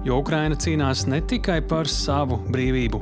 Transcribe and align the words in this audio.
Jo 0.00 0.22
Ukraina 0.22 0.56
cīnās 0.56 1.02
ne 1.12 1.18
tikai 1.28 1.58
par 1.68 1.88
savu 1.88 2.38
brīvību. 2.48 2.98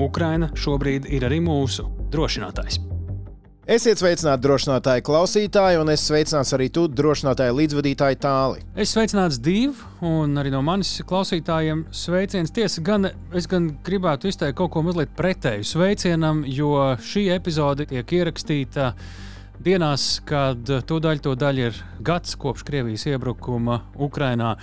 Ukraina 0.00 0.48
šobrīd 0.56 1.04
ir 1.12 1.26
arī 1.28 1.36
mūsu 1.44 1.84
drošinātājs. 2.14 2.78
Esiet 3.68 4.00
sveicināti 4.00 4.44
drošinātāji 4.44 5.04
klausītāji, 5.04 5.78
un 5.80 5.92
es 5.92 6.06
sveicināts 6.08 6.54
arī 6.56 6.70
tu, 6.72 6.86
drošinātāji 6.88 7.54
līdzvadītāji 7.58 8.18
tāli. 8.24 8.64
Es 8.76 8.96
sveicināts 8.96 9.36
divu, 9.44 9.76
un 10.04 10.40
arī 10.40 10.52
no 10.52 10.62
manis 10.64 10.94
klausītājiem 11.04 11.86
sveiciens. 11.92 12.52
Tiesa, 12.56 12.80
gan 12.84 13.10
es 13.36 13.48
gan 13.48 13.70
gribētu 13.84 14.32
izteikt 14.32 14.56
kaut 14.62 14.72
ko 14.72 14.84
mazliet 14.84 15.12
pretēju 15.16 15.68
sveicienam, 15.74 16.44
jo 16.48 16.74
šī 17.04 17.28
epizode 17.36 17.88
tiek 17.92 18.16
ierakstīta 18.16 18.94
dienās, 19.64 20.10
kad 20.28 20.72
tūdaļ 20.88 21.24
to 21.24 21.36
daļa 21.36 21.70
ir 21.70 21.86
gads 22.04 22.36
kopš 22.40 22.64
Krievijas 22.68 23.08
iebrukuma 23.12 23.82
Ukrainā. 23.96 24.56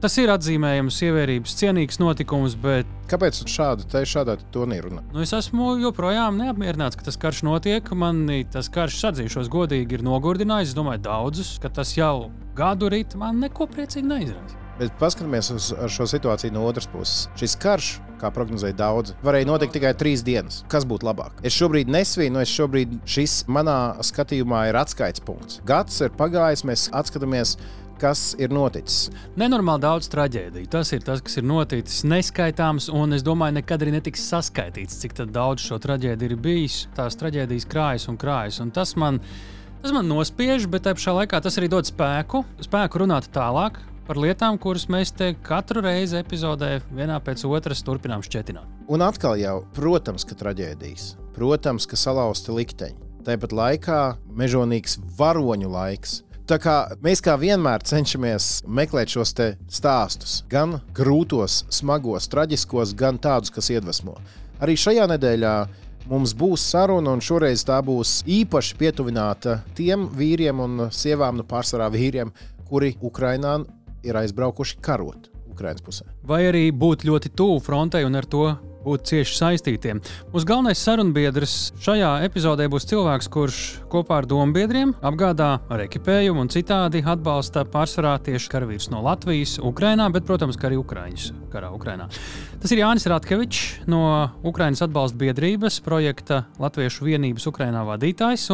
Tas 0.00 0.14
ir 0.16 0.30
atzīmējams, 0.32 0.96
ievērības 1.04 1.54
cienīgs 1.60 1.98
notikums, 2.00 2.54
bet. 2.62 2.88
Kāpēc 3.10 3.42
šādu 3.52 3.84
te 3.92 4.00
šādā 4.08 4.38
tonī 4.54 4.78
runā? 4.80 5.02
Nu, 5.12 5.20
es 5.20 5.34
esmu 5.36 5.74
joprojām 5.82 6.38
neapmierināts, 6.40 6.96
ka 6.96 7.04
tas 7.04 7.20
karš 7.20 7.42
notiek. 7.44 7.90
Man 7.92 8.22
tas 8.52 8.70
karš, 8.72 8.96
atzīšos 9.10 9.50
godīgi, 9.52 9.98
ir 9.98 10.06
nogurdinājis. 10.06 10.72
Es 10.72 10.78
domāju, 10.78 11.04
daudzus, 11.04 11.58
ka 11.60 11.68
tas 11.80 11.92
jau 11.98 12.30
gadu 12.56 12.88
rīt 12.92 13.12
man 13.20 13.44
neko 13.44 13.68
priecīgi 13.68 14.08
neizraisa. 14.08 14.56
Bet 14.80 14.94
paskatāmies 14.96 15.50
uz 15.52 15.66
šo 15.92 16.06
situāciju 16.08 16.54
no 16.54 16.62
otras 16.64 16.86
puses. 16.88 17.26
Šis 17.36 17.52
karš, 17.60 17.88
kā 18.22 18.30
prognozēja 18.32 18.78
daudzi, 18.78 19.12
varēja 19.20 19.50
notikt 19.50 19.74
tikai 19.76 19.90
trīs 20.00 20.22
dienas. 20.24 20.62
Kas 20.72 20.86
būtu 20.88 21.04
labāk? 21.04 21.42
Es 21.44 21.52
šobrīd 21.52 21.92
nesvīnu, 21.92 22.40
es 22.40 22.54
šobrīd 22.56 22.94
šis 23.04 23.42
manā 23.52 23.76
skatījumā 24.08 24.62
ir 24.70 24.80
atskaites 24.80 25.20
punkts. 25.26 25.60
Gads 25.68 26.00
ir 26.00 26.16
pagājis, 26.16 26.64
mēs 26.64 26.86
atskatāmies 26.96 27.58
kas 28.00 28.22
ir 28.40 28.52
noticis. 28.54 29.10
Nenormāli 29.40 29.84
daudz 29.84 30.08
traģēdiju. 30.12 30.70
Tas 30.72 30.92
ir 30.96 31.04
tas, 31.06 31.22
kas 31.24 31.38
ir 31.40 31.46
noticis 31.46 32.02
neskaitāms, 32.08 32.88
un 32.92 33.16
es 33.16 33.24
domāju, 33.26 33.58
nekad 33.58 33.84
arī 33.84 33.94
netiks 33.96 34.24
saskaitīts, 34.32 35.00
cik 35.02 35.18
daudz 35.30 35.66
šo 35.68 35.80
traģēdiju 35.82 36.32
ir 36.32 36.40
bijis. 36.40 36.82
Tās 36.96 37.18
traģēdijas 37.20 37.68
krājas 37.70 38.08
un 38.10 38.18
krājas. 38.20 38.60
Un 38.64 38.72
tas, 38.74 38.96
man, 39.00 39.20
tas 39.82 39.94
man 39.96 40.08
nospiež, 40.08 40.68
bet 40.70 40.86
tajā 40.86 40.98
pašā 40.98 41.16
laikā 41.20 41.42
tas 41.44 41.60
arī 41.60 41.70
dod 41.72 41.88
spēku, 41.88 42.44
spēku 42.64 43.04
runāt 43.04 43.30
tālāk. 43.34 43.82
Par 44.10 44.18
lietām, 44.18 44.56
kuras 44.58 44.88
mēs 44.90 45.12
te 45.14 45.34
katru 45.46 45.84
reizi 45.84 46.16
epizodē, 46.18 46.80
vienā 46.90 47.20
pēc 47.22 47.44
otras, 47.46 47.84
turpinām 47.86 48.24
šķietināt. 48.26 48.66
Un 48.90 49.04
atkal, 49.06 49.36
jau, 49.38 49.60
protams, 49.76 50.24
ka 50.26 50.34
traģēdijas, 50.40 51.12
protams, 51.36 51.86
ka 51.86 52.00
salauzti 52.00 52.56
likteņi. 52.56 53.06
Tāpat 53.22 53.52
laikā 53.54 54.00
mežonīgs 54.34 54.96
varoņu 55.18 55.70
laiks, 55.70 56.22
Tā 56.50 56.56
kā 56.58 56.72
mēs 56.98 57.20
kā 57.22 57.36
vienmēr 57.38 57.84
cenšamies 57.86 58.64
meklēt 58.66 59.12
šos 59.12 59.30
stāstus, 59.70 60.40
gan 60.50 60.80
grūtos, 60.96 61.60
smagos, 61.70 62.26
traģiskos, 62.32 62.90
gan 62.98 63.20
tādus, 63.22 63.52
kas 63.54 63.68
iedvesmo. 63.70 64.16
Arī 64.58 64.74
šajā 64.74 65.06
nedēļā 65.12 65.52
mums 66.10 66.32
būs 66.34 66.64
saruna, 66.72 67.12
un 67.14 67.22
šoreiz 67.22 67.62
tā 67.68 67.78
būs 67.86 68.24
īpaši 68.26 68.80
pietuvināta 68.80 69.60
tiem 69.78 70.08
vīriem 70.10 70.64
un 70.64 70.88
sievām, 70.90 71.38
nu 71.38 71.46
pārsvarā 71.46 71.86
vīriem, 71.94 72.34
kuri 72.66 72.96
Ukrainā 72.98 73.60
ir 74.02 74.18
aizbraukuši 74.18 74.82
karot 74.82 75.30
Ukraiņas 75.54 75.86
pusē. 75.86 76.08
Vai 76.26 76.48
arī 76.48 76.66
būt 76.74 77.06
ļoti 77.06 77.30
tuvu 77.30 77.62
frontei 77.62 78.02
un 78.08 78.18
ar 78.18 78.26
to 78.26 78.48
būt 78.84 79.10
cieši 79.10 79.36
saistītiem. 79.38 80.00
Mūsu 80.32 80.48
galvenais 80.48 80.80
sarunbiedrs 80.80 81.56
šajā 81.84 82.12
epizodē 82.26 82.68
būs 82.72 82.88
cilvēks, 82.90 83.30
kurš 83.32 83.60
kopā 83.92 84.20
ar 84.20 84.28
dombiedriem 84.30 84.94
apgādā 85.04 85.50
ar 85.68 85.84
ekipējumu 85.86 86.44
un 86.44 86.52
citādi 86.52 87.04
atbalsta 87.04 87.66
pārsvarā 87.68 88.16
tieši 88.24 88.52
karavīrus 88.52 88.90
no 88.92 89.02
Latvijas, 89.06 89.58
Ukrainā, 89.62 90.08
bet, 90.12 90.26
protams, 90.28 90.60
arī 90.64 90.80
Ukraiņus 90.80 91.30
karā 91.52 91.72
Ukrainā. 91.74 92.08
Tas 92.60 92.74
ir 92.74 92.82
Jānis 92.82 93.06
Ratkevičs 93.08 93.86
no 93.88 94.02
Ukraiņas 94.44 94.82
atbalsta 94.84 95.16
biedrības 95.16 95.78
projekta 95.80 96.42
Latviešu 96.60 97.06
vienības 97.06 97.46
Ukrainā 97.48 97.86
vadītājs. 97.88 98.44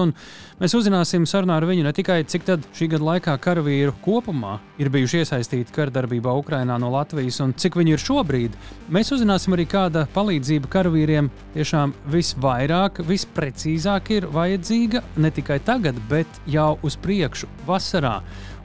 Mēs 0.61 0.77
uzzināsim 0.79 1.25
sarunā 1.27 1.57
ar 1.59 1.67
viņu 1.67 1.83
ne 1.83 1.93
tikai 1.97 2.21
cik 2.23 2.47
šī 2.79 2.87
gada 2.93 3.03
laikā 3.09 3.35
karavīru 3.43 3.97
kopumā 4.05 4.61
ir 4.79 4.93
bijuši 4.95 5.25
iesaistīti 5.25 5.75
kardarbībā 5.75 6.37
Ukrainā 6.39 6.79
no 6.79 6.93
Latvijas 6.95 7.41
un 7.43 7.57
cik 7.59 7.81
viņi 7.81 7.97
ir 7.97 8.05
šobrīd. 8.05 8.55
Mēs 8.95 9.11
uzzināsim 9.11 9.59
arī 9.59 9.67
kāda 9.75 10.07
palīdzība 10.15 10.71
karavīriem 10.71 11.33
tiešām 11.59 11.99
visvairāk, 12.15 13.03
visprecīzāk 13.11 14.15
ir 14.21 14.31
vajadzīga 14.31 15.03
ne 15.19 15.35
tikai 15.35 15.59
tagad, 15.67 15.99
bet 16.07 16.45
jau 16.47 16.77
uz 16.87 16.95
priekšu, 16.95 17.51
vasarā. 17.67 18.21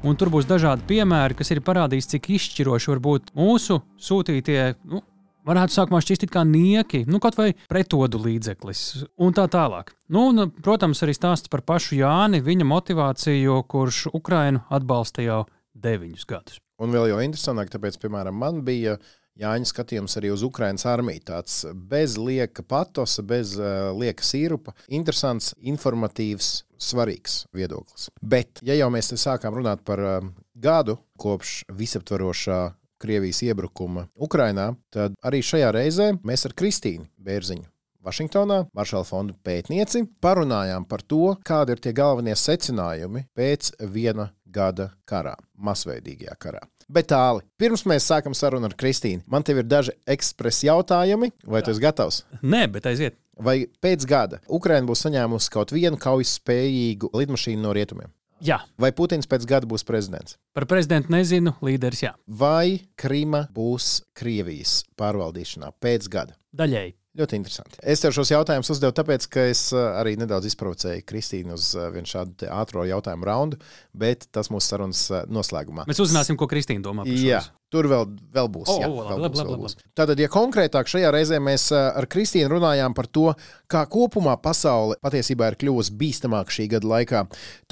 Un 0.06 0.18
tur 0.18 0.30
būs 0.34 0.48
dažādi 0.50 0.86
piemēri, 0.90 1.36
kas 1.38 1.50
ir 1.54 1.66
parādījis, 1.66 2.14
cik 2.14 2.32
izšķiroši 2.38 2.90
var 2.94 3.02
būt 3.06 3.34
mūsu 3.38 3.82
sūtītie. 4.02 4.76
Nu, 4.90 5.02
Varētu 5.48 5.74
sākumā 5.74 6.02
šķist 6.04 6.28
kā 6.30 6.44
nieki, 6.46 7.04
nu, 7.10 7.18
kaut 7.24 7.38
vai 7.40 7.52
pretodu 7.70 8.20
līdzeklis, 8.22 8.82
un 9.26 9.34
tā 9.34 9.48
tālāk. 9.50 9.96
Nu, 10.14 10.28
un, 10.30 10.52
protams, 10.62 11.02
arī 11.02 11.16
stāsts 11.18 11.50
par 11.50 11.64
pašu 11.66 11.98
Jāni, 11.98 12.44
viņa 12.46 12.68
motivāciju, 12.70 13.56
kurš 13.72 14.04
Ukrainu 14.14 14.62
atbalsta 14.70 15.26
jau 15.26 15.40
deviņus 15.74 16.28
gadus. 16.30 16.62
Un 16.82 16.94
vēl 16.94 17.10
jau 17.12 17.24
interesantāk, 17.24 17.74
tāpēc, 17.74 17.98
piemēram, 18.02 18.38
man 18.38 18.62
bija 18.66 19.00
Jāņa 19.42 19.70
skatījums 19.70 20.18
arī 20.20 20.30
uz 20.34 20.44
Ukraiņas 20.46 20.84
armiju. 20.92 21.24
Tāds 21.26 21.62
bez 21.90 22.18
lieka 22.20 22.66
patosa, 22.68 23.24
bez 23.26 23.56
uh, 23.58 23.90
lieka 23.98 24.26
sīrupa, 24.28 24.76
interesants, 24.92 25.54
informatīvs, 25.58 26.52
svarīgs 26.82 27.46
viedoklis. 27.56 28.10
Bet, 28.22 28.60
ja 28.68 28.76
jau 28.78 28.92
mēs 28.94 29.14
sākām 29.16 29.56
runāt 29.58 29.86
par 29.88 30.04
uh, 30.04 30.30
gadu 30.54 31.00
kopš 31.22 31.62
visaptvarošā 31.72 32.60
Krievijas 33.02 33.42
iebrukuma 33.48 34.08
Ukrajinā, 34.16 34.72
tad 34.94 35.18
arī 35.26 35.42
šajā 35.46 35.74
reizē 35.76 36.12
mēs 36.24 36.48
ar 36.48 36.58
Kristīnu 36.58 37.10
Bērziņu 37.22 37.68
Vašingtonā, 38.02 38.64
Maršala 38.74 39.06
fonda 39.06 39.36
pētnieci, 39.46 40.08
parunājām 40.26 40.88
par 40.90 41.04
to, 41.06 41.36
kādi 41.46 41.76
ir 41.76 41.82
tie 41.84 41.94
galvenie 41.94 42.34
secinājumi 42.34 43.28
pēc 43.38 43.76
viena 43.94 44.32
gada 44.50 44.90
karā, 45.06 45.36
masveidīgajā 45.54 46.38
karā. 46.42 46.64
Bet 46.92 47.12
tālāk, 47.12 47.46
pirms 47.62 47.86
mēs 47.88 48.08
sākam 48.10 48.34
sarunu 48.36 48.68
ar 48.68 48.76
Kristīnu, 48.76 49.24
man 49.30 49.46
te 49.46 49.54
ir 49.56 49.68
daži 49.70 49.94
ekspresa 50.10 50.72
jautājumi. 50.72 51.30
Vai 51.46 51.62
tu 51.64 51.72
esi 51.72 51.84
gatavs? 51.84 52.24
Nē, 52.42 52.66
bet 52.74 52.90
aiziet. 52.90 53.20
Vai 53.42 53.62
pēc 53.82 54.04
gada 54.10 54.42
Ukraiņa 54.52 54.90
būs 54.90 55.06
saņēmusi 55.06 55.54
kaut 55.54 55.72
vienu 55.74 55.98
kaujas 56.02 56.36
spējīgu 56.42 57.14
lidmašīnu 57.16 57.64
no 57.64 57.72
rietumiem? 57.78 58.12
Jā. 58.42 58.58
Vai 58.82 58.90
Putins 58.98 59.30
pēc 59.30 59.46
gada 59.50 59.70
būs 59.70 59.86
prezidents? 59.86 60.38
Par 60.58 60.66
prezidentu 60.70 61.14
nezinu, 61.14 61.54
līderis 61.62 62.02
jā. 62.08 62.16
Vai 62.26 62.82
Krima 62.98 63.46
būs 63.54 64.00
Krievijas 64.18 64.80
pārvaldīšanā 64.98 65.70
pēc 65.82 66.10
gada? 66.10 66.38
Daļēji. 66.58 66.96
Ļoti 67.20 67.36
interesanti. 67.36 67.80
Es 67.84 68.00
tev 68.00 68.14
šos 68.16 68.30
jautājumus 68.32 68.72
uzdevu, 68.72 68.94
tāpēc, 68.96 69.26
ka 69.34 69.44
es 69.52 69.66
eh, 69.76 69.88
arī 70.00 70.14
nedaudz 70.16 70.48
izprovocēju 70.48 71.04
Kristīnu 71.10 71.58
uz 71.58 71.74
eh, 71.76 71.90
vienu 71.92 72.08
šādu 72.08 72.48
ātrā 72.56 72.86
jautājumu 72.88 73.28
raundu, 73.28 73.60
bet 73.92 74.30
tas 74.32 74.48
mūsu 74.48 74.72
sarunas 74.72 75.02
eh, 75.12 75.26
noslēgumā. 75.28 75.90
Mēs 75.92 76.00
uzzināsim, 76.00 76.40
ko 76.40 76.48
Kristīna 76.48 76.86
domā 76.86 77.04
par 77.04 77.20
šo. 77.20 77.42
Tur 77.72 77.88
vēl, 77.88 78.02
vēl 78.36 78.48
būs. 78.52 78.68
Oh, 78.68 78.80
jā, 78.84 78.88
oh, 78.88 79.06
vēl 79.08 79.22
labi, 79.24 79.32
būs, 79.32 79.42
labi, 79.42 79.52
vēl 79.52 79.60
būs. 79.64 79.76
Tātad, 79.96 80.20
ja 80.20 80.28
konkrētāk 80.32 80.90
šajā 80.92 81.12
reizē 81.16 81.38
mēs 81.44 81.70
ar 81.76 82.08
Kristīnu 82.12 82.50
runājām 82.52 82.96
par 82.96 83.08
to, 83.08 83.30
kā 83.72 83.86
kopumā 83.92 84.34
pasaule 84.44 84.98
patiesībā 85.04 85.54
ir 85.54 85.58
kļuvusi 85.62 85.96
bīstamāka 86.00 86.52
šī 86.52 86.68
gada 86.74 86.92
laikā, 86.92 87.22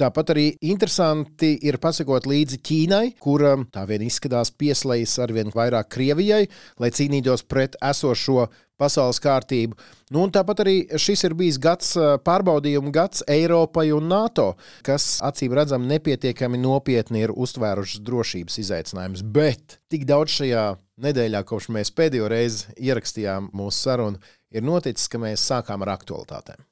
tāpat 0.00 0.32
arī 0.32 0.46
interesanti 0.72 1.52
ir 1.68 1.76
pasakot 1.80 2.28
līdzi 2.28 2.62
Ķīnai, 2.64 3.04
kur 3.20 3.44
tā 3.72 3.84
vien 3.88 4.04
izskatās 4.08 4.52
pieslēdzas 4.56 5.20
arvien 5.26 5.52
vairāk 5.52 5.92
Krievijai, 5.92 6.46
lai 6.80 6.92
cīnītos 6.96 7.44
pret 7.48 7.76
esošo 7.92 8.48
pasaules 8.80 9.20
kārtību. 9.22 9.76
Nu, 10.14 10.24
tāpat 10.32 10.64
arī 10.64 10.74
šis 10.98 11.26
ir 11.28 11.36
bijis 11.38 11.60
gads, 11.62 11.92
pārbaudījumu 12.26 12.92
gads 12.94 13.22
Eiropai 13.30 13.90
un 13.94 14.08
NATO, 14.10 14.54
kas 14.86 15.18
acīm 15.26 15.54
redzami 15.56 15.90
nepietiekami 15.92 16.58
nopietni 16.60 17.26
ir 17.26 17.34
uztvērušas 17.36 18.02
drošības 18.06 18.58
izaicinājumus. 18.64 19.24
Bet 19.36 19.78
tik 19.92 20.08
daudz 20.08 20.40
šajā 20.40 20.64
nedēļā, 21.04 21.44
kopš 21.48 21.70
mēs 21.76 21.92
pēdējo 21.96 22.28
reizi 22.30 22.74
ierakstījām 22.88 23.52
mūsu 23.56 23.86
sarunu, 23.86 24.20
ir 24.50 24.66
noticis, 24.66 25.08
ka 25.10 25.20
mēs 25.22 25.44
sākām 25.46 25.86
ar 25.86 25.94
aktualitātēm. 25.94 26.64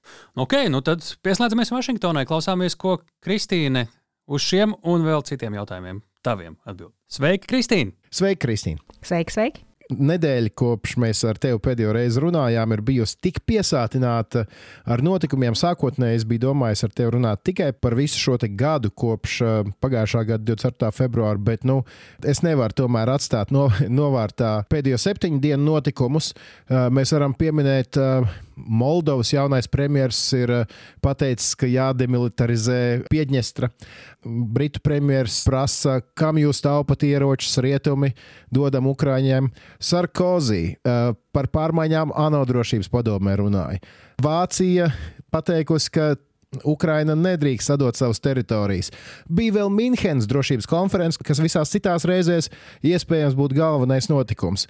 Ok, 0.43 0.59
nu 0.73 0.83
tad 0.85 1.07
pieslēdzamies 1.25 1.73
Vašingtonai, 1.75 2.27
klausāmies, 2.29 2.77
ko 2.79 2.99
Kristīne 3.25 3.87
uz 4.29 4.45
šiem 4.45 4.77
un 4.83 5.07
vēl 5.07 5.25
citiem 5.29 5.57
jautājumiem 5.61 6.03
taviem 6.27 6.59
atbild. 6.69 6.93
Sveiki, 7.09 7.49
Kristīne! 7.49 7.97
Sveiki, 8.13 8.43
Kristīne! 8.45 9.01
Sveiki, 9.01 9.35
sveiki! 9.39 9.68
Nedēļa, 9.93 10.53
kopš 10.59 10.97
mēs 11.01 11.23
ar 11.29 11.39
tevi 11.41 11.61
pēdējo 11.65 11.93
reizi 11.97 12.23
runājām, 12.23 12.73
ir 12.75 12.83
bijusi 12.85 13.17
tik 13.29 13.41
piesātināta 13.49 14.45
ar 14.89 15.03
notikumiem. 15.05 15.57
Sākotnēji 15.59 16.21
es 16.21 16.27
biju 16.29 16.49
domājis 16.49 16.85
ar 16.87 16.95
tevi 16.95 17.15
runāt 17.17 17.45
tikai 17.49 17.71
par 17.73 17.97
visu 17.99 18.21
šo 18.21 18.39
gadu, 18.59 18.91
kopš 18.91 19.39
uh, 19.43 19.71
pagājušā 19.83 20.25
gada 20.33 20.45
24. 20.53 20.93
februāra, 20.95 21.39
bet 21.39 21.65
nu, 21.65 21.81
es 22.23 22.43
nevaru 22.45 22.77
tomēr 22.85 23.15
atstāt 23.15 23.53
no, 23.55 23.69
novārtā 24.01 24.59
pēdējo 24.71 25.01
septiņu 25.01 25.41
dienu 25.43 25.65
notikumus. 25.73 26.35
Uh, 26.69 26.89
mēs 26.93 27.15
varam 27.17 27.37
pieminēt. 27.39 27.99
Uh, 27.99 28.45
Moldovas 28.59 29.31
jaunais 29.31 29.69
premjerministrs 29.71 30.33
ir 30.35 30.51
pateicis, 31.03 31.53
ka 31.59 31.69
jādemilitarizē 31.71 33.05
Piedņestra. 33.07 33.71
Britu 34.27 34.81
premjerministrs 34.83 35.47
prasa, 35.47 35.99
kam 36.19 36.41
jūs 36.41 36.59
taupat 36.65 37.05
ieročus 37.07 37.55
rietumi 37.63 38.11
dodam 38.51 38.89
Ukraiņiem. 38.91 39.47
Sarkozī 39.79 40.63
uh, 40.75 41.13
par 41.33 41.47
pārmaiņām 41.55 42.15
ANO 42.19 42.43
drošības 42.49 42.91
padomē 42.91 43.37
runāja. 43.39 43.79
Vācija 44.23 44.91
pateikusi, 45.31 45.93
ka 45.95 46.09
Ukraina 46.67 47.15
nedrīkst 47.15 47.71
sadot 47.71 47.97
savas 47.99 48.19
teritorijas. 48.25 48.91
Bija 49.29 49.61
vēl 49.61 49.71
Minhenes 49.73 50.27
drošības 50.29 50.69
konference, 50.69 51.21
kas 51.23 51.43
visās 51.45 51.71
citās 51.71 52.07
reizēs 52.09 52.49
iespējams 52.83 53.37
būtu 53.39 53.59
galvenais 53.59 54.09
notikums. 54.11 54.67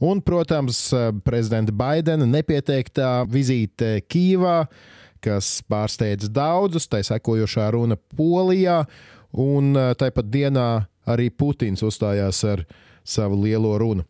Un, 0.00 0.22
protams, 0.24 0.88
prezidenta 1.26 1.74
Baidena 1.76 2.24
nepieteiktā 2.24 3.20
vizīte 3.28 3.98
Kīvā, 4.08 4.64
kas 5.24 5.60
pārsteidz 5.70 6.30
daudzus, 6.32 6.88
tā 6.90 7.02
sekojošā 7.06 7.70
runa 7.76 7.98
Polijā, 8.16 8.84
un 9.32 9.74
tāpat 9.74 10.30
dienā 10.32 10.68
arī 11.10 11.30
Putins 11.30 11.84
uzstājās 11.86 12.42
ar 12.48 12.64
savu 13.04 13.38
lielo 13.44 13.76
runu. 13.80 14.06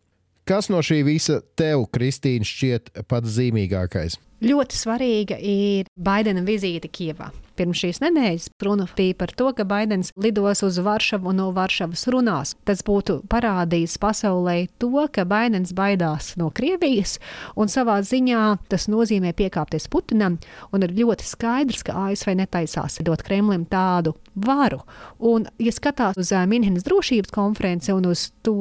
Kas 0.47 0.71
no 0.73 0.81
šī 0.81 1.03
visa 1.05 1.37
tev, 1.55 1.85
Kristīne, 1.93 2.45
šķiet 2.47 3.05
pats 3.07 3.29
zīmīgākais? 3.37 4.17
Ļoti 4.41 4.77
svarīga 4.77 5.37
ir 5.37 5.89
Baidena 5.95 6.41
vizīte 6.41 6.89
Kievā. 6.89 7.29
Pirms 7.61 7.77
šīs 7.77 7.99
nedēļas 8.01 8.47
runa 8.65 8.87
bija 8.97 9.13
par 9.19 9.29
to, 9.37 9.51
ka 9.53 9.61
Baidens 9.69 10.07
lidos 10.17 10.63
uz 10.65 10.79
Varšavu 10.81 11.29
un 11.29 11.37
no 11.37 11.49
Varšavas 11.53 12.07
runās. 12.09 12.55
Tas 12.65 12.79
būtu 12.81 13.19
parādījis 13.29 13.99
pasaulē 14.01 14.55
to, 14.81 14.89
ka 15.13 15.27
Baidens 15.29 15.75
baidās 15.77 16.31
no 16.41 16.47
Krievijas, 16.49 17.19
un 17.53 17.69
savā 17.69 17.99
ziņā 18.01 18.41
tas 18.71 18.87
nozīmē 18.89 19.35
piekāpties 19.37 19.85
Putinam, 19.93 20.39
un 20.73 20.87
ir 20.87 20.95
ļoti 20.97 21.27
skaidrs, 21.27 21.83
ka 21.85 21.99
ASV 22.07 22.33
netaisās 22.39 22.97
dot 23.05 23.21
Kremlim 23.27 23.67
tādu 23.69 24.15
varu. 24.33 24.81
Un, 25.19 25.45
ja 25.61 25.73
skatās 25.75 26.17
uz 26.17 26.31
Minhenes 26.49 26.87
drošības 26.87 27.29
konferenci 27.35 27.93
un 27.93 28.07
uz 28.09 28.31
to 28.41 28.55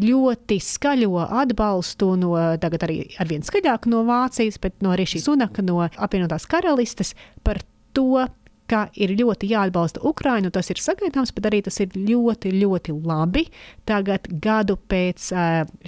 ļoti 0.00 0.60
skaļo 0.64 1.26
atbalstu 1.42 2.14
no 2.22 2.32
tagad 2.62 2.88
arī 2.88 3.02
arvien 3.20 3.44
skaļāk 3.44 3.90
no 3.92 4.06
Vācijas, 4.08 4.56
bet 4.64 4.80
no 4.80 4.94
arī 4.96 5.04
šī 5.12 5.20
Sunaka 5.26 5.66
no 5.66 5.82
apvienotās 5.84 6.48
karalistes 6.48 7.12
par 7.44 7.60
to, 7.96 8.24
ka 8.70 8.84
ir 8.94 9.16
ļoti 9.18 9.50
jāatbalsta 9.50 10.02
Ukraina, 10.06 10.50
tas 10.54 10.70
ir 10.70 10.78
sagaidāms, 10.78 11.32
bet 11.34 11.48
arī 11.50 11.62
tas 11.66 11.80
ir 11.82 11.96
ļoti, 11.96 12.52
ļoti 12.60 12.94
labi 12.94 13.48
tagad 13.88 14.28
gadu 14.42 14.78
pēc 14.78 15.32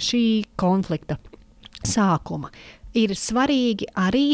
šī 0.03 0.25
konflikta 0.59 1.19
sākuma. 1.87 2.51
Ir 2.99 3.15
svarīgi 3.17 3.87
arī 3.97 4.27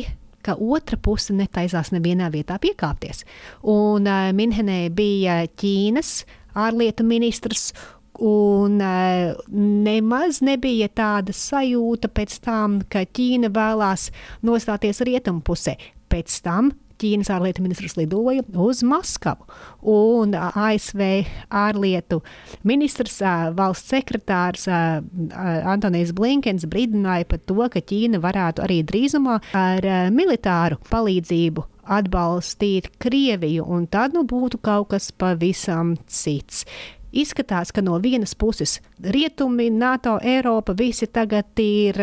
ka 0.46 0.56
otra 0.56 0.98
puse 1.02 1.34
netaisās 1.36 1.92
nevienā 1.94 2.30
vietā 2.34 2.58
piekāpties. 2.62 3.24
Un 3.68 4.08
uh, 4.08 4.30
Minhenē 4.36 4.82
bija 4.96 5.44
Ķīnas 5.60 6.14
ārlietu 6.60 7.06
ministrs. 7.08 7.72
Un 8.20 8.82
uh, 8.84 9.38
nemaz 9.86 10.42
nebija 10.44 10.90
tāda 10.92 11.36
sajūta 11.36 12.12
pēc 12.12 12.40
tam, 12.44 12.80
ka 12.92 13.06
Ķīna 13.08 13.52
vēlās 13.56 14.10
nostāties 14.48 15.04
rietumu 15.08 15.44
pusē. 15.46 15.78
Pēc 16.10 16.40
tam 16.44 16.74
Ķīnas 17.00 17.32
ārlietu 17.32 17.64
ministrs 17.64 17.96
lidoja 18.00 18.44
uz 18.60 18.84
Maskavu. 18.84 19.48
Un 19.90 20.36
ASV 20.36 21.02
ārlietu 21.50 22.22
ministrs, 22.68 23.22
valsts 23.56 23.94
sekretārs 23.94 24.68
Antonijs 24.70 26.14
Blinkens 26.18 26.68
brīdināja 26.70 27.28
par 27.30 27.44
to, 27.48 27.60
ka 27.72 27.80
Ķīna 27.80 28.22
varētu 28.24 28.66
arī 28.66 28.82
drīzumā 28.88 29.40
ar 29.56 29.90
militāru 30.14 30.80
palīdzību 30.92 31.66
atbalstīt 31.90 32.92
Krieviju, 33.02 33.66
un 33.66 33.88
tad 33.90 34.14
nu 34.14 34.24
būtu 34.28 34.60
kaut 34.62 34.92
kas 34.94 35.10
pavisam 35.12 35.96
cits. 36.06 36.66
Izskatās, 37.10 37.72
ka 37.74 37.82
no 37.82 37.98
vienas 37.98 38.36
puses 38.38 38.76
rietumi, 39.02 39.72
NATO, 39.74 40.20
Eiropa 40.22 40.76
visi 40.78 41.08
tagad 41.10 41.58
ir 41.58 41.98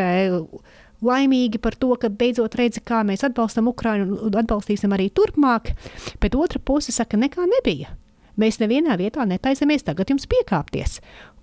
laimīgi 1.04 1.60
par 1.62 1.76
to, 1.78 1.92
ka 2.00 2.08
beidzot 2.08 2.56
redzi, 2.58 2.82
kā 2.84 3.02
mēs 3.06 3.24
atbalstam 3.26 3.68
Ukrainu 3.72 4.18
un 4.28 4.38
atbalstīsim 4.40 4.94
arī 4.96 5.10
turpmāk, 5.10 5.74
bet 6.22 6.38
otra 6.38 6.62
puse 6.62 6.94
saka, 6.94 7.18
nekā 7.20 7.48
nebija. 7.56 7.92
Mēs 8.36 8.60
nevienā 8.60 8.98
vietā 9.00 9.24
netaisamies 9.24 9.86
tagad 9.86 10.10
jums 10.12 10.28
piekāpties. 10.28 10.98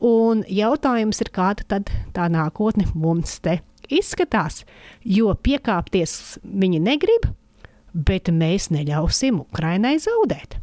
Un 0.05 0.43
jautājums 0.45 1.23
ir, 1.25 1.31
kāda 1.33 1.65
tad 1.65 1.93
tā 2.13 2.27
nākotne 2.29 2.85
mums 2.93 3.39
te 3.41 3.59
izskatās, 3.93 4.61
jo 5.01 5.33
piekāpties 5.33 6.37
viņi 6.43 6.81
negrib, 6.83 7.31
bet 7.93 8.29
mēs 8.33 8.69
neļausim 8.73 9.41
Ukrainai 9.41 9.97
zaudēt. 10.01 10.59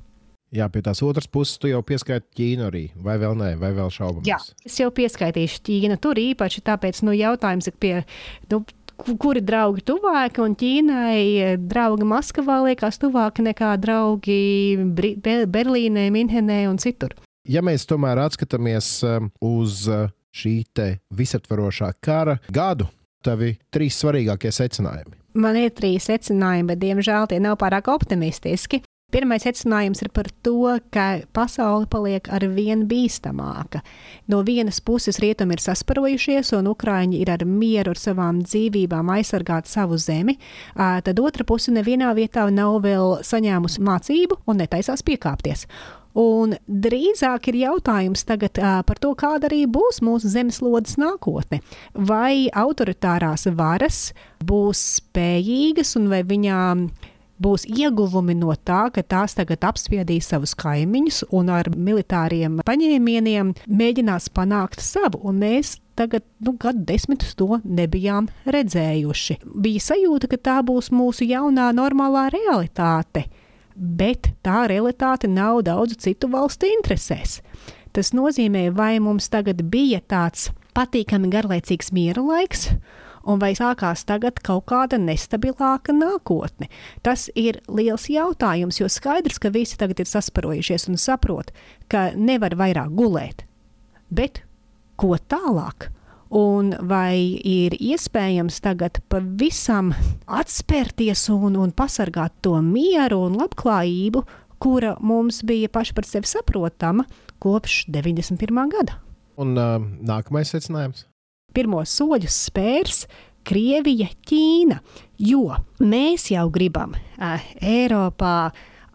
Jā, 0.51 0.67
pie 0.67 0.81
tās 0.83 0.99
otras 1.07 1.29
puses 1.31 1.61
tu 1.63 1.69
jau 1.71 1.79
pieskaiti 1.87 2.27
Ķīnu 2.35 2.65
arī, 2.67 2.83
vai 2.99 3.15
vēl 3.23 3.37
nē, 3.39 3.53
vai 3.61 3.71
vēl 3.77 3.91
šaubamies? 3.95 4.27
Jā, 4.27 4.39
es 4.67 4.81
jau 4.81 4.89
pieskaitīšu 4.95 5.61
Ķīnu. 5.69 5.99
Tur 6.03 6.19
īpaši 6.19 6.65
tāpēc 6.67 7.05
nu, 7.07 7.15
jautājums 7.15 7.71
ir 7.71 7.77
pie 7.79 7.93
nu, 8.51 8.65
kuri 9.21 9.43
draugi 9.45 9.85
tuvāki, 9.87 10.43
un 10.45 10.55
Ķīnai 10.59 11.57
draugi 11.71 12.07
Maskavā 12.09 12.61
liekas 12.67 13.01
tuvāki 13.01 13.45
nekā 13.47 13.75
draugi 13.81 14.41
Berlīnē, 15.51 16.09
Minhenē 16.15 16.63
un 16.71 16.81
citur. 16.83 17.17
Ja 17.49 17.63
mēs 17.65 17.87
tomēr 17.89 18.21
atskatāmies 18.27 18.89
eh, 19.07 19.21
uz 19.43 19.87
eh, 19.89 20.09
šī 20.37 20.55
visaptvarošā 21.17 21.95
kara 22.05 22.37
gadu, 22.53 22.87
tavi 23.25 23.57
trīs 23.73 23.99
svarīgākie 24.01 24.53
secinājumi. 24.53 25.17
Man 25.41 25.57
ir 25.57 25.71
trīs 25.71 26.09
secinājumi, 26.11 26.69
bet 26.73 26.81
diemžēl 26.83 27.29
tie 27.31 27.39
nav 27.43 27.57
pārāk 27.61 27.89
optimistiski. 27.93 28.83
Pirmais 29.11 29.43
secinājums 29.43 30.05
ir 30.05 30.11
par 30.15 30.29
to, 30.47 30.77
ka 30.95 31.07
pasaule 31.35 31.89
paliek 31.91 32.29
ar 32.31 32.45
vien 32.55 32.85
bīstamāka. 32.91 33.83
No 34.31 34.45
vienas 34.47 34.79
puses 34.81 35.19
rietumi 35.23 35.57
ir 35.57 35.65
sasparojušies, 35.65 36.53
un 36.59 36.71
ukrāņi 36.71 37.19
ir 37.19 37.33
ar 37.35 37.43
mieru 37.47 37.95
ar 37.95 38.01
savām 38.01 38.43
dzīvībām 38.47 39.11
aizsargāt 39.17 39.71
savu 39.71 39.99
zemi, 39.99 40.39
tad 40.77 41.19
otra 41.19 41.47
puse 41.47 41.75
nevienā 41.75 42.13
vietā 42.19 42.47
nav 42.55 42.83
vēl 42.87 43.19
saņēmusi 43.27 43.83
mācību 43.87 44.45
un 44.47 44.63
netaisās 44.63 45.03
piekāpties. 45.07 45.67
Un 46.19 46.57
drīzāk 46.67 47.53
ir 47.53 47.61
jautājums 47.61 48.25
tagad 48.27 48.59
uh, 48.59 48.81
par 48.87 48.99
to, 48.99 49.13
kāda 49.15 49.47
arī 49.47 49.63
būs 49.71 50.01
mūsu 50.03 50.31
zemeslodes 50.33 50.97
nākotne. 50.99 51.61
Vai 51.95 52.51
autoritārās 52.51 53.47
varas 53.55 54.11
būs 54.43 54.83
spējīgas 54.99 55.95
un 56.01 56.11
vai 56.11 56.25
viņām 56.27 56.89
būs 57.41 57.67
ieguvumi 57.69 58.37
no 58.39 58.55
tā, 58.55 58.87
ka 58.95 59.03
tās 59.03 59.37
tagad 59.39 59.65
apspiedīs 59.67 60.31
savus 60.33 60.55
kaimiņus 60.61 61.25
un 61.37 61.51
ar 61.53 61.71
militāriem 61.75 62.61
paņēmieniem 62.67 63.55
mēģinās 63.67 64.31
panākt 64.37 64.85
savu. 64.85 65.23
Un 65.27 65.41
mēs 65.43 65.79
tagad, 65.99 66.25
nu, 66.45 66.55
gadu 66.61 66.85
desmitus 66.89 67.35
to 67.39 67.61
nebijām 67.65 68.29
redzējuši. 68.49 69.41
Bija 69.45 69.85
sajūta, 69.91 70.31
ka 70.31 70.41
tā 70.51 70.61
būs 70.67 70.93
mūsu 70.95 71.29
jaunā 71.29 71.71
normālā 71.77 72.29
realitāte, 72.33 73.27
bet 73.75 74.33
tā 74.45 74.65
realitāte 74.71 75.29
nav 75.29 75.65
daudzu 75.69 75.99
citu 76.01 76.31
valstu 76.33 76.71
interesēs. 76.71 77.41
Tas 77.93 78.13
nozīmē, 78.15 78.69
vai 78.71 78.95
mums 79.03 79.29
tagad 79.33 79.65
bija 79.67 79.99
tāds 80.01 80.51
patīkami 80.77 81.31
garlaicīgs 81.33 81.91
miera 81.93 82.23
laiks, 82.23 82.69
un 83.25 83.41
vai 83.43 83.53
sākās 83.59 84.05
tagad 84.09 84.41
kaut 84.47 84.67
kāda 84.71 84.99
nestabilāka 85.01 85.95
nākotne? 85.97 86.71
Tas 87.05 87.29
ir 87.39 87.61
liels 87.69 88.09
jautājums, 88.11 88.81
jo 88.81 88.89
skaidrs, 88.91 89.41
ka 89.43 89.53
visi 89.55 89.79
tagad 89.81 90.01
ir 90.01 90.11
sasparojušies 90.11 90.89
un 90.91 91.01
saprot, 91.01 91.53
ka 91.89 92.11
nevar 92.17 92.57
vairāk 92.59 92.93
gulēt. 92.97 93.45
Bet 94.11 94.43
ko 95.01 95.17
tālāk? 95.17 95.91
Un 96.31 96.77
vai 96.87 97.41
ir 97.43 97.75
iespējams 97.75 98.61
tagad 98.63 99.01
pavisam 99.11 99.91
atspērties 100.31 101.25
un, 101.35 101.57
un 101.59 101.73
pasargāt 101.75 102.37
to 102.47 102.55
mieru 102.63 103.25
un 103.27 103.41
labklājību, 103.41 104.23
kura 104.63 104.95
mums 105.03 105.43
bija 105.43 105.73
paši 105.73 105.97
par 105.97 106.07
sevi 106.07 106.31
saprotama 106.31 107.09
kopš 107.43 107.87
91. 107.91 108.63
gada? 108.71 109.01
Un 109.41 109.57
uh, 109.59 109.81
nākamais 110.07 110.53
secinājums? 110.55 111.10
Pirmos 111.55 111.93
soļus 111.99 112.37
spērs 112.49 113.05
Krievija, 113.47 114.11
Ķīna, 114.29 114.81
jo 115.25 115.57
mēs 115.81 116.29
jau 116.35 116.47
gribam 116.53 116.93
uh, 116.95 117.41
Eiropā, 117.61 118.51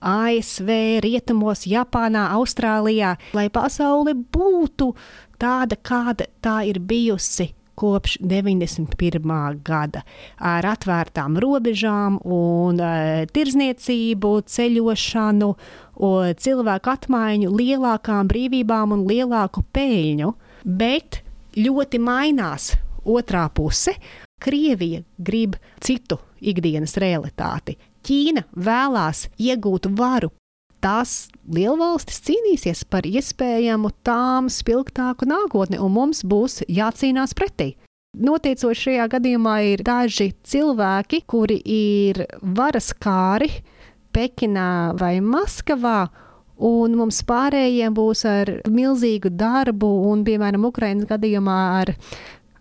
ASV, 0.05 0.69
Rietumos, 1.03 1.65
Japānā, 1.65 2.27
Austrālijā, 2.37 3.15
lai 3.33 3.47
pasaule 3.49 4.13
būtu 4.13 4.91
tāda, 5.41 5.79
kāda 5.81 6.29
tā 6.45 6.61
ir 6.69 6.79
bijusi 6.79 7.49
kopš 7.75 8.19
91. 8.23 9.59
gada 9.65 10.05
ar 10.39 10.67
atvērtām 10.69 11.35
robežām 11.41 12.21
un 12.23 12.79
uh, 12.79 13.25
tirzniecību, 13.35 14.31
ceļošanu, 14.47 15.51
cilvēku 16.45 16.91
apmaiņu, 16.91 17.51
lielākām 17.55 18.31
brīvībām 18.31 18.95
un 18.95 19.05
lielāku 19.09 19.63
peļņu. 19.75 20.33
Bet 20.65 21.21
ļoti 21.57 22.01
mainās 22.01 22.73
otrā 23.05 23.47
puse. 23.53 23.95
Krievija 24.41 25.01
grib 25.17 25.55
citu 25.81 26.17
ikdienas 26.43 26.97
realitāti. 27.01 27.77
Ķīna 28.05 28.45
vēlās 28.53 29.25
iegūt 29.41 29.87
varu 29.97 30.29
tās 30.83 31.31
lielvalstis 31.49 32.19
cīnīsies 32.27 32.83
par 32.91 33.07
iespējamu 33.09 33.89
tām 34.05 34.51
spilgtāku 34.53 35.25
nākotni, 35.29 35.79
un 35.81 35.93
mums 35.95 36.21
būs 36.27 36.61
jācīnās 36.69 37.33
pretī. 37.37 37.73
Noteicoši 38.15 38.89
šajā 38.89 39.07
gadījumā 39.11 39.55
ir 39.73 39.81
daži 39.83 40.29
cilvēki, 40.47 41.23
kuri 41.27 41.57
ir 41.65 42.21
varas 42.55 42.93
kāri 42.95 43.49
Pekinā 44.15 44.95
vai 44.95 45.17
Maskavā, 45.19 46.05
un 46.57 46.95
mums 46.99 47.21
pārējiem 47.27 47.95
būs 47.95 48.23
ar 48.29 48.51
milzīgu 48.71 49.31
darbu, 49.35 49.89
un, 50.11 50.23
piemēram, 50.27 50.67
Ukraiņas 50.69 51.09
gadījumā 51.09 51.59
ar, 51.81 51.93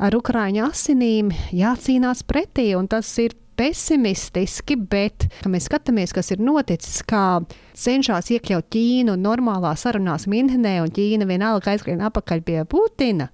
ar 0.03 0.19
Ukrāņu 0.19 0.67
asinīm 0.67 1.33
jācīnās 1.55 2.25
pretī, 2.27 2.73
un 2.79 2.89
tas 2.91 3.11
ir 3.23 3.37
pesimistiski, 3.55 4.77
bet 4.91 5.29
mēs 5.51 5.69
skatāmies, 5.69 6.15
kas 6.15 6.33
ir 6.35 6.43
noticis, 6.43 7.03
kā 7.07 7.45
cenšas 7.79 8.33
iekļaut 8.35 8.67
Ķīnu 8.75 9.15
normālā 9.21 9.75
sarunās 9.79 10.27
Minhenē, 10.31 10.81
un 10.83 10.93
Ķīna 10.95 11.29
vienalga 11.31 11.75
aizskrien 11.75 12.03
apakaļ 12.05 12.45
pie 12.47 12.61
Putina. 12.71 13.31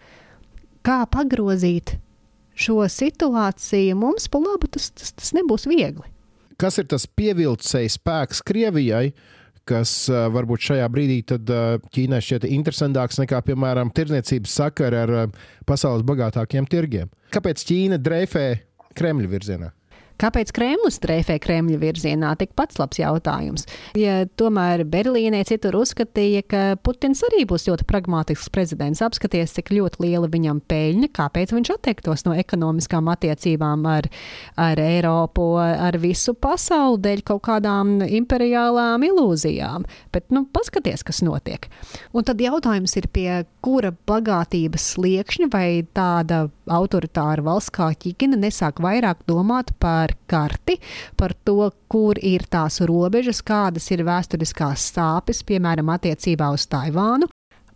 Kā 0.85 1.03
pagrozīt 1.13 1.97
šo 2.61 2.85
situāciju 2.89 3.97
mums 3.97 4.29
pa 4.33 4.41
labu, 4.43 4.69
tas, 4.73 4.91
tas, 4.93 5.13
tas 5.17 5.35
nebūs 5.37 5.69
viegli. 5.71 6.07
Kas 6.61 6.77
ir 6.81 6.89
tas 6.93 7.07
pievilcējs 7.09 7.97
spēks 7.97 8.43
Krievijai? 8.45 9.15
Kas 9.71 9.95
varbūt 10.11 10.67
šajā 10.71 10.87
brīdī 10.93 11.21
Ķīnai 11.31 12.21
šķiet 12.27 12.49
interesantāks 12.51 13.21
nekā, 13.23 13.41
piemēram, 13.47 13.95
tirdzniecības 13.95 14.57
sakara 14.63 15.05
ar 15.07 15.13
pasaules 15.69 16.07
bagātākiem 16.07 16.69
tirgiem. 16.71 17.11
Kāpēc 17.35 17.63
Ķīna 17.71 18.01
dreifē 18.03 18.47
Kremļa 18.99 19.31
virzienā? 19.31 19.71
Kāpēc 20.21 20.51
Kremlis 20.53 20.99
streifē 20.99 21.39
Kremļa 21.41 21.79
virzienā? 21.81 22.35
Tik 22.37 22.53
pats 22.59 22.77
labs 22.81 22.99
jautājums. 23.01 23.65
Ja 23.97 24.27
tomēr 24.39 24.83
Berlīnē 24.89 25.41
citur 25.49 25.79
uzskatīja, 25.81 26.43
ka 26.45 26.63
Putins 26.85 27.23
arī 27.31 27.47
būs 27.49 27.65
ļoti 27.71 27.87
pragmātisks 27.89 28.51
prezidents, 28.53 29.01
apskaties, 29.05 29.55
cik 29.57 29.73
ļoti 29.73 30.05
liela 30.05 30.29
viņam 30.31 30.61
peļņa, 30.69 31.09
kāpēc 31.17 31.55
viņš 31.57 31.73
atteiktos 31.77 32.27
no 32.27 32.35
ekonomiskām 32.37 33.09
attiecībām 33.15 33.87
ar, 33.89 34.11
ar 34.61 34.83
Eiropu, 34.85 35.47
ar 35.61 35.97
visu 36.03 36.37
pasauli 36.37 37.01
dēļ 37.07 37.25
kaut 37.33 37.45
kādām 37.49 37.97
imperiālām 38.05 39.07
ilūzijām. 39.09 39.89
Bet, 40.13 40.29
nu, 40.35 40.45
paskaties, 40.53 41.07
kas 41.07 41.23
notiek. 41.25 41.71
Un 42.13 42.29
tad 42.29 42.45
jautājums 42.45 42.97
ir, 43.01 43.09
pie 43.09 43.29
kura 43.65 43.95
bagātības 44.09 44.93
sliekšņa 44.95 45.49
vai 45.53 45.67
tāda 45.97 46.45
autoritāra 46.71 47.45
valsts 47.47 47.73
kā 47.75 47.91
Ķīna 48.01 48.39
nesāk 48.41 48.81
vairāk 48.83 49.25
domāt 49.29 49.73
par 49.83 50.10
par 50.11 50.19
karti, 50.27 50.79
par 51.17 51.35
to, 51.45 51.71
kur 51.89 52.19
ir 52.23 52.47
tās 52.51 52.81
robežas, 52.81 53.43
kādas 53.43 53.91
ir 53.91 54.05
vēsturiskās 54.05 54.91
sāpes, 54.95 55.43
piemēram, 55.45 55.91
attiecībā 55.91 56.51
uz 56.55 56.67
Taivānu. 56.67 57.29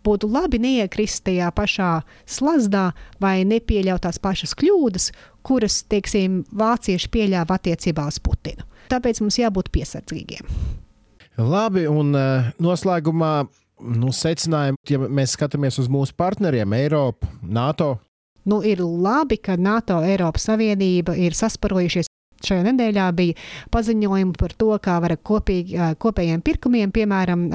Būtu 0.05 0.29
labi 0.29 0.59
neiekrist 0.61 1.23
tajā 1.25 1.49
pašā 1.55 2.03
slazdā 2.29 2.91
vai 3.19 3.43
nepieļaut 3.43 4.03
tās 4.05 4.19
pašas 4.21 4.53
kļūdas, 4.53 5.11
kuras, 5.41 5.83
teiksim, 5.89 6.43
vācieši 6.53 7.09
pieļāva 7.09 7.57
attiecībā 7.57 8.05
uz 8.07 8.19
Putinu. 8.21 8.65
Tāpēc 8.89 9.21
mums 9.23 9.39
jābūt 9.39 9.71
piesardzīgiem. 9.73 10.45
Labi, 11.41 11.87
un 11.89 12.13
uh, 12.15 12.51
noslēgumā 12.61 13.47
nu, 13.97 14.11
secinājumi, 14.13 14.77
ja 14.87 14.99
mēs 15.01 15.33
skatāmies 15.35 15.81
uz 15.81 15.89
mūsu 15.91 16.13
partneriem, 16.15 16.77
Eiropu, 16.77 17.27
NATO. 17.41 17.95
Nu, 18.45 18.61
ir 18.61 18.79
labi, 18.85 19.39
ka 19.41 19.57
NATO, 19.57 20.03
Eiropas 20.05 20.45
Savienība 20.45 21.17
ir 21.17 21.33
sasparojušies 21.33 22.13
Šajā 22.45 22.65
nedēļā 22.69 23.05
bija 23.17 23.37
paziņojumi 23.73 24.35
par 24.39 24.53
to, 24.57 24.71
kā 24.83 24.99
var 25.03 25.15
kopīgi, 25.17 25.79
kopējiem 26.01 26.43
pirkumiem, 26.45 26.91
piemēram, 26.95 27.47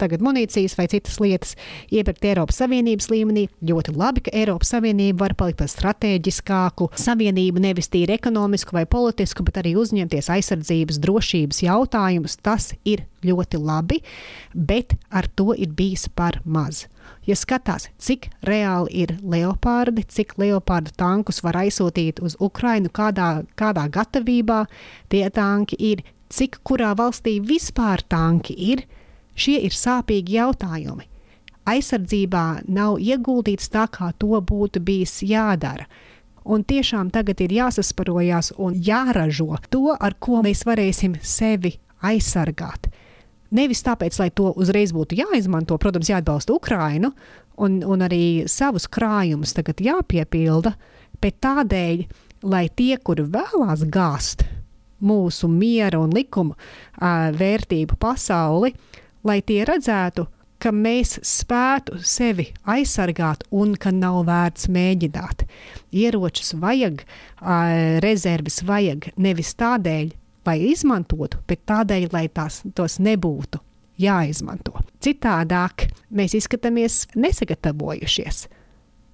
tagad 0.00 0.24
munīcijas 0.24 0.76
vai 0.78 0.88
citas 0.92 1.20
lietas 1.22 1.54
iepirkt 1.94 2.26
Eiropas 2.28 2.58
Savienības 2.60 3.08
līmenī. 3.12 3.46
Ļoti 3.66 3.94
labi, 3.96 4.24
ka 4.26 4.34
Eiropas 4.36 4.74
Savienība 4.74 5.24
var 5.24 5.36
palikt 5.38 5.60
par 5.62 5.70
strateģiskāku 5.72 6.90
savienību, 7.00 7.62
nevis 7.64 7.90
tīri 7.92 8.16
ekonomisku 8.18 8.76
vai 8.76 8.84
politisku, 8.90 9.46
bet 9.46 9.62
arī 9.62 9.76
uzņemties 9.80 10.32
aizsardzības, 10.36 11.00
drošības 11.04 11.62
jautājumus. 11.68 12.36
Tas 12.44 12.72
ir 12.84 13.06
ļoti 13.26 13.62
labi, 13.62 14.02
bet 14.52 14.98
ar 15.10 15.30
to 15.38 15.54
ir 15.56 15.72
bijis 15.76 16.10
par 16.12 16.42
maz. 16.44 16.84
Ja 17.26 17.34
skatās, 17.38 17.88
cik 17.98 18.28
reāli 18.46 19.02
ir 19.02 19.16
leopardi, 19.22 20.04
cik 20.06 20.36
leopardu 20.38 20.92
tankus 20.96 21.42
var 21.42 21.58
aizsūtīt 21.64 22.22
uz 22.22 22.36
Ukrajinu, 22.40 22.92
kādā, 22.94 23.44
kādā 23.58 23.88
gatavībā 23.90 24.64
tie 25.10 25.26
tanki 25.30 25.78
ir, 25.92 26.04
cik 26.30 26.60
kurā 26.66 26.92
valstī 26.98 27.38
vispār 27.42 28.02
tanki 28.08 28.54
ir, 28.72 28.84
šie 29.34 29.58
ir 29.66 29.74
sāpīgi 29.74 30.38
jautājumi. 30.38 31.08
Aizsardzībā 31.66 32.44
nav 32.70 33.00
ieguldīts 33.02 33.72
tā, 33.74 33.88
kā 33.90 34.12
to 34.18 34.38
būtu 34.38 34.82
bijis 34.86 35.18
jādara. 35.26 35.88
Un 36.46 36.62
tiešām 36.62 37.10
tagad 37.10 37.40
ir 37.42 37.56
jāsasparojās 37.56 38.52
un 38.62 38.76
jāražo 38.78 39.56
to, 39.70 39.90
ar 39.98 40.14
ko 40.22 40.44
mēs 40.46 40.62
varēsim 40.68 41.18
sevi 41.18 41.74
aizsargāt. 42.06 42.86
Nevis 43.54 43.82
tāpēc, 43.86 44.18
lai 44.18 44.30
to 44.34 44.50
uzreiz 44.58 44.92
būtu 44.94 45.18
jāizmanto, 45.20 45.78
protams, 45.78 46.10
jāatbalsta 46.10 46.54
Ukrainu 46.56 47.12
un, 47.62 47.78
un 47.86 48.04
arī 48.06 48.46
savus 48.50 48.88
krājumus 48.90 49.54
tagad 49.56 49.80
jāpiepilda, 49.84 50.74
bet 51.22 51.38
tādēļ, 51.44 52.06
lai 52.46 52.66
tie, 52.74 52.96
kuri 52.98 53.26
vēlās 53.30 53.86
gāzt 53.92 54.44
mūsu 55.06 55.48
miera 55.52 56.00
un 56.00 56.14
likuma 56.16 56.56
vērtību 57.36 57.98
pasauli, 58.00 58.72
lai 59.26 59.40
tie 59.46 59.62
redzētu, 59.68 60.26
ka 60.58 60.72
mēs 60.72 61.18
spētu 61.26 62.00
sevi 62.06 62.48
aizsargāt 62.64 63.44
un 63.52 63.74
ka 63.76 63.92
nav 63.92 64.22
vērts 64.28 64.70
mēģināt. 64.72 65.44
Ieročus 65.92 66.54
vajag, 66.60 67.02
rezerves 68.04 68.62
vajag 68.64 69.10
nevis 69.20 69.52
tādēļ, 69.60 70.14
lai 70.46 70.58
izmantotu, 70.70 71.40
bet 71.48 71.64
tādēļ, 71.68 72.08
lai 72.12 72.26
tās, 72.32 72.62
tos 72.74 72.98
nebūtu 73.02 73.60
jāizmanto. 74.00 74.76
Citādāk 75.02 75.88
mēs 76.12 76.36
izskatāmies 76.36 77.04
nesagatavojušies, 77.16 78.46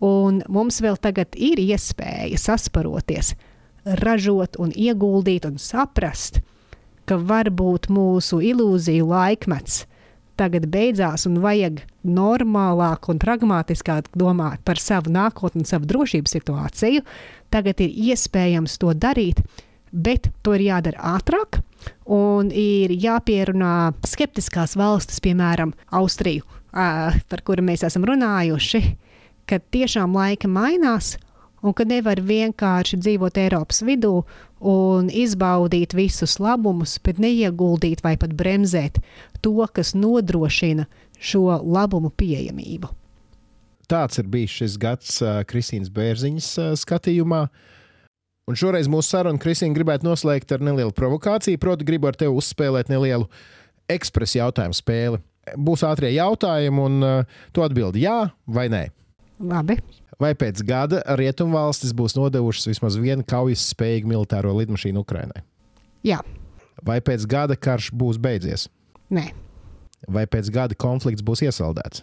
un 0.03 0.43
mums 0.53 0.81
vēl 0.83 0.99
tagad 1.03 1.39
ir 1.39 1.63
iespēja 1.63 2.41
sasparoties, 2.41 3.35
ražot 4.03 4.59
un 4.63 4.75
ieguldīt 4.75 5.47
un 5.49 5.59
saprast, 5.63 6.43
ka 7.07 7.19
varbūt 7.19 7.89
mūsu 7.91 8.39
ilūziju 8.53 9.09
laikmets 9.11 9.83
tagad 10.39 10.67
beidzās 10.73 11.27
un 11.29 11.41
vajag 11.43 11.83
normālāk 12.07 13.09
un 13.13 13.21
pragmatiskāk 13.23 14.11
domāt 14.19 14.63
par 14.67 14.81
savu 14.81 15.13
nākotni 15.13 15.63
un 15.63 15.69
savu 15.69 15.89
drošības 15.91 16.37
situāciju. 16.39 17.05
Tagad 17.53 17.83
ir 17.85 17.93
iespējams 18.11 18.79
to 18.81 18.95
darīt, 18.97 19.43
bet 19.93 20.31
to 20.43 20.57
ir 20.57 20.67
jādara 20.71 21.17
ātrāk. 21.17 21.61
Un 22.07 22.51
ir 22.55 22.93
jāpierunā 22.95 23.93
skeptiskās 24.07 24.77
valstis, 24.79 25.21
piemēram, 25.23 25.75
Austriju, 25.91 26.47
par 26.73 27.43
kuru 27.45 27.65
mēs 27.67 27.85
esam 27.87 28.07
runājuši, 28.09 28.83
ka 29.51 29.59
tiešām 29.75 30.15
laika 30.17 30.49
mainās 30.49 31.17
un 31.63 31.75
ka 31.75 31.87
nevar 31.87 32.23
vienkārši 32.23 32.99
dzīvot 33.03 33.39
Eiropas 33.39 33.83
vidū 33.87 34.23
un 34.63 35.11
izbaudīt 35.11 35.95
visus 35.95 36.39
labumus, 36.43 36.97
bet 37.03 37.21
neieguldīt 37.23 38.03
vai 38.07 38.17
pat 38.19 38.35
bremzēt 38.39 38.99
to, 39.43 39.55
kas 39.75 39.95
nodrošina 39.99 40.87
šo 41.23 41.59
labumu 41.63 42.11
pieejamību. 42.19 42.91
Tāds 43.91 44.19
ir 44.23 44.31
bijis 44.31 44.55
šis 44.57 44.79
gads 44.81 45.19
Kristīnas 45.51 45.91
Bērziņas 45.93 46.49
skatījumā. 46.81 47.47
Un 48.51 48.59
šoreiz 48.59 48.89
mūsu 48.91 49.13
sarunu 49.13 49.39
Kristīna 49.43 49.77
gribētu 49.77 50.07
noslēgt 50.09 50.51
ar 50.55 50.63
nelielu 50.65 50.91
provokāciju. 50.97 51.61
Proti, 51.63 51.87
gribu 51.87 52.09
ar 52.11 52.19
tevi 52.19 52.35
uzspēlēt 52.35 52.91
nelielu 52.91 53.29
ekspresu 53.93 54.41
jautājumu 54.41 54.75
spēli. 54.75 55.21
Būs 55.59 55.85
ātrie 55.87 56.11
jautājumi, 56.15 56.83
un 56.83 57.07
uh, 57.07 57.39
tu 57.55 57.63
atbildi 57.63 58.05
jā 58.05 58.17
vai 58.47 58.69
nē. 58.73 58.85
Labi. 59.43 59.79
Vai 60.23 60.33
pēc 60.39 60.61
gada 60.67 61.01
rietumvalstis 61.19 61.95
būs 61.99 62.15
nodevušas 62.15 62.69
vismaz 62.71 62.99
vienu 63.01 63.25
kaujas 63.27 63.65
spējīgu 63.73 64.11
militāro 64.11 64.53
lidmašīnu 64.59 65.03
Ukrainai? 65.03 65.43
Jā. 66.07 66.21
Vai 66.83 67.01
pēc 67.03 67.27
gada 67.31 67.57
karš 67.59 67.91
būs 67.95 68.21
beidzies? 68.23 68.69
Nē. 69.11 69.31
Vai 70.11 70.27
pēc 70.31 70.51
gada 70.55 70.79
konflikts 70.79 71.23
būs 71.27 71.43
iesaldēts? 71.47 72.03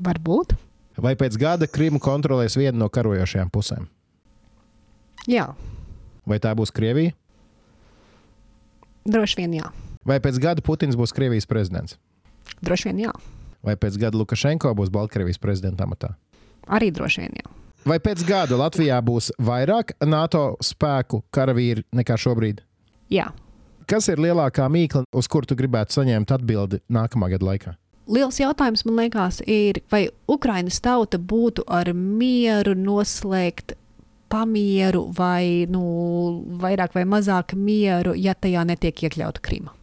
Varbūt. 0.00 0.56
Vai 1.00 1.14
pēc 1.16 1.36
gada 1.40 1.68
Krimu 1.68 2.00
kontrolēs 2.00 2.56
viena 2.60 2.76
no 2.80 2.88
karojošajām 2.92 3.52
pusēm? 3.52 3.88
Jā, 5.28 5.50
Vai 6.26 6.38
tā 6.38 6.52
būs 6.54 6.70
Krievija? 6.70 7.12
droši 9.08 9.40
vien 9.40 9.54
jā. 9.60 9.70
Vai 10.06 10.20
pēc 10.22 10.38
gada 10.40 10.62
Putins 10.64 10.96
būs 10.96 11.12
Krievijas 11.16 11.48
prezidents? 11.48 11.96
Droši 12.64 12.90
vien 12.90 13.00
jā. 13.06 13.12
Vai 13.64 13.74
pēc 13.76 13.98
gada 14.00 14.16
Lukašenko 14.20 14.72
būs 14.76 14.92
Baltkrievijas 14.92 15.40
prezidenta 15.40 15.84
amatā? 15.84 16.14
Arī 16.68 16.90
droši 16.94 17.24
vien 17.24 17.40
jā. 17.42 17.50
Vai 17.84 17.98
pēc 17.98 18.22
gada 18.28 18.56
Latvijā 18.60 18.98
būs 19.04 19.30
vairāk 19.40 19.94
NATO 20.04 20.56
spēku 20.60 21.22
karavīri 21.32 21.84
nekā 21.92 22.16
šobrīd? 22.20 22.60
jā. 23.10 23.30
Kas 23.90 24.06
ir 24.06 24.20
lielākā 24.22 24.68
mīkla, 24.70 25.00
uz 25.10 25.26
kuru 25.26 25.48
tu 25.50 25.56
gribētu 25.58 25.96
saņemt 25.96 26.30
atbildi 26.30 26.78
nākamā 26.94 27.26
gada 27.32 27.46
laikā? 27.48 27.72
Liels 28.06 28.38
jautājums 28.38 28.84
man 28.86 29.00
liekas, 29.00 29.40
ir, 29.50 29.80
vai 29.90 30.04
Ukraiņas 30.30 30.78
tauta 30.84 31.18
būtu 31.18 31.64
ar 31.66 31.90
mieru 31.94 32.76
noslēgt 32.78 33.74
pamieru 34.30 35.06
vai 35.16 35.66
nu, 35.70 35.82
vairāk 36.62 36.94
vai 36.96 37.04
mazāk 37.08 37.56
mieru, 37.58 38.14
ja 38.16 38.34
tajā 38.34 38.64
netiek 38.68 39.06
iekļauta 39.06 39.42
Krima. 39.44 39.74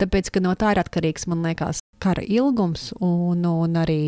Tāpēc, 0.00 0.30
ka 0.32 0.42
no 0.44 0.52
tā 0.58 0.74
ir 0.74 0.82
atkarīgs, 0.82 1.26
man 1.30 1.42
liekas, 1.46 1.80
kara 2.02 2.22
ilgums 2.22 2.90
un, 3.00 3.44
un 3.48 3.78
arī. 3.80 4.00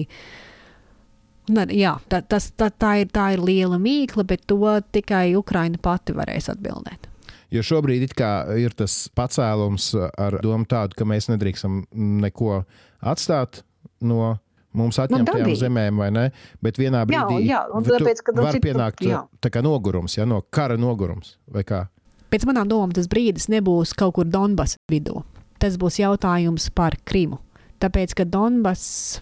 Un, 1.48 1.62
jā, 1.72 1.94
tā, 2.12 2.20
tas, 2.28 2.50
tā, 2.60 2.68
tā, 2.70 2.98
ir, 3.02 3.12
tā 3.12 3.30
ir 3.34 3.42
liela 3.44 3.78
mīkla, 3.80 4.26
bet 4.28 4.44
to 4.50 4.60
tikai 4.92 5.32
Ukraina 5.38 5.80
pati 5.80 6.12
varēs 6.16 6.50
atbildēt. 6.52 7.08
Jo 7.48 7.62
šobrīd 7.64 8.04
ir 8.04 8.74
tas 8.76 8.96
pacēlums 9.16 9.94
ar 9.96 10.36
domu 10.44 10.68
tādu, 10.68 10.98
ka 10.98 11.06
mēs 11.08 11.30
nedrīkstam 11.30 11.86
neko 11.96 12.60
atstāt 13.00 13.62
no 14.04 14.34
mums 14.78 14.98
atņemtajām 15.02 15.44
dabīgi. 15.44 15.60
zemēm, 15.64 15.98
vai 16.00 16.08
ne? 16.14 16.24
Bet 16.64 16.78
vienā 16.80 17.02
Jā, 17.04 17.06
brīdī 17.10 17.46
jā, 17.50 17.60
un 17.74 17.84
tu- 17.84 17.92
tāpēc, 17.96 18.22
nu, 18.34 18.42
var 18.46 18.54
citu- 18.56 18.66
pienākt 18.68 19.04
jā. 19.06 19.20
tā 19.42 19.50
kā 19.50 19.62
nogurums, 19.66 20.16
ja, 20.16 20.24
no 20.24 20.40
kara 20.50 20.76
nogurums. 20.80 21.36
vai 21.50 21.62
kā? 21.64 21.88
Pēc 22.30 22.44
manām 22.44 22.68
domām, 22.68 22.92
tas 22.92 23.06
brīdis 23.08 23.48
nebūs 23.48 23.94
kaut 23.96 24.14
kur 24.14 24.24
Donbass 24.24 24.76
vidū. 24.90 25.22
Tas 25.58 25.76
būs 25.80 25.96
jautājums 25.98 26.68
par 26.74 26.92
Krimu. 27.04 27.38
Tāpēc, 27.80 28.14
ka 28.14 28.24
Donbass 28.24 29.20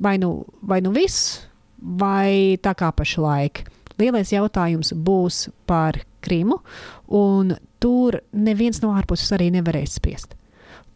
vai 0.00 0.16
nu, 0.18 0.44
vai 0.62 0.80
nu 0.80 0.90
viss, 0.92 1.46
vai 1.80 2.56
tā 2.62 2.74
kā 2.74 2.92
pašlaik. 2.94 3.66
Lielais 3.98 4.30
jautājums 4.30 4.92
būs 4.92 5.48
par 5.66 5.94
Krimu, 6.22 6.60
un 7.08 7.56
tur 7.80 8.20
neviens 8.34 8.80
no 8.82 8.90
ārpuses 8.94 9.32
arī 9.36 9.50
nevarēs 9.50 9.96
spiest. 9.98 10.34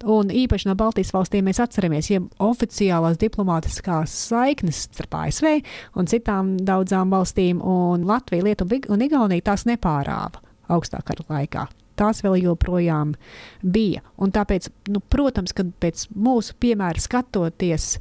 Un 0.09 0.31
īpaši 0.33 0.71
no 0.71 0.75
Baltijas 0.81 1.13
valstīm 1.13 1.45
mēs 1.45 1.61
atceramies, 1.61 2.09
ja 2.09 2.23
oficiālās 2.41 3.19
diplomātiskās 3.21 4.15
saiknes 4.31 4.87
starp 4.87 5.19
ASV 5.19 5.59
un 6.01 6.09
citām 6.09 6.55
daudzām 6.65 7.13
valstīm, 7.13 7.61
un 7.61 8.07
Latvija, 8.09 8.47
Lietuva 8.47 8.81
un 8.95 9.05
Igaunija 9.05 9.51
tās 9.51 9.67
nepārāva 9.69 10.41
augstā 10.73 11.03
kara 11.05 11.27
laikā. 11.29 11.67
Tās 12.01 12.23
vēl 12.25 12.39
joprojām 12.47 13.13
bija. 13.61 14.01
Un 14.17 14.33
tāpēc, 14.33 14.71
nu, 14.89 15.03
protams, 15.13 15.53
ka 15.53 15.67
pēc 15.83 16.07
mūsu 16.17 16.57
piemēra 16.63 17.03
skatoties, 17.03 17.97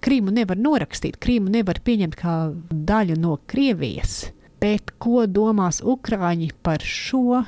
Krīmu 0.00 0.32
nevar 0.32 0.56
norakstīt, 0.56 1.18
Krīmu 1.20 1.52
nevar 1.52 1.80
pieņemt 1.84 2.16
kā 2.16 2.36
daļu 2.72 3.16
no 3.20 3.38
Krievijas. 3.48 4.30
Bet 4.60 4.94
ko 5.00 5.26
domās 5.28 5.80
Ukrāņi 5.84 6.50
par 6.64 6.84
šo? 6.84 7.42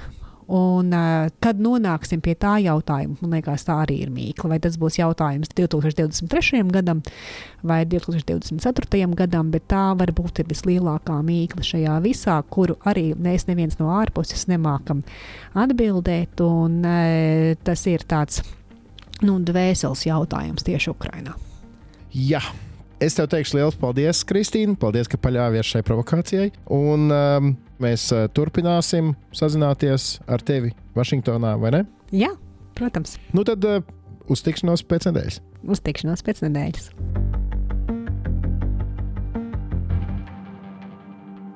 Un, 0.52 0.90
uh, 0.92 1.30
kad 1.40 1.60
nonāksim 1.64 2.20
pie 2.20 2.34
tā 2.36 2.58
jautājuma, 2.60 3.16
man 3.22 3.36
liekas, 3.38 3.64
tā 3.64 3.78
arī 3.86 4.02
ir 4.04 4.10
mīkla. 4.12 4.50
Vai 4.52 4.58
tas 4.60 4.76
būs 4.80 4.98
jautājums 4.98 5.48
2023. 5.56 6.60
gadam 6.74 7.00
vai 7.64 7.82
2024. 7.88 9.06
gadam, 9.16 9.52
bet 9.54 9.64
tā 9.72 9.84
varbūt 9.96 10.42
ir 10.42 10.50
vislielākā 10.50 11.16
mīkla 11.24 11.64
šajā 11.64 11.94
visā, 12.04 12.36
kuru 12.52 12.76
arī 12.84 13.12
mēs 13.16 13.48
neviens 13.48 13.78
no 13.80 13.94
ārpuses 13.96 14.44
nemākam 14.52 15.00
atbildēt. 15.56 16.44
Un, 16.44 16.82
uh, 16.84 17.54
tas 17.64 17.86
ir 17.88 18.04
tāds 18.04 18.42
nu, 19.24 19.38
dvēseles 19.40 20.04
jautājums 20.10 20.68
tieši 20.68 20.92
Ukrainā. 20.92 21.38
Jā. 22.12 22.42
Es 23.02 23.16
tev 23.18 23.26
teikšu 23.32 23.56
liels 23.58 23.74
paldies, 23.80 24.20
Kristīne. 24.22 24.76
Paldies, 24.78 25.08
ka 25.10 25.18
paļāvies 25.18 25.66
šai 25.72 25.80
provokācijai. 25.86 26.52
Un 26.70 27.08
um, 27.10 27.48
mēs 27.82 28.04
uh, 28.14 28.28
turpināsim 28.30 29.16
sazināties 29.34 30.20
ar 30.30 30.44
tevi 30.46 30.70
Vašingtonā, 30.94 31.56
vai 31.58 31.72
ne? 31.74 31.80
Jā, 32.14 32.30
protams, 32.78 33.16
Nu 33.34 33.42
tad 33.48 33.66
uh, 33.66 33.82
uz 34.30 34.44
tikšanos 34.46 34.84
pēc 34.86 35.08
nedēļas. 35.10 35.40
uz 35.66 35.82
tikšanos 35.82 36.22
pēc 36.22 36.44
nedēļas. 36.46 36.90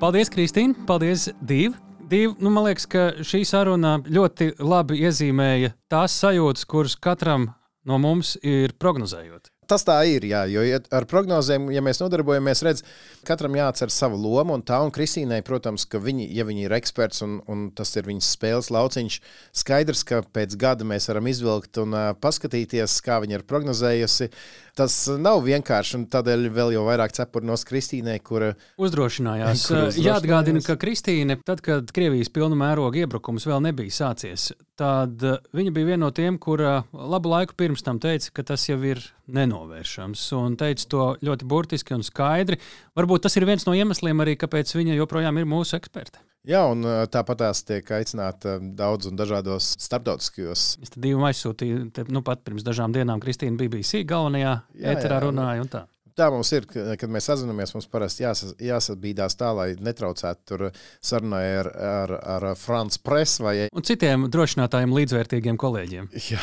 Paldies, 0.03 0.35
Kristīne! 0.35 0.75
Paldies, 0.89 1.31
Dīva! 1.41 1.79
Divi, 2.07 2.35
nu, 2.39 2.51
man 2.55 2.69
liekas, 2.69 2.85
ka 2.91 3.09
šī 3.27 3.41
saruna 3.47 3.97
ļoti 4.03 4.53
labi 4.63 5.01
iezīmēja 5.07 5.73
tās 5.91 6.15
sajūtas, 6.23 6.67
kuras 6.71 6.95
katram 7.03 7.49
no 7.87 7.99
mums 7.99 8.37
ir 8.47 8.75
prognozējot. 8.79 9.51
Tas 9.67 9.83
tā 9.83 9.97
ir, 10.07 10.23
jā, 10.29 10.45
jo 10.47 10.63
ar 10.95 11.07
prognozēm, 11.11 11.71
ja 11.75 11.83
mēs 11.83 11.99
nodarbojamies, 11.99 12.63
redz, 12.63 12.83
katram 13.27 13.57
jāatcer 13.59 13.91
savu 13.91 14.19
lomu. 14.21 14.55
Un 14.55 14.63
tā, 14.67 14.79
un 14.85 14.93
Kristīnai, 14.95 15.41
protams, 15.47 15.89
ka 15.91 15.99
viņi, 16.03 16.29
ja 16.37 16.47
viņi 16.47 16.69
ir 16.69 16.75
eksperts 16.77 17.25
un, 17.27 17.41
un 17.51 17.67
tas 17.75 17.91
ir 17.99 18.07
viņas 18.07 18.29
spēles 18.37 18.71
lauciņš, 18.75 19.19
skaidrs, 19.63 20.05
ka 20.07 20.23
pēc 20.23 20.55
gada 20.61 20.87
mēs 20.87 21.11
varam 21.11 21.27
izvilkt 21.33 21.83
un 21.83 21.99
uh, 21.99 22.13
paskatīties, 22.23 23.01
kā 23.07 23.19
viņa 23.25 23.41
ir 23.41 23.47
prognozējusi. 23.51 24.31
Tas 24.77 24.95
nav 25.17 25.41
vienkārši, 25.47 26.03
tādēļ 26.13 26.51
vēl 26.53 26.75
jau 26.75 26.83
vairāk 26.85 27.15
cepurnos 27.17 27.65
Kristīnai, 27.65 28.19
kura 28.21 28.51
Uzdrošinājās. 28.77 29.63
Kur 29.65 29.79
uzdrošinājās? 29.87 30.01
Jāatgādina, 30.05 30.61
ka 30.67 30.77
Kristīne, 30.81 31.39
tad, 31.49 31.63
kad 31.65 31.89
Krievijas 31.97 32.29
pilna 32.35 32.59
mēroga 32.61 33.01
iebrukums 33.01 33.49
vēl 33.49 33.63
nebija 33.65 33.95
sācies, 33.97 34.51
tad 34.77 35.25
eh, 35.25 35.41
viņa 35.57 35.73
bija 35.73 35.91
viena 35.93 36.03
no 36.05 36.13
tiem, 36.13 36.37
kura 36.43 36.83
labu 36.93 37.33
laiku 37.33 37.57
pirms 37.57 37.87
tam 37.87 38.03
teica, 38.03 38.35
ka 38.37 38.45
tas 38.53 38.69
jau 38.69 38.77
ir 38.85 39.01
nenovēršams. 39.33 40.29
Un 40.37 40.61
teica 40.61 40.89
to 40.93 41.09
ļoti 41.25 41.49
burtiski 41.49 41.97
un 41.97 42.05
skaidri. 42.05 42.61
Varbūt 42.99 43.25
tas 43.27 43.41
ir 43.41 43.49
viens 43.49 43.65
no 43.65 43.73
iemesliem 43.77 44.21
arī, 44.25 44.37
kāpēc 44.37 44.77
viņa 44.77 45.01
joprojām 45.01 45.41
ir 45.41 45.49
mūsu 45.49 45.81
eksperte. 45.81 46.21
Jā, 46.47 46.61
un 46.71 46.85
uh, 46.87 47.01
tāpat 47.11 47.41
tās 47.43 47.65
tiek 47.67 47.89
aicināta 47.97 48.57
daudz 48.79 49.09
un 49.11 49.17
dažādos 49.19 49.73
starptautiskajos. 49.83 50.67
Es 50.85 50.93
te 50.95 51.01
divu 51.03 51.25
aizsūtīju, 51.27 51.91
te, 51.97 52.05
nu 52.13 52.23
pat 52.27 52.45
pirms 52.47 52.63
dažām 52.67 52.95
dienām 52.95 53.19
Kristīna 53.23 53.59
BBC 53.59 54.05
galvenajā 54.07 54.53
Jā, 54.79 54.93
ēterā 54.95 55.19
runāja 55.27 55.65
un 55.65 55.71
tā. 55.73 55.83
Tā 56.17 56.31
mums 56.33 56.49
ir, 56.57 56.65
ka- 56.71 56.95
kad 56.97 57.11
mēs 57.13 57.27
sazināmies, 57.29 57.75
mums 57.77 57.89
parasti 57.93 58.23
jāsa, 58.25 58.53
jāsabīdās 58.63 59.35
tā, 59.37 59.51
lai 59.53 59.67
netraucētu 59.77 60.47
tur 60.49 60.63
sarunai 61.05 61.43
ar, 61.59 61.69
ar, 61.77 62.15
ar 62.37 62.47
France 62.57 63.03
Press 63.05 63.41
vai 63.45 63.67
Un 63.69 63.85
citiem 63.85 64.25
drošinātājiem 64.33 64.95
līdzvērtīgiem 64.97 65.59
kolēģiem. 65.61 66.09
Jā, 66.31 66.41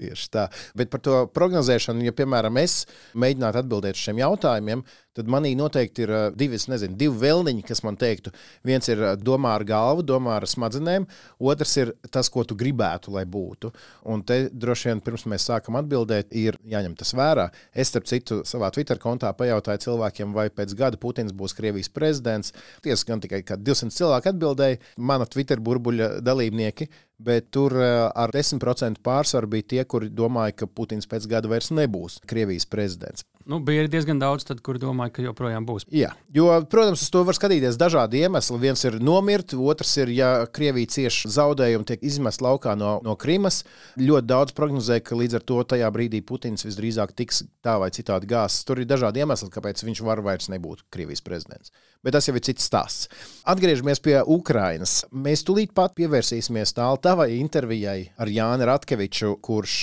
tieši 0.00 0.30
tā. 0.32 0.48
Bet 0.78 0.90
par 0.92 1.04
to 1.04 1.20
prognozēšanu, 1.34 2.04
ja, 2.08 2.16
piemēram, 2.16 2.58
es 2.62 2.82
mēģinātu 3.18 3.62
atbildēt 3.62 3.98
uz 3.98 4.08
šiem 4.08 4.22
jautājumiem, 4.22 4.84
tad 5.16 5.30
manī 5.30 5.52
noteikti 5.58 6.04
ir 6.04 6.12
divi, 6.38 6.58
nezinu, 6.70 6.96
divi 6.98 7.18
vēlniņi, 7.20 7.64
kas 7.66 7.82
man 7.86 7.98
teiktu. 8.00 8.32
Viens 8.66 8.86
ir 8.92 9.02
domā 9.20 9.56
ar 9.58 9.64
galvu, 9.66 10.04
domā 10.06 10.36
ar 10.38 10.46
smadzenēm, 10.48 11.06
otrs 11.50 11.74
ir 11.82 11.92
tas, 12.14 12.30
ko 12.32 12.44
tu 12.46 12.56
gribētu, 12.58 13.12
lai 13.14 13.26
būtu. 13.28 13.72
Un 14.12 14.22
te 14.26 14.42
droši 14.52 14.90
vien 14.90 15.02
pirms 15.04 15.26
mēs 15.30 15.48
sākam 15.50 15.78
atbildēt, 15.80 16.30
ir 16.36 16.58
jāņem 16.70 16.96
tas 17.00 17.12
vērā. 17.18 17.48
Es, 17.74 17.90
starp 17.90 18.08
citu, 18.10 18.40
savā 18.48 18.70
Twitter 18.74 19.02
kontā 19.02 19.32
pajautāju 19.36 19.84
cilvēkiem, 19.88 20.34
vai 20.36 20.48
pēc 20.54 20.76
gada 20.78 21.00
Putins 21.00 21.34
būs 21.36 21.56
Krievijas 21.58 21.90
prezidents. 21.92 22.54
Tiesa 22.84 23.10
gan 23.10 23.22
tikai 23.24 23.42
200 23.50 23.96
cilvēku 23.96 24.32
atbildēja, 24.32 24.80
mana 24.96 25.26
Twitter 25.28 25.60
burbuļa 25.60 26.18
dalībnieki. 26.24 26.88
Bet 27.20 27.50
tur 27.52 27.74
ā, 27.76 28.08
ar 28.16 28.32
10% 28.32 29.02
pārsvaru 29.04 29.50
bija 29.52 29.68
tie, 29.74 29.82
kuri 29.84 30.08
domāja, 30.08 30.54
ka 30.62 30.68
Putins 30.70 31.08
pēc 31.10 31.26
gada 31.28 31.50
vairs 31.52 31.68
nebūs 31.74 32.20
Krievijas 32.30 32.64
prezidents. 32.70 33.26
Nu, 33.50 33.58
bija 33.58 33.82
diezgan 33.90 34.20
daudz, 34.22 34.44
tad, 34.46 34.60
kur 34.62 34.78
domāju, 34.78 35.10
ka 35.16 35.22
joprojām 35.24 35.64
būs. 35.66 35.88
Jā, 35.90 36.12
jo, 36.30 36.46
protams, 36.70 37.02
uz 37.02 37.10
to 37.10 37.24
var 37.26 37.34
skatīties 37.34 37.78
dažādi 37.80 38.20
iemesli. 38.22 38.58
Viens 38.62 38.84
ir 38.86 39.00
nomirt, 39.02 39.56
otrs 39.58 39.96
ir, 39.98 40.12
ja 40.14 40.28
Krievija 40.46 40.92
cieš 40.94 41.24
zaudējumu, 41.34 41.88
tiek 41.88 42.04
izmest 42.06 42.44
laukā 42.46 42.76
no, 42.78 42.98
no 43.02 43.16
Krimas. 43.18 43.64
Ļoti 43.98 44.30
daudz 44.30 44.54
prognozē, 44.54 45.00
ka 45.02 45.18
līdz 45.18 45.40
ar 45.40 45.46
to 45.50 45.58
tajā 45.74 45.90
brīdī 45.90 46.22
Putins 46.22 46.62
visdrīzāk 46.68 47.16
tiks 47.18 47.42
tā 47.66 47.74
vai 47.82 47.90
citādi 47.90 48.30
gāzts. 48.30 48.62
Tur 48.68 48.84
ir 48.84 48.86
dažādi 48.86 49.24
iemesli, 49.24 49.50
kāpēc 49.50 49.82
viņš 49.82 50.04
var 50.06 50.22
vairs 50.22 50.46
nebūt 50.52 50.86
Krievijas 50.94 51.26
prezidents. 51.26 51.74
Bet 52.00 52.14
tas 52.16 52.24
jau 52.24 52.32
ir 52.38 52.44
cits 52.46 52.64
stāsts. 52.64 53.10
Atgriežamies 53.50 53.98
pie 54.00 54.14
Ukrainas. 54.24 55.02
Mēs 55.12 55.42
tūlīt 55.44 55.74
pat 55.76 55.92
pievērsīsimies 55.98 56.72
tālāk 56.78 57.02
tavai 57.04 57.26
intervijai 57.36 58.14
ar 58.16 58.30
Jānu 58.32 58.64
Ratkeviču, 58.70 59.34
kurš 59.44 59.74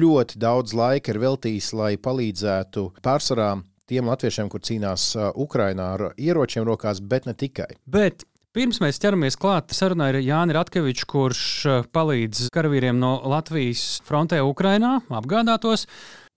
ļoti 0.00 0.40
daudz 0.42 0.74
laika 0.74 1.12
ir 1.12 1.20
veltījis, 1.22 1.70
lai 1.78 1.92
palīdzētu 1.94 2.88
pārsvarā 3.10 3.54
tiem 3.90 4.06
latviešiem, 4.10 4.50
kur 4.50 4.62
cīnās 4.62 5.10
uh, 5.18 5.30
Ukrainā 5.34 5.92
ar 5.96 6.10
ieročiem 6.14 6.66
rokās, 6.66 7.02
bet 7.02 7.26
ne 7.26 7.34
tikai. 7.34 7.72
Bet 7.90 8.22
pirms 8.54 8.80
mēs 8.82 9.02
ķeramies 9.02 9.38
klāt 9.40 9.74
sarunai 9.74 10.12
ar 10.12 10.20
Jāni 10.22 10.54
Ratkeviču, 10.56 11.06
kurš 11.10 11.44
eh, 11.66 11.84
palīdz 11.94 12.48
karavīriem 12.54 12.98
no 13.02 13.16
Latvijas 13.30 14.00
frontē 14.06 14.40
Ukrainā 14.46 15.00
apgādātos. 15.20 15.86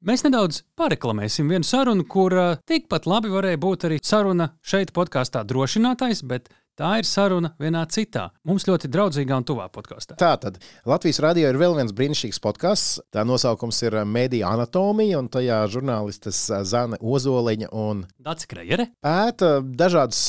Mēs 0.03 0.25
nedaudz 0.25 0.63
pareklamēsim 0.77 1.47
vienu 1.47 1.63
sarunu, 1.63 2.03
kur 2.09 2.35
tikpat 2.67 3.05
labi 3.07 3.31
varēja 3.31 3.61
būt 3.63 3.85
arī 3.87 4.01
saruna 4.03 4.49
šeit, 4.59 4.91
podkāstā 4.91 5.45
drošinātais, 5.47 6.25
bet 6.27 6.51
Tā 6.73 6.95
ir 6.97 7.05
saruna 7.05 7.51
vienā 7.61 7.83
citā, 7.93 8.31
mums 8.49 8.63
ļoti 8.65 8.89
draudzīgā 8.89 9.35
un 9.37 9.43
tuvā 9.45 9.67
podkāstā. 9.69 10.15
Tā 10.17 10.31
tad 10.41 10.55
Latvijas 10.89 11.19
radio 11.21 11.51
ir 11.51 11.59
vēl 11.61 11.75
viens 11.77 11.93
brīnišķīgs 11.93 12.39
podkāsts. 12.41 12.95
Tā 13.13 13.21
nosaukums 13.29 13.77
ir 13.85 13.99
Mēdīja 14.09 14.49
anatomija, 14.49 15.19
un 15.21 15.27
tajā 15.29 15.59
žurnālistes 15.69 16.39
Zana 16.65 16.97
Ozoliņa 16.97 17.69
un 17.77 18.01
Dārsa 18.25 18.49
Krejere 18.49 18.87
pēta 19.05 19.51
dažādus 19.61 20.23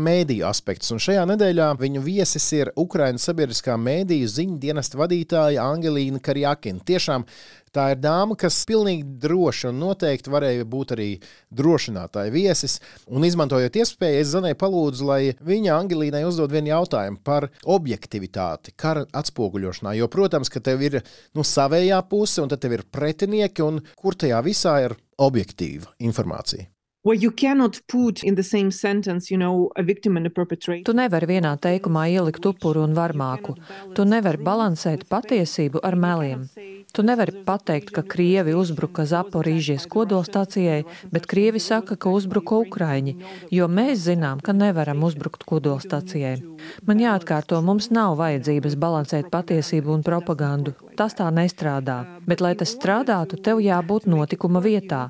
mēdīju 0.00 0.46
aspektus. 0.48 0.88
Un 0.96 1.04
šajā 1.04 1.26
nedēļā 1.34 1.68
viņu 1.82 2.04
viesis 2.06 2.48
ir 2.56 2.72
Ukraiņas 2.80 3.28
sabiedriskā 3.28 3.76
mēdīju 3.76 4.32
ziņu 4.38 4.56
dienesta 4.64 5.02
vadītāja 5.02 5.68
Angelīna 5.68 6.22
Karjakina. 6.24 6.80
Tiešām 6.80 7.28
Tā 7.70 7.84
ir 7.92 8.00
dāma, 8.02 8.34
kas 8.34 8.56
pilnīgi 8.66 9.04
droši 9.22 9.68
un 9.68 9.76
noteikti 9.78 10.32
varēja 10.32 10.64
būt 10.66 10.94
arī 10.96 11.10
drošinātāja 11.54 12.32
viesis. 12.34 12.80
Un, 13.06 13.22
izmantojot 13.28 13.78
iespēju, 13.78 14.24
es 14.24 14.32
Zanai 14.32 14.56
palūdzu, 14.58 15.06
lai 15.06 15.20
viņa 15.38 15.76
Angelīnai 15.76 16.24
uzdod 16.26 16.50
vienu 16.50 16.72
jautājumu 16.72 17.22
par 17.22 17.46
objektivitāti, 17.62 18.74
kara 18.74 19.06
atspoguļošanā. 19.22 19.94
Jo, 20.00 20.10
protams, 20.10 20.50
ka 20.50 20.58
tev 20.66 20.82
ir 20.82 20.98
nu, 21.38 21.46
savējā 21.46 22.02
puse, 22.10 22.42
un 22.42 22.50
tad 22.50 22.64
tev 22.66 22.74
ir 22.74 22.84
pretinieki, 22.90 23.62
un 23.62 23.78
kur 23.94 24.18
tajā 24.18 24.42
visā 24.50 24.74
ir 24.88 24.98
objektīva 25.22 25.94
informācija. 26.10 26.66
Well, 27.02 27.16
you 27.16 27.30
cannot 27.30 27.80
put 27.88 28.22
in 28.22 28.34
the 28.34 28.42
same 28.42 28.70
sentence, 28.70 29.30
you 29.30 29.38
know, 29.38 29.70
a 29.74 29.82
victim 29.82 30.18
and 30.18 30.26
a 30.26 30.30
perpetrator. 30.30 30.84
Tu 30.84 30.92
nevari 30.92 31.30
vienā 31.30 31.54
teikumā 31.56 32.02
ielikt 32.12 32.44
upuru 32.44 32.82
un 32.84 32.92
varmāku. 32.92 33.54
Tu 33.96 34.04
nevari 34.04 34.36
balansēt 34.44 35.06
patiesību 35.08 35.80
ar 35.80 35.96
meliem. 35.96 36.44
Tu 36.92 37.04
nevari 37.06 37.40
pateikt, 37.46 37.94
ka 37.96 38.04
Krievi 38.04 38.52
uzbruka 38.52 39.06
Zaporīžies 39.08 39.88
kodolstācijai, 39.88 40.82
bet 41.08 41.28
Krievi 41.30 41.62
saka, 41.62 41.96
ka 41.96 42.12
uzbruka 42.12 42.60
Ukraiņi, 42.66 43.16
jo 43.48 43.70
mēs 43.80 44.04
zinām, 44.04 44.44
ka 44.44 44.52
nevaram 44.52 45.00
uzbrukt 45.08 45.48
kodolstācijai. 45.48 46.36
Man 46.84 47.00
jāatkārto, 47.00 47.62
mums 47.64 47.88
nav 47.94 48.18
vajadzības 48.20 48.76
balansēt 48.76 49.32
patiesību 49.32 49.96
un 49.96 50.04
propagandu. 50.04 50.76
Tas 51.00 51.14
tā 51.16 51.30
nestrādā. 51.32 51.94
Bet, 52.28 52.42
lai 52.44 52.52
tas 52.60 52.74
strādātu, 52.76 53.38
tev 53.40 53.62
jābūt 53.64 54.04
notikuma 54.04 54.60
vietā. 54.60 55.06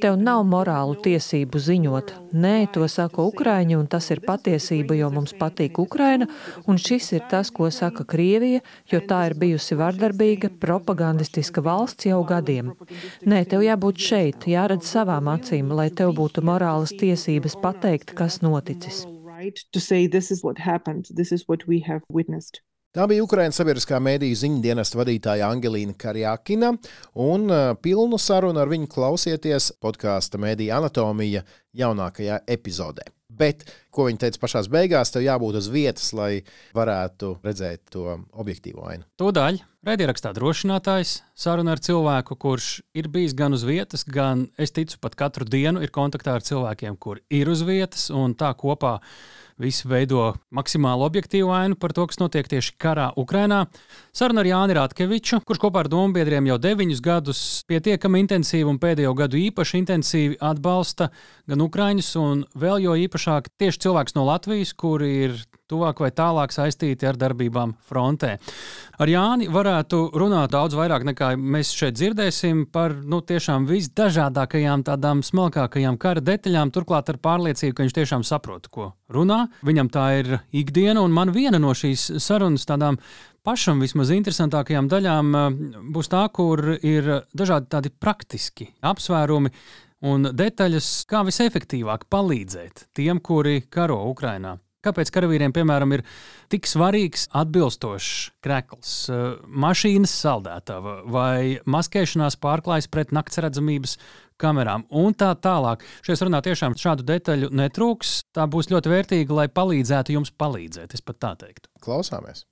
Tev 0.00 0.14
nav 0.16 0.42
morālu 0.48 0.94
tiesību 1.04 1.60
ziņot. 1.60 2.12
Nē, 2.32 2.54
to 2.72 2.86
saka 2.88 3.24
Ukraiņi, 3.24 3.76
un 3.76 3.84
tas 3.92 4.08
ir 4.14 4.22
patiesība, 4.24 4.96
jo 4.96 5.10
mums 5.12 5.34
patīk 5.36 5.76
Ukraina, 5.82 6.28
un 6.64 6.80
šis 6.80 7.10
ir 7.18 7.26
tas, 7.28 7.50
ko 7.52 7.68
saka 7.68 8.06
Krievija, 8.08 8.62
jo 8.92 9.00
tā 9.10 9.22
ir 9.28 9.36
bijusi 9.40 9.76
vardarbīga, 9.76 10.54
propagandistiska 10.60 11.64
valsts 11.64 12.08
jau 12.08 12.22
gadiem. 12.28 12.72
Nē, 13.28 13.42
tev 13.52 13.64
jābūt 13.64 14.00
šeit, 14.08 14.48
jāredz 14.52 14.88
savām 14.88 15.28
acīm, 15.32 15.68
lai 15.72 15.90
tev 15.92 16.14
būtu 16.16 16.44
morālas 16.48 16.96
tiesības 16.96 17.58
pateikt, 17.60 18.16
kas 18.16 18.40
noticis. 18.40 19.04
To 19.72 19.80
say 19.80 20.08
this 20.08 20.30
is 20.30 20.40
what 20.42 20.64
happened, 20.64 21.12
this 21.12 21.32
is 21.32 21.44
what 21.44 21.68
we 21.68 21.80
have 21.84 22.00
witnessed. 22.08 22.62
Tā 22.96 23.04
bija 23.04 23.20
Ukraiņas 23.26 23.58
sabiedriskā 23.60 23.98
mēdīņu 24.00 24.36
ziņu 24.40 24.62
dienesta 24.64 24.96
vadītāja 24.96 25.50
Angelīna 25.52 25.92
Karjakina, 26.00 26.70
un 27.20 27.50
pilnu 27.84 28.16
sarunu 28.16 28.62
ar 28.62 28.72
viņu 28.72 28.88
klausieties 28.94 29.66
podkāstu 29.84 30.40
Mēdīņa 30.40 30.78
anatomija 30.78 31.42
jaunākajā 31.76 32.40
epizodē. 32.56 33.04
Bet, 33.36 33.66
ko 33.92 34.06
viņa 34.08 34.22
teica 34.22 34.40
pašā 34.40 34.64
beigās, 34.72 35.12
tev 35.12 35.26
jābūt 35.26 35.60
uz 35.60 35.68
vietas, 35.68 36.08
lai 36.16 36.40
varētu 36.78 37.34
redzēt 37.44 37.84
to 37.92 38.16
objektīvo 38.32 38.88
ainu. 38.88 39.04
Tūdaļ 39.20 39.60
raidierakstā 39.84 40.32
drošinātājs 40.38 41.18
saruna 41.36 41.76
ar 41.76 41.84
cilvēku, 41.84 42.40
kurš 42.40 42.78
ir 42.96 43.12
bijis 43.12 43.36
gan 43.36 43.52
uz 43.52 43.68
vietas, 43.68 44.08
gan, 44.08 44.48
es 44.56 44.72
ticu, 44.72 44.96
pat 45.04 45.20
katru 45.20 45.44
dienu 45.44 45.84
ir 45.84 45.92
kontaktā 45.92 46.38
ar 46.38 46.48
cilvēkiem, 46.48 46.96
kur 46.96 47.20
ir 47.28 47.52
uz 47.52 47.60
vietas 47.60 48.08
un 48.08 48.32
tā 48.40 48.56
kopā 48.56 49.02
Visi 49.56 49.88
veido 49.88 50.34
maksimāli 50.52 51.04
objektīvu 51.06 51.48
ainu 51.56 51.78
par 51.80 51.94
to, 51.96 52.04
kas 52.10 52.18
notiek 52.20 52.44
tieši 52.50 52.74
karā 52.76 53.06
Ukrajinā. 53.16 53.62
Saruna 54.12 54.42
ar 54.42 54.48
Jāni 54.50 54.76
Rātkeviču, 54.76 55.38
kurš 55.48 55.62
kopā 55.62 55.80
ar 55.84 55.88
dombiedriem 55.88 56.50
jau 56.50 56.58
deviņus 56.60 57.00
gadus 57.00 57.40
pietiekami 57.70 58.20
intensīvi 58.20 58.68
un 58.68 58.76
pēdējo 58.82 59.14
gadu 59.16 59.40
īpaši 59.40 59.80
intensīvi 59.80 60.36
atbalsta 60.44 61.08
gan 61.48 61.64
Ukraiņus, 61.64 62.10
un 62.20 62.44
vēl 62.52 62.84
jo 62.84 62.98
īpašāk 63.06 63.48
tieši 63.56 63.86
cilvēks 63.86 64.18
no 64.18 64.26
Latvijas, 64.28 64.76
kuri 64.76 65.12
ir 65.24 65.40
tuvāk 65.70 66.00
vai 66.04 66.10
tālāk 66.14 66.54
saistīti 66.54 67.08
ar 67.08 67.18
darbībām 67.18 67.74
frontē. 67.88 68.36
Ar 69.02 69.10
Jāni 69.10 69.48
varētu 69.52 70.00
runāt 70.16 70.54
daudz 70.54 70.76
vairāk 70.78 71.06
nekā 71.10 71.32
mēs 71.36 71.72
šeit 71.76 71.98
dzirdēsim 71.98 72.66
par 72.72 72.94
nu, 73.04 73.20
tiešām 73.20 73.66
visdažādākajām, 73.70 74.86
tādām 74.86 75.22
smalkākajām 75.26 75.98
kara 76.00 76.24
detaļām, 76.24 76.72
turklāt 76.74 77.10
ar 77.12 77.20
pārliecību, 77.22 77.76
ka 77.76 77.86
viņš 77.86 77.96
tiešām 78.00 78.26
saprot, 78.26 78.68
ko 78.72 78.92
runā. 79.12 79.46
Viņam 79.66 79.90
tā 79.92 80.10
ir 80.20 80.36
ikdiena, 80.54 81.02
un 81.02 81.14
man 81.14 81.34
viena 81.34 81.60
no 81.62 81.74
šīs 81.76 82.12
sarunas 82.22 82.66
tādām 82.68 83.00
pašam 83.46 83.82
vismaz 83.82 84.10
interesantākajām 84.14 84.90
daļām 84.90 85.34
eh, 85.38 85.48
būs 85.94 86.10
tā, 86.12 86.26
kur 86.34 86.76
ir 86.76 87.10
dažādi 87.36 87.70
tādi 87.74 87.92
praktiski 87.94 88.70
apsvērumi 88.86 89.52
un 90.06 90.30
detaļas, 90.36 90.90
kā 91.08 91.22
visefektīvāk 91.26 92.06
palīdzēt 92.12 92.88
tiem, 92.96 93.22
kuri 93.24 93.62
karo 93.72 94.02
Ukrajinā. 94.10 94.56
Kāpēc 94.86 95.10
karavīriem, 95.10 95.50
piemēram, 95.54 95.96
ir 95.96 96.04
tik 96.52 96.68
svarīgs 96.70 97.26
atbilstošs 97.34 98.30
krekls, 98.44 98.92
eh, 99.10 99.24
mašīnas 99.46 100.14
saldētava 100.22 101.00
vai 101.10 101.58
maskēšanās 101.66 102.38
pārklājas 102.38 102.86
pret 102.90 103.10
naktsredzamības 103.16 103.96
kamerām 104.38 104.86
un 104.90 105.14
tā 105.14 105.32
tālāk. 105.34 105.82
Šajā 106.06 106.28
runā 106.28 106.42
tiešām 106.44 106.76
šādu 106.78 107.06
detaļu 107.08 107.50
netrūks. 107.50 108.18
Tā 108.36 108.46
būs 108.46 108.70
ļoti 108.70 108.92
vērtīga, 108.92 109.40
lai 109.40 109.48
palīdzētu 109.48 110.18
jums 110.18 110.30
palīdzēt, 110.30 110.94
es 110.94 111.02
pat 111.02 111.18
tā 111.18 111.32
teiktu. 111.40 111.72
Klausāmies! 111.82 112.44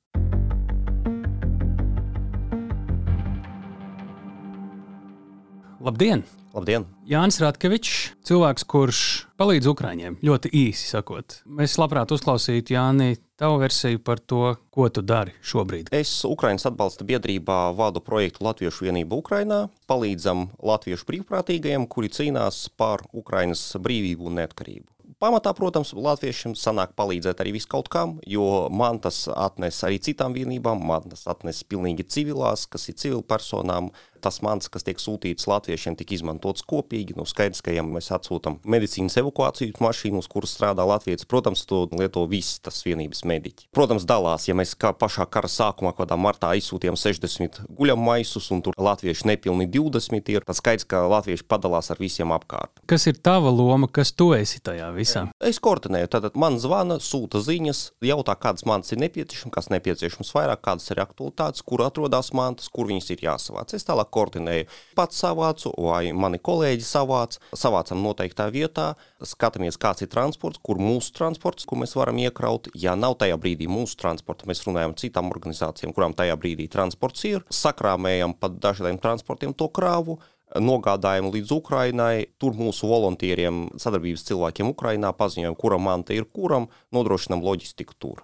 Labdien! 5.85 6.25
Labdien! 6.55 6.85
Jānis 7.11 7.41
Ratkevičs, 7.43 8.13
cilvēks, 8.29 8.63
kurš 8.71 8.99
palīdz 9.43 9.67
Ukrāņiem, 9.73 10.21
ļoti 10.23 10.53
īsi 10.55 10.87
sakot. 10.93 11.41
Mēs 11.51 11.75
labprāt 11.83 12.15
uzklausītu 12.15 12.77
Jāni 12.77 13.17
tavu 13.43 13.59
versiju 13.59 13.99
par 14.07 14.23
to, 14.23 14.53
ko 14.71 14.87
tu 14.87 15.03
dari 15.03 15.35
šobrīd. 15.43 15.91
Es 15.91 16.13
Ukraiņas 16.29 16.69
atbalsta 16.71 17.03
biedrībā 17.09 17.59
vadu 17.75 17.99
projektu 18.07 18.47
Latviešu 18.47 18.87
vienība 18.87 19.19
Ukrainā. 19.19 19.65
Palīdzam 19.91 20.47
latviešu 20.63 21.11
brīvprātīgajiem, 21.11 21.91
kuri 21.91 22.15
cīnās 22.15 22.69
par 22.79 23.03
Ukraiņas 23.11 23.73
brīvību 23.83 24.31
un 24.31 24.45
neatkarību. 24.45 24.87
Pamatā, 25.25 25.55
protams, 25.57 25.95
latviešiem 25.97 26.53
sanāk 26.59 26.91
palīdzēt 26.99 27.39
arī 27.41 27.55
viskaut 27.55 27.87
kam, 27.89 28.17
jo 28.29 28.69
man 28.75 28.99
tas 29.01 29.25
atnes 29.31 29.79
arī 29.87 30.01
citām 30.03 30.35
vienībām, 30.37 30.83
man 30.85 31.07
tas 31.13 31.23
atnes 31.31 31.63
pilnīgi 31.65 32.07
civilās, 32.11 32.67
kas 32.69 32.91
ir 32.91 32.99
civilpersonām, 33.01 33.93
tas 34.25 34.41
mans, 34.45 34.71
kas 34.73 34.87
tiek 34.87 35.01
sūtīts 35.01 35.49
latviešiem, 35.51 35.99
tika 36.01 36.17
izmantots 36.17 36.65
kopīgi. 36.67 37.17
Nu, 37.19 37.27
skaidrs, 37.29 37.63
ka, 37.65 37.75
ja 37.75 37.85
mēs 37.87 38.11
atsūtām 38.15 38.61
medicīnas 38.65 39.19
evakuācijas 39.21 39.83
mašīnu, 39.85 40.23
uz 40.23 40.29
kuras 40.31 40.55
strādā 40.57 40.87
Latvijas, 40.89 41.27
protams, 41.29 41.65
to 41.69 41.85
lieto 41.93 42.25
visi 42.31 42.61
tas 42.65 42.81
vienības 42.87 43.25
mediķi. 43.29 43.69
Protams, 43.77 44.07
dalās, 44.09 44.49
ja 44.49 44.57
mēs 44.57 44.75
kā 44.79 44.95
pašā 44.97 45.27
kara 45.31 45.51
sākumā, 45.51 45.95
kādā 45.97 46.17
martā 46.21 46.55
izsūtījām 46.59 46.97
60 46.99 47.65
guļamaisus, 47.69 48.51
un 48.55 48.63
tur 48.65 48.79
latvieši 48.79 49.29
nepilni 49.33 49.69
20 49.71 50.33
ir, 50.33 50.47
tad 50.47 50.59
skaidrs, 50.59 50.89
ka 50.89 51.05
latvieši 51.11 51.47
padalās 51.49 51.91
ar 51.93 52.01
visiem 52.01 52.33
apkārt. 52.35 52.83
Kas 52.91 53.07
ir 53.11 53.19
tava 53.25 53.53
loma, 53.55 53.89
kas 53.91 54.15
tu 54.17 54.31
esi 54.37 54.63
tajā 54.65 54.91
visā? 54.97 55.27
Es 55.45 55.61
koordinēju, 55.63 56.11
tad 56.13 56.31
man 56.41 56.59
zvana, 56.63 57.01
sūta 57.03 57.43
ziņas, 57.45 57.85
jautā, 58.05 58.37
kādas 58.41 58.67
manas 58.69 58.93
ir 58.95 59.03
nepieciešamas, 59.03 59.55
kas 59.55 59.71
nepieciešams 59.75 60.33
vairāk, 60.37 60.63
kādas 60.65 60.91
ir 60.93 61.03
aktualitātes, 61.05 61.65
kur 61.67 61.85
atrodas 61.85 62.33
mantas, 62.37 62.71
kur 62.73 62.89
viņas 62.91 63.11
ir 63.15 63.27
jāsavāc. 63.29 63.75
Es 63.77 63.87
tālāk 63.89 64.11
koordinēju. 64.15 64.69
Pats 64.99 65.21
savācu, 65.25 65.73
vai 65.85 66.13
mani 66.17 66.41
kolēģi 66.43 66.87
savāc, 66.87 67.39
savācam 67.57 68.03
noteiktā 68.05 68.49
vietā, 68.55 68.93
skatāmies, 69.25 69.79
kāds 69.81 70.07
ir 70.07 70.13
transports, 70.13 70.63
kur 70.65 70.81
mūsu 70.83 71.15
transports, 71.17 71.67
ko 71.69 71.79
mēs 71.81 71.97
varam 71.99 72.21
iekraut. 72.23 72.71
Ja 72.79 72.97
nav 72.99 73.19
tajā 73.23 73.39
brīdī 73.41 73.69
mūsu 73.71 73.99
transporta, 74.01 74.49
mēs 74.51 74.65
runājam 74.69 74.97
citām 75.01 75.33
organizācijām, 75.35 75.95
kurām 75.97 76.15
tajā 76.17 76.39
brīdī 76.41 76.69
transports 76.71 77.27
ir, 77.29 77.45
sakrāmējam 77.51 78.37
pa 78.39 78.53
dažādiem 78.53 79.01
transportiem 79.03 79.57
to 79.57 79.69
krāvu 79.75 80.21
nogādājam 80.61 81.31
līdz 81.35 81.53
Ukrainai. 81.57 82.27
Tur 82.39 82.55
mūsu 82.59 82.89
volontieriem, 82.91 83.67
sadarbības 83.81 84.27
cilvēkiem 84.29 84.71
Ukrainā 84.71 85.13
paziņojam, 85.17 85.57
kura 85.59 85.79
manta 85.83 86.15
ir 86.15 86.29
kuram, 86.31 86.69
nodrošinam 86.95 87.43
loģistiku 87.45 87.97
tur. 87.99 88.23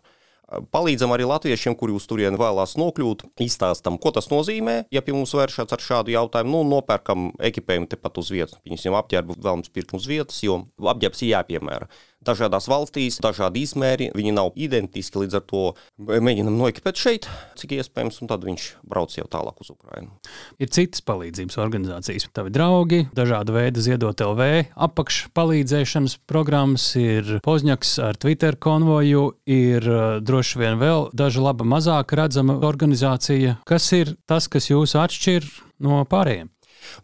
Palīdzam 0.50 1.12
arī 1.14 1.28
latviešiem, 1.30 1.76
kuri 1.78 1.94
uz 1.94 2.06
turieni 2.10 2.38
vēlās 2.40 2.74
nokļūt, 2.80 3.22
izstāstam, 3.44 3.98
ko 4.02 4.10
tas 4.14 4.26
nozīmē. 4.32 4.80
Ja 4.90 5.02
pie 5.06 5.14
mums 5.14 5.34
vēršas 5.36 5.70
ar 5.76 5.84
šādu 5.84 6.14
jautājumu, 6.14 6.50
nu, 6.50 6.64
nopērkam 6.74 7.30
ekipējumu 7.50 7.86
tepat 7.90 8.18
uz 8.18 8.32
vietas. 8.34 8.58
Viņus 8.66 8.88
jau 8.88 8.96
apģērbu 8.98 9.38
vēlams 9.38 9.70
pirkt 9.70 9.94
uz 9.94 10.08
vietas, 10.10 10.40
jo 10.42 10.64
apģērbs 10.82 11.22
ir 11.22 11.36
jāpiemēra. 11.36 11.90
Dažādās 12.24 12.68
valstīs, 12.70 13.18
dažādi 13.22 13.64
izmēri, 13.64 14.10
viņi 14.16 14.34
nav 14.36 14.52
identiski, 14.60 15.22
līdz 15.22 15.38
ar 15.38 15.44
to 15.48 15.62
mēģinam 15.98 16.58
noekipēt 16.60 17.00
šeit, 17.00 17.28
cik 17.58 17.76
iespējams, 17.78 18.20
un 18.22 18.30
tad 18.30 18.44
viņš 18.46 18.66
brauc 18.86 19.14
jau 19.16 19.26
tālāk 19.30 19.62
uz 19.64 19.72
Ukrajinu. 19.72 20.12
Ir 20.60 20.72
citas 20.74 21.04
palīdzības 21.06 21.58
organizācijas, 21.62 22.28
tavi 22.36 22.52
draugi, 22.54 23.02
dažāda 23.16 23.56
veida 23.56 23.84
ziedot 23.84 24.20
LV, 24.24 24.50
apakšpalīdzēšanas 24.88 26.18
programmas, 26.30 26.90
ir 27.00 27.38
Pozņaks 27.46 27.96
ar 28.04 28.20
Twitter 28.20 28.58
konvoju, 28.60 29.26
ir 29.48 29.88
uh, 29.88 30.20
droši 30.20 30.60
vien 30.60 30.80
vēl 30.80 31.08
daža 31.16 31.44
laba 31.48 31.66
mazāk 31.66 32.14
redzama 32.18 32.60
organizācija. 32.68 33.58
Kas 33.68 33.90
ir 33.96 34.14
tas, 34.28 34.50
kas 34.50 34.70
jūs 34.70 34.96
atšķir 34.98 35.48
no 35.84 36.04
pārējiem? 36.10 36.52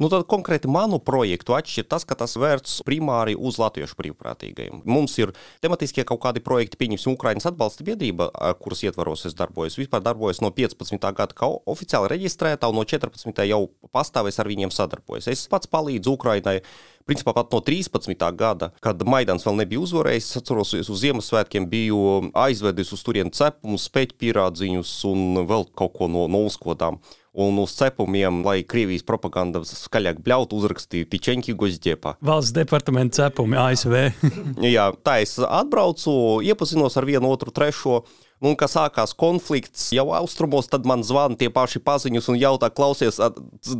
Nu, 0.02 0.10
tad 0.12 0.26
konkrēti 0.30 0.70
manu 0.70 0.98
projektu 1.02 1.56
atšķir 1.56 1.88
tas, 1.90 2.06
ka 2.08 2.16
tas 2.18 2.36
vērts 2.40 2.80
primāri 2.86 3.36
uz 3.36 3.60
latviešu 3.60 3.98
brīvprātīgajiem. 4.00 4.82
Mums 4.88 5.16
ir 5.20 5.32
tematiskie 5.64 6.06
kaut 6.08 6.22
kādi 6.24 6.42
projekti, 6.44 6.80
pieņemsim, 6.80 7.16
Ukraiņas 7.16 7.50
atbalsta 7.52 7.86
biedrība, 7.86 8.30
kuras 8.62 8.84
ietvaros 8.86 9.26
es 9.28 9.36
darbojos. 9.38 9.78
Vispār 9.80 10.04
darbojos 10.04 10.42
no 10.44 10.52
15. 10.54 10.98
gada 11.16 11.36
kā 11.36 11.48
oficiāli 11.68 12.12
reģistrētā, 12.16 12.70
un 12.70 12.80
no 12.80 12.84
14. 12.88 13.46
jau 13.48 13.62
pastāvēs 13.94 14.40
ar 14.42 14.50
viņiem 14.52 14.74
sadarbojos. 14.74 15.30
Es 15.32 15.46
pats 15.52 15.70
palīdzu 15.70 16.16
Ukraiņai 16.16 16.60
principā 17.06 17.32
pat 17.36 17.52
no 17.54 17.60
13. 17.62 18.18
gada, 18.36 18.72
kad 18.82 19.02
Maidans 19.06 19.46
vēl 19.46 19.60
nebija 19.62 19.82
uzvarējis. 19.84 20.30
Es 20.32 20.40
atceros, 20.40 20.74
es 20.78 20.90
uz 20.90 21.02
Ziemassvētkiem 21.04 21.68
biju 21.70 22.00
aizvedis 22.34 22.90
uz 22.96 23.04
turieni 23.06 23.32
cepumus, 23.36 23.86
spēķpierādziņus 23.90 24.96
un 25.12 25.44
vēl 25.46 25.68
kaut 25.78 25.94
ko 25.96 26.10
no, 26.10 26.26
no 26.30 26.42
uzkodām. 26.48 26.98
Un 27.36 27.58
uz 27.60 27.74
cepumiem, 27.76 28.38
lai 28.46 28.62
Krievijas 28.64 29.04
propaganda 29.04 29.60
skaļāk 29.68 30.22
bļautu, 30.24 30.56
uzrakstīja 30.56 31.08
Pičenki 31.12 31.52
Gozdepa. 31.52 32.14
Valsts 32.24 32.54
departamenta 32.56 33.26
cepumi 33.26 33.58
ASV. 33.60 33.96
Jā, 34.76 34.86
tā 35.04 35.18
es 35.20 35.34
atbraucu, 35.44 36.40
iepazinos 36.48 36.96
ar 36.96 37.04
vienu, 37.04 37.28
otru, 37.28 37.52
trešo. 37.52 38.00
Un, 38.36 38.52
kad 38.56 38.68
sākās 38.68 39.14
konflikts 39.16 39.86
jau 39.96 40.10
austrumos, 40.16 40.66
tad 40.68 40.84
man 40.88 41.04
zvana 41.04 41.38
tie 41.40 41.48
paši 41.52 41.80
paziņas 41.80 42.28
un 42.32 42.36
jautā, 42.40 42.68
klausies, 42.72 43.16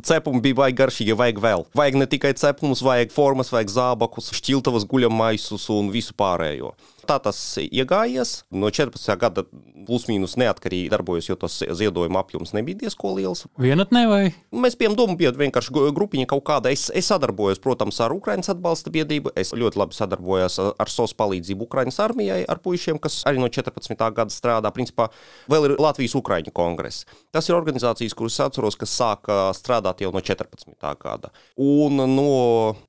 cepumi 0.08 0.40
bija 0.44 0.56
vajag 0.62 0.78
garšīgi, 0.80 1.16
vajag 1.16 1.40
vēl. 1.44 1.64
Vajag 1.76 1.98
ne 2.00 2.08
tikai 2.08 2.32
cepumus, 2.40 2.84
vajag 2.84 3.12
formas, 3.12 3.52
vajag 3.52 3.72
zābakus, 3.72 4.32
šķiltavas 4.36 4.88
guļamaisus 4.88 5.68
un 5.76 5.92
visu 5.92 6.16
pārējo. 6.16 6.72
Tā 7.06 7.20
tas 7.22 7.38
iegājies. 7.62 8.40
No 8.50 8.66
14. 8.72 9.14
gada 9.20 9.44
plus-mínus 9.86 10.34
neatkarīgi 10.40 10.90
darbojos, 10.90 11.28
jo 11.28 11.36
tas 11.38 11.60
ziedojuma 11.62 12.24
apjoms 12.24 12.50
nebija 12.56 12.80
diezko 12.82 13.12
liels. 13.14 13.44
Vienatnē 13.62 14.02
vai? 14.10 14.22
Mēs 14.50 14.74
bijām 14.78 14.96
domu 14.98 15.14
biedri, 15.18 15.44
vienkārši 15.44 15.74
grupiņa 15.94 16.26
kaut 16.32 16.42
kāda. 16.48 16.72
Es, 16.74 16.88
es 16.90 17.06
sadarbojos, 17.12 17.60
protams, 17.62 18.00
ar 18.02 18.14
Ukraiņas 18.16 18.50
atbalsta 18.56 18.90
biedrību. 18.94 19.30
Es 19.38 19.54
ļoti 19.54 19.78
labi 19.78 19.94
sadarbojos 19.94 20.58
ar 20.66 20.90
SOS 20.90 21.14
palīdzību 21.20 21.68
Ukraiņas 21.68 22.00
armijai, 22.02 22.40
ar 22.50 22.60
puišiem, 22.64 22.98
kas 23.02 23.20
arī 23.28 23.38
no 23.42 23.50
14. 23.52 23.94
gada 23.94 24.34
strādā. 24.34 24.72
Principā 24.74 25.08
vēl 25.52 25.70
ir 25.70 25.76
Latvijas 25.78 26.16
Ukraiņu 26.18 26.54
kongress. 26.56 27.06
Tas 27.34 27.46
ir 27.46 27.58
organizācijas, 27.58 28.16
kuras 28.18 28.40
atceros, 28.42 28.78
kas 28.80 28.96
sāka 28.98 29.38
strādāt 29.56 30.02
jau 30.02 30.10
no 30.14 30.24
14. 30.24 30.74
gada. 31.02 31.30
Un 31.54 32.02
no 32.16 32.28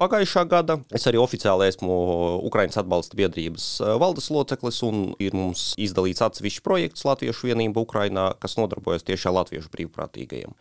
pagājušā 0.02 0.48
gada 0.50 0.80
es 0.96 1.06
arī 1.10 1.22
oficiāli 1.22 1.70
esmu 1.70 1.94
Ukraiņas 2.50 2.82
atbalsta 2.82 3.20
biedrības 3.20 3.70
valsts 3.86 4.07
valdes 4.08 4.32
loceklis 4.32 4.82
un 4.88 5.12
ir 5.24 5.36
mums 5.36 5.74
izdalīts 5.78 6.24
atsevišķs 6.24 6.64
projekts 6.66 7.06
Latviešu 7.08 7.52
vienība 7.52 7.84
Ukrainā, 7.84 8.32
kas 8.42 8.58
nodarbojas 8.60 9.06
tieši 9.08 9.30
ar 9.30 9.42
latviešu 9.42 9.72
brīvprātīgajiem 9.76 10.56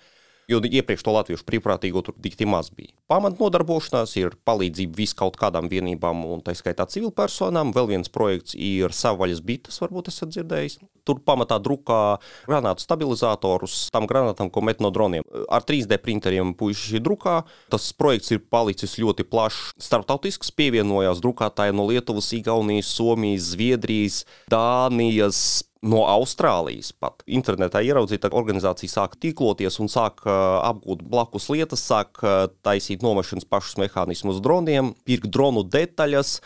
jo 0.49 0.61
iepriekš 0.63 1.05
to 1.07 1.15
latviešu 1.15 1.47
brīvprātīgo 1.47 2.03
tur 2.07 2.17
tik 2.23 2.39
maz 2.47 2.71
bija. 2.71 2.95
Pamat 3.11 3.39
nodarbošanās 3.41 4.17
ir 4.21 4.37
palīdzība 4.47 4.99
viskaut 4.99 5.37
kādām 5.39 5.71
vienībām, 5.71 6.25
un 6.27 6.43
tā 6.45 6.55
skaitā 6.59 6.87
civilpersonām. 6.91 7.73
Vēl 7.75 7.91
viens 7.95 8.11
projekts 8.13 8.55
ir 8.55 8.95
savvaļas 8.95 9.43
bites, 9.47 9.81
varbūt 9.83 10.11
esat 10.13 10.33
dzirdējis. 10.35 10.79
Tur 11.07 11.21
pamatā 11.23 11.59
drukā 11.63 12.19
granātu 12.49 12.83
stabilizatorus 12.83 13.87
tam 13.95 14.09
granātam, 14.11 14.51
ko 14.51 14.63
met 14.67 14.83
no 14.83 14.91
droniem. 14.95 15.27
Ar 15.51 15.63
3D 15.67 16.01
printeriem 16.03 16.55
puiši 16.59 17.03
drukā. 17.03 17.41
Tas 17.71 17.93
projekts 17.95 18.35
ir 18.35 18.43
palicis 18.43 18.99
ļoti 18.99 19.27
plašs. 19.31 19.77
Startautisks 19.83 20.51
pievienojās 20.55 21.23
drukātāji 21.23 21.77
no 21.79 21.87
Lietuvas, 21.91 22.33
Igaunijas, 22.35 22.91
Somijas, 22.99 23.53
Zviedrijas, 23.55 24.25
Dānijas, 24.51 25.63
no 25.89 26.03
Austrālijas 26.11 26.93
pat. 26.93 27.23
Internetā 27.27 27.83
ieraudzīta 27.87 28.31
organizācija 28.37 28.93
sāk 28.93 29.17
tīkloties 29.23 29.81
un 29.83 29.91
sāk 29.93 30.25
apgūt 30.27 31.05
blakus 31.07 31.49
lietas, 31.53 31.85
sāk 31.87 32.21
taisīt 32.67 33.05
nomešanas 33.07 33.49
pašus 33.49 33.79
mehānismus 33.83 34.43
droniem, 34.45 34.95
pirkt 35.07 35.31
dronu 35.35 35.65
detaļas, 35.67 36.41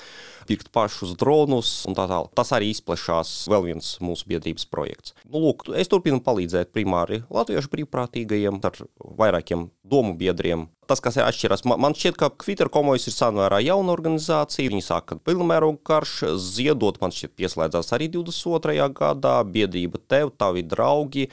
pirkt 0.50 0.72
pašus 0.74 1.14
dronus 1.18 1.70
un 1.86 1.94
tā 1.94 2.08
tālāk. 2.10 2.32
Tas 2.34 2.50
arī 2.56 2.72
izplešās 2.74 3.30
vēl 3.50 3.68
viens 3.68 3.92
mūsu 4.02 4.26
biedrības 4.30 4.66
projekts. 4.70 5.14
Nu, 5.28 5.44
lūk, 5.44 5.68
es 5.78 5.90
turpinu 5.90 6.18
palīdzēt 6.26 6.72
primāri 6.74 7.22
latviešu 7.30 7.70
brīvprātīgajiem 7.76 8.58
ar 8.66 8.82
vairākiem 9.20 9.68
domu 9.86 10.16
biedriem. 10.18 10.66
Tas, 10.90 10.98
kas 10.98 11.20
ir 11.20 11.22
atšķirās, 11.22 11.62
man 11.70 11.94
šķiet, 11.94 12.18
ka 12.18 12.32
Twitter 12.42 12.66
komojas 12.72 13.06
ir 13.06 13.14
samērā 13.14 13.60
jauna 13.62 13.94
organizācija. 13.94 14.72
Viņi 14.72 14.82
sāka 14.82 15.20
pilnmērogu 15.22 15.78
karš, 15.86 16.16
ziedot, 16.42 16.98
man 17.02 17.14
šķiet, 17.14 17.36
pieslēdzās 17.38 17.94
arī 17.94 18.10
22. 18.10 18.90
gadā, 18.98 19.36
biedrība 19.46 20.02
tev, 20.10 20.34
tavi 20.34 20.66
draugi. 20.66 21.28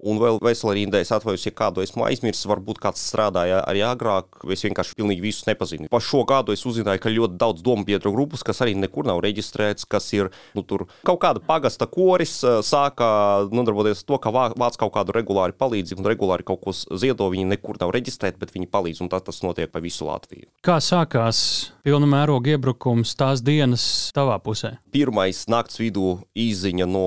Un 0.00 0.20
vēl 0.20 0.38
vesela 0.40 0.72
rinda, 0.76 1.00
es 1.02 1.10
atvainojos, 1.12 1.44
ja 1.44 1.52
kādu 1.56 1.82
esmu 1.84 2.06
aizmirsis, 2.06 2.46
varbūt 2.48 2.80
kāds 2.80 3.02
strādāja 3.10 3.60
arī 3.68 3.82
agrāk, 3.84 4.40
es 4.52 4.64
vienkārši 4.64 4.96
pilnīgi 4.96 5.24
visus 5.24 5.46
nepazinu. 5.48 5.90
Pa 5.92 6.00
šo 6.04 6.22
gadu 6.28 6.54
es 6.56 6.64
uzzināju, 6.68 7.02
ka 7.02 7.12
ļoti 7.12 7.36
daudz 7.40 7.64
domu 7.64 7.84
biedru 7.88 8.12
grupas, 8.14 8.44
kas 8.46 8.62
arī 8.64 8.76
nekur 8.78 9.08
nav 9.08 9.20
reģistrēts, 9.24 9.84
kas 9.90 10.08
ir 10.16 10.30
nu, 10.56 10.64
tur 10.64 10.86
kaut 11.06 11.20
kāda 11.22 11.42
pagasta 11.44 11.88
koris, 11.90 12.38
sāka 12.66 13.10
nodarboties 13.52 14.00
ar 14.00 14.08
to, 14.08 14.20
ka 14.24 14.32
vāc 14.32 14.78
kaut 14.80 14.94
kādu 14.96 15.14
regulāru 15.16 15.56
palīdzību 15.60 16.04
un 16.04 16.10
regulāri 16.12 16.46
kaut 16.48 16.62
ko 16.64 16.74
ziedo. 16.74 17.28
Viņi 17.30 17.50
nekur 17.52 17.80
nav 17.80 17.92
reģistrēti, 17.94 18.40
bet 18.40 18.54
viņi 18.56 18.70
palīdz, 18.72 19.02
un 19.04 19.12
tas, 19.12 19.24
tas 19.26 19.42
notiek 19.44 19.70
pa 19.72 19.82
visu 19.84 20.08
Latviju. 20.08 20.48
Kā 20.64 20.78
sākās 20.82 21.42
pilna 21.84 22.08
mēroga 22.10 22.54
iebrukums 22.56 23.12
tās 23.18 23.44
dienas 23.44 23.84
tavā 24.16 24.38
pusē? 24.42 24.76
Pirmais 24.94 25.44
nakts 25.52 25.80
vidū 25.80 26.16
īziņa 26.32 26.88
no 26.88 27.06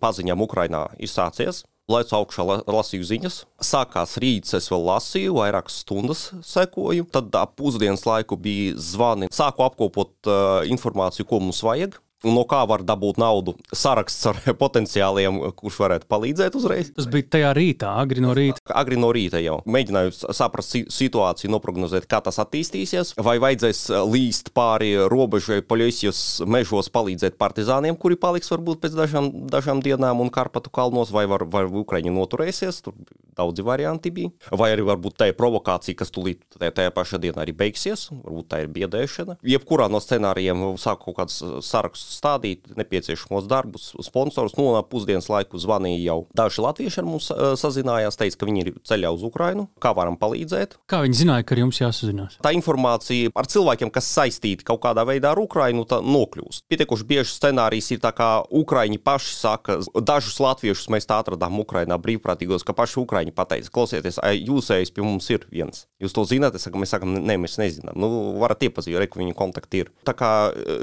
paziņām 0.00 0.46
Ukrainā 0.46 0.86
ir 0.98 1.12
sācies. 1.12 1.64
Laicu 1.90 2.14
augšā, 2.20 2.44
lasīju 2.70 3.06
ziņas. 3.08 3.38
Sākās 3.66 4.14
rīts, 4.22 4.54
es 4.58 4.68
vēl 4.70 4.84
lasīju, 4.86 5.34
vairākas 5.40 5.80
stundas 5.82 6.28
sekoju. 6.46 7.08
Tad 7.10 7.34
ap 7.40 7.56
pusdienas 7.58 8.06
laiku 8.06 8.38
bija 8.40 8.76
zvani. 8.78 9.30
Sāku 9.34 9.66
apkopot 9.66 10.14
uh, 10.30 10.62
informāciju, 10.70 11.26
ko 11.26 11.42
mums 11.42 11.62
vajag 11.66 11.98
no 12.26 12.44
kā 12.48 12.62
var 12.68 12.84
dabūt 12.86 13.20
naudu. 13.20 13.54
Saraksts 13.76 14.26
ar 14.30 14.40
potenciāliem, 14.62 15.40
kurš 15.58 15.80
varētu 15.84 16.08
palīdzēt 16.10 16.58
uzreiz. 16.58 16.92
Tas 16.96 17.08
bija 17.10 17.28
tajā 17.36 17.52
rītā, 17.56 17.92
agri 18.02 18.24
no 18.24 18.34
rīta. 18.36 18.60
Agri 18.76 18.98
no 19.00 19.12
rīta 19.14 19.40
jau. 19.42 19.60
Mēģināju 19.70 20.14
saprast 20.36 20.76
situāciju, 20.92 21.52
noprognozēt, 21.54 22.08
kā 22.10 22.22
tas 22.24 22.40
attīstīsies. 22.42 23.14
Vai 23.20 23.38
vajadzēs 23.42 23.86
līst 24.10 24.52
pāri 24.56 24.92
robežai 25.10 25.60
Poļoisijas 25.66 26.42
mežos 26.50 26.90
palīdzēt 26.92 27.38
partizāniem, 27.40 27.98
kuri 28.00 28.18
paliks 28.20 28.52
varbūt 28.52 28.82
pēc 28.84 28.96
dažām, 28.98 29.32
dažām 29.50 29.82
dienām 29.84 30.22
un 30.22 30.32
Karpatu 30.32 30.72
kalnos, 30.74 31.12
vai 31.14 31.26
var, 31.30 31.46
var 31.50 31.70
Ukraiņi 31.70 32.12
noturēsies. 32.14 32.82
Tur 32.84 32.96
daudzi 33.40 33.64
varianti 33.64 34.12
bija. 34.12 34.32
Vai 34.52 34.72
arī 34.74 34.84
varbūt 34.88 35.16
tā 35.20 35.30
ir 35.30 35.38
provokācija, 35.38 35.96
kas 35.96 36.12
tūlīt 36.12 36.58
tajā 36.60 36.90
pašā 36.94 37.20
dienā 37.22 37.44
arī 37.44 37.54
beigsies. 37.56 38.08
Varbūt 38.12 38.50
tā 38.52 38.62
ir 38.64 38.72
biedēšana. 38.74 39.38
Jebkurā 39.46 39.88
no 39.92 40.02
scenārijiem 40.02 40.66
sāk 40.80 41.04
kaut 41.06 41.16
kāds 41.20 41.40
saraksts 41.64 42.09
stādīt 42.10 42.72
nepieciešamos 42.78 43.48
darbus, 43.50 43.90
sponsorus. 44.04 44.56
No 44.58 44.70
nu, 44.74 44.82
pusdienas 44.90 45.30
laiku 45.30 45.60
zvanīja 45.60 46.02
jau 46.04 46.18
daži 46.36 46.64
latvieši 46.64 47.00
ar 47.02 47.08
mums 47.08 47.30
sazinājās, 47.60 48.18
teica, 48.20 48.40
ka 48.40 48.48
viņi 48.48 48.64
ir 48.64 48.72
ceļā 48.86 49.12
uz 49.14 49.24
Ukrajinu, 49.26 49.68
kā 49.82 49.94
varam 49.96 50.18
palīdzēt. 50.20 50.76
Kā 50.90 51.02
viņi 51.04 51.20
zināja, 51.22 51.46
ka 51.46 51.56
ar 51.56 51.62
jums 51.64 51.80
jāsazinās? 51.80 52.38
Tā 52.44 52.52
informācija 52.56 53.32
ar 53.38 53.48
cilvēkiem, 53.50 53.92
kas 53.94 54.10
saistīti 54.10 54.66
kaut 54.66 54.82
kādā 54.84 55.04
veidā 55.08 55.32
ar 55.34 55.40
Ukrajinu, 55.42 55.86
nokļūst. 55.86 56.66
Pietiekuši 56.70 57.06
bieži 57.08 57.34
scenārijs 57.34 57.90
ir 57.94 58.02
tā, 58.02 58.12
kā 58.16 58.30
Ukraiņi 58.60 59.00
paši 59.04 59.34
saka, 59.36 59.78
dažus 60.06 60.38
latviešus 60.42 60.90
mēs 60.92 61.08
tā 61.08 61.20
atradām 61.22 61.60
Ukrajinā 61.62 61.98
brīvprātīgos, 62.02 62.64
ka 62.66 62.76
paši 62.76 63.00
Ukraiņi 63.04 63.34
pateica, 63.36 63.72
klausieties, 63.74 64.20
jūsējais 64.20 64.94
pie 64.94 65.04
mums 65.06 65.30
ir 65.32 65.46
viens. 65.52 65.86
Jūs 66.00 66.14
to 66.16 66.24
zināt, 66.28 66.56
es 66.56 66.64
saku, 66.66 66.80
mēs 66.80 66.94
sakam, 66.94 67.12
nē, 67.12 67.36
mēs 67.42 67.58
nezinām. 67.60 67.96
Nu, 68.00 68.10
varat 68.40 68.62
iepazīt, 68.66 68.96
re, 69.00 69.08
ka 69.10 69.20
viņu 69.20 69.36
kontakti 69.36 69.84
ir. 69.84 69.92
Tā 70.06 70.14
kā 70.16 70.30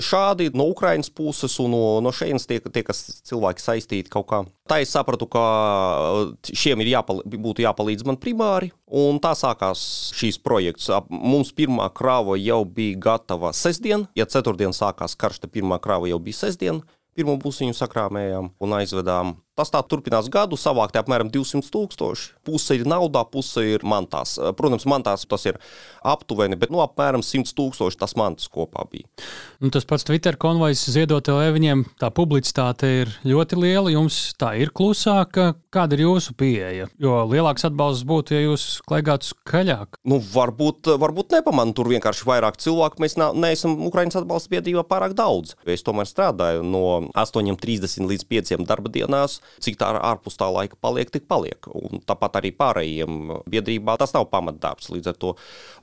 šādi 0.04 0.52
no 0.58 0.68
Ukraiņas 0.74 1.10
puses 1.18 1.58
un 1.64 1.74
no, 1.74 1.82
no 2.06 2.14
šejienes 2.14 2.46
tie, 2.50 2.60
tie, 2.62 2.84
kas 2.86 3.02
cilvēki 3.28 3.64
saistīti 3.64 4.14
kaut 4.14 4.28
kā. 4.30 4.42
Tā 4.70 4.80
es 4.84 4.92
sapratu, 4.94 5.28
ka 5.32 5.42
uh, 5.42 6.52
šiem 6.52 6.84
ir 6.84 6.92
jāpal 6.94 7.24
būtu 7.26 7.66
jāpalīdz 7.66 8.06
man 8.08 8.20
primāri, 8.22 8.70
un 8.88 9.18
tā 9.24 9.34
sākās 9.38 9.82
šīs 10.18 10.40
projekts. 10.44 10.92
Mums 11.10 11.54
pirmā 11.58 11.90
krāva 11.96 12.38
jau 12.40 12.62
bija 12.66 13.00
gatava 13.10 13.54
sestdien, 13.56 14.06
ja 14.18 14.30
ceturtdien 14.30 14.76
sākās 14.76 15.18
karš, 15.20 15.42
tad 15.44 15.56
pirmā 15.56 15.82
krāva 15.84 16.12
jau 16.12 16.22
bija 16.22 16.46
sestdien. 16.46 16.84
Pirmo 17.18 17.34
būsiņu 17.42 17.74
sakrāmējām 17.74 18.52
un 18.62 18.78
aizvedām 18.78 19.38
Tas 19.58 19.72
tā 19.74 19.80
turpinās 19.82 20.28
gadu, 20.30 20.54
savākt 20.54 21.00
apmēram 21.00 21.32
200 21.34 21.72
tūkstoši. 21.74 22.28
Puse 22.46 22.76
ir 22.78 22.86
naudā, 22.86 23.24
puse 23.26 23.64
ir 23.66 23.82
mantās. 23.82 24.36
Protams, 24.54 24.86
mantās 24.86 25.24
tas 25.26 25.48
ir 25.50 25.58
aptuveni, 26.06 26.54
bet 26.62 26.70
nu, 26.70 26.78
apmēram 26.84 27.24
100 27.26 27.56
tūkstoši 27.58 27.98
tas 27.98 28.14
mantas 28.20 28.46
kopā 28.54 28.86
bija. 28.92 29.10
Nu, 29.58 29.72
tas 29.74 29.88
pats 29.90 30.06
Twitter 30.06 30.38
konvojs 30.38 30.84
ziedot 30.94 31.26
viņiem, 31.26 31.82
tā 31.98 32.12
publicitāte 32.14 32.92
ir 33.00 33.16
ļoti 33.26 33.58
liela. 33.58 33.96
Jums 33.96 34.20
tā 34.38 34.54
ir 34.62 34.70
klusāka. 34.78 35.56
Kāda 35.74 35.98
ir 35.98 36.06
jūsu 36.06 36.38
pieeja? 36.38 36.86
Jo 37.02 37.24
lielāks 37.26 37.66
atbalsts 37.66 38.06
būtu, 38.06 38.38
ja 38.38 38.46
jūs 38.46 38.68
klaigātu 38.86 39.32
skaļāk. 39.32 39.98
Nu, 40.06 40.22
varbūt, 40.22 40.94
varbūt 41.02 41.34
nepamanu, 41.34 41.74
tur 41.74 41.90
vienkārši 41.90 42.30
vairāk 42.30 42.62
cilvēku. 42.62 43.02
Mēs 43.02 43.18
neesam 43.18 43.74
Ukraiņas 43.90 44.22
atbalsta 44.22 44.54
biedrībā 44.54 44.86
pārāk 44.86 45.18
daudz. 45.18 45.58
Es 45.66 45.82
tomēr 45.86 46.06
strādāju 46.10 46.62
no 46.62 46.86
8.30 47.18 48.06
līdz 48.14 48.30
5 48.30 48.66
darba 48.70 48.94
dienās 48.94 49.42
cik 49.64 49.80
tā 49.80 49.90
ārpus 49.96 50.38
tā 50.40 50.50
laika 50.52 50.78
paliek, 50.82 51.12
tik 51.14 51.28
paliek. 51.30 51.70
Un 51.72 52.04
tāpat 52.08 52.40
arī 52.42 52.54
pārējiem 52.58 53.34
biedrībā 53.50 53.98
tas 54.00 54.14
nav 54.16 54.28
pamatdarbs. 54.32 54.92
Līdz 54.94 55.14
ar 55.14 55.20
to 55.22 55.34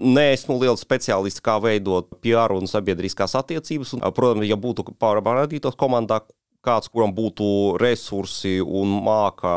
neesmu 0.02 0.58
liels 0.62 0.84
speciālists, 0.84 1.44
kā 1.44 1.58
veidot 1.62 2.10
PR 2.24 2.54
un 2.56 2.70
sabiedriskās 2.70 3.36
attiecības. 3.40 3.96
Un, 3.96 4.06
protams, 4.14 4.48
ja 4.48 4.58
būtu 4.60 4.86
pārādītos 5.00 5.78
komandā, 5.80 6.22
kāds, 6.64 6.90
kuram 6.92 7.14
būtu 7.16 7.46
resursi 7.80 8.56
un 8.64 8.96
māca 9.04 9.54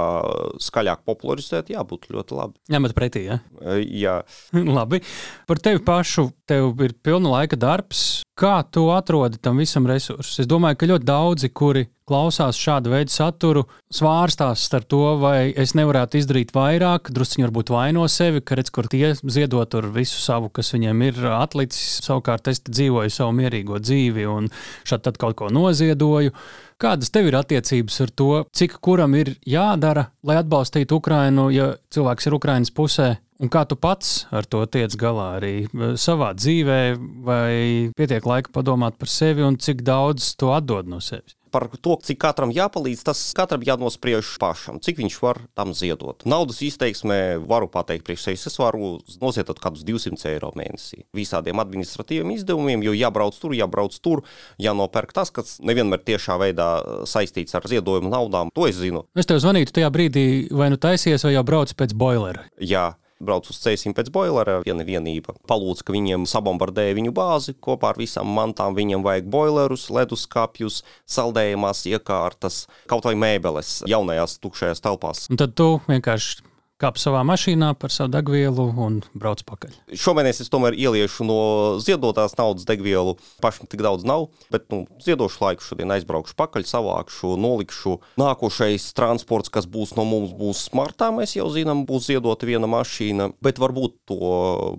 skaļāk 0.63 1.03
popularizēt, 1.07 1.71
jā, 1.73 1.83
būtu 1.87 2.15
ļoti 2.17 2.37
labi. 2.37 2.57
Ņemat 2.73 2.95
pretī, 2.97 3.25
ja? 3.29 3.41
jā. 3.87 4.21
labi. 4.77 5.01
Par 5.49 5.61
tevi 5.63 5.83
pašu, 5.83 6.29
tev 6.49 6.73
ir 6.85 6.95
pilna 7.03 7.37
laika 7.37 7.59
darbs. 7.59 8.23
Kā 8.37 8.59
tu 8.69 8.85
atrodi 8.93 9.39
tam 9.41 9.57
visam 9.57 9.87
resursus? 9.89 10.43
Es 10.43 10.49
domāju, 10.49 10.77
ka 10.77 10.91
ļoti 10.91 11.07
daudzi, 11.07 11.49
kuri 11.49 11.87
klausās 12.07 12.55
šādu 12.59 12.91
veidu 12.93 13.11
saturu, 13.11 13.63
svārstās 13.93 14.63
starp 14.69 14.87
to, 14.91 15.01
vai 15.19 15.49
es 15.59 15.73
nevarētu 15.77 16.21
izdarīt 16.21 16.53
vairāk, 16.55 17.11
druskuļi 17.13 17.47
varbūt 17.47 17.73
vaino 17.73 18.05
sevi, 18.11 18.43
ka 18.45 18.59
redz, 18.59 18.71
kur 18.73 18.87
tie 18.91 19.11
ziedot 19.17 19.73
tur 19.73 19.89
visu 19.95 20.21
savu, 20.23 20.51
kas 20.53 20.71
viņiem 20.75 21.03
ir 21.09 21.19
atlicis. 21.33 21.99
Savukārt 22.05 22.47
es 22.51 22.63
dzīvoju 22.63 23.11
savu 23.11 23.35
mierīgo 23.41 23.81
dzīvi 23.83 24.27
un 24.31 24.47
šādi 24.87 25.17
kaut 25.19 25.39
ko 25.41 25.51
noziedoju. 25.51 26.35
Kādas 26.77 27.09
tev 27.09 27.25
ir 27.31 27.35
attiecības 27.39 27.95
ar 28.03 28.11
to, 28.13 28.31
cik 28.53 28.75
kuram 28.85 29.15
ir 29.17 29.31
jādara, 29.49 30.11
lai 30.21 30.35
atbalstītu 30.37 30.99
Ukrainu, 30.99 31.47
ja 31.49 31.71
cilvēks 31.93 32.29
ir 32.29 32.35
Ukraiņas 32.37 32.73
pusē? 32.77 33.07
Un 33.41 33.49
kā 33.53 33.63
tu 33.69 33.77
pats 33.77 34.27
ar 34.33 34.45
to 34.49 34.63
tiec 34.69 34.93
galā 34.97 35.27
arī 35.39 35.55
eh, 35.65 35.95
savā 35.97 36.31
dzīvē, 36.37 36.79
vai 37.25 37.89
pietiek 37.97 38.25
laika 38.25 38.53
padomāt 38.53 38.97
par 39.01 39.09
sevi 39.09 39.45
un 39.45 39.57
cik 39.61 39.81
daudz 39.85 40.35
to 40.37 40.53
atdod 40.53 40.89
no 40.89 41.01
sevis? 41.01 41.36
Par 41.51 41.67
to, 41.81 41.95
cik 42.03 42.19
katram 42.21 42.51
jāpalīdz, 42.55 43.03
tas 43.07 43.21
katram 43.37 43.63
jānospriež 43.65 44.33
pašam, 44.41 44.81
cik 44.83 44.99
viņš 45.01 45.17
var 45.23 45.39
tam 45.57 45.73
ziedot. 45.77 46.25
Naudas 46.27 46.61
izteiksmē 46.65 47.37
varu 47.47 47.69
pateikt 47.71 48.05
priekš 48.07 48.27
sevis, 48.27 48.45
es 48.49 48.59
varu 48.59 48.97
noziedot 49.21 49.59
kādus 49.63 49.85
200 49.87 50.33
eiro 50.33 50.51
mēnesī. 50.57 51.03
Visādiem 51.17 51.61
administratīviem 51.63 52.35
izdevumiem, 52.35 52.85
jo 52.87 52.95
jābrauc 52.97 53.39
tur, 53.39 53.55
jābrauc 53.57 53.97
tur, 54.03 54.23
jānopērk 54.61 55.15
tas, 55.15 55.33
kas 55.33 55.57
nevienmēr 55.63 56.03
tiešā 56.07 56.37
veidā 56.41 56.69
saistīts 57.09 57.57
ar 57.57 57.67
ziedojumu 57.69 58.11
naudām. 58.13 58.53
To 58.55 58.67
es 58.69 58.79
zinu. 58.79 59.05
Es 59.17 59.29
tev 59.29 59.41
zvanītu 59.43 59.79
tajā 59.79 59.91
brīdī, 59.93 60.27
vai 60.51 60.71
nu 60.73 60.79
taisies, 60.81 61.25
vai 61.25 61.37
jau 61.37 61.45
brauc 61.47 61.73
pēc 61.77 61.97
boilera. 61.97 62.47
Jā 62.59 62.93
brauc 63.23 63.49
uz 63.51 63.59
ceļiem 63.63 63.95
pēc 63.97 64.11
boilera. 64.13 64.59
Viena 64.65 64.85
vienība 64.87 65.35
palūdz, 65.49 65.83
ka 65.85 65.95
viņiem 65.95 66.27
sabombardēja 66.29 66.97
viņu 66.97 67.13
bāzi 67.17 67.55
kopā 67.59 67.93
ar 67.93 68.01
visām 68.01 68.29
mantām. 68.37 68.77
Viņiem 68.77 69.05
vajag 69.05 69.29
boilerus, 69.33 69.87
leduskapjus, 69.93 70.83
saldējumās 71.09 71.85
iekārtas, 71.91 72.65
kaut 72.91 73.07
vai 73.07 73.15
mēbeles 73.19 73.81
jaunajās 73.89 74.39
tukšajās 74.43 74.83
telpās. 74.83 75.25
Un 75.33 75.41
tad 75.41 75.55
tu 75.57 75.75
vienkārši 75.89 76.46
kāp 76.81 76.99
savā 77.01 77.23
mašīnā 77.25 77.71
par 77.81 77.93
savu 77.93 78.11
degvielu 78.13 78.67
un 78.85 78.99
brauc 79.17 79.41
pakaļ. 79.47 79.73
Šomēnes 79.97 80.41
es 80.43 80.51
tomēr 80.53 80.77
ieliešu 80.77 81.25
no 81.25 81.39
ziedotās 81.81 82.37
naudas 82.37 82.67
degvielu. 82.69 83.15
Pašam 83.43 83.69
tik 83.69 83.81
daudz 83.85 84.05
nav, 84.07 84.27
bet 84.53 84.67
nu, 84.73 84.83
ziedošu 85.03 85.41
laiku 85.43 85.65
šodien 85.65 85.95
aizbraukšu 85.97 86.37
pakaļ, 86.37 86.67
savākšu, 86.69 87.33
nolikšu. 87.41 87.97
Nākošais 88.21 88.91
transports, 88.97 89.51
kas 89.53 89.69
būs 89.69 89.95
no 89.97 90.05
mums, 90.07 90.35
būs 90.37 90.67
smartā. 90.69 91.09
Mēs 91.15 91.37
jau 91.39 91.49
zinām, 91.53 91.85
būs 91.89 92.11
ziedota 92.11 92.49
viena 92.49 92.69
mašīna, 92.69 93.31
bet 93.41 93.61
varbūt 93.61 93.97
to 94.11 94.21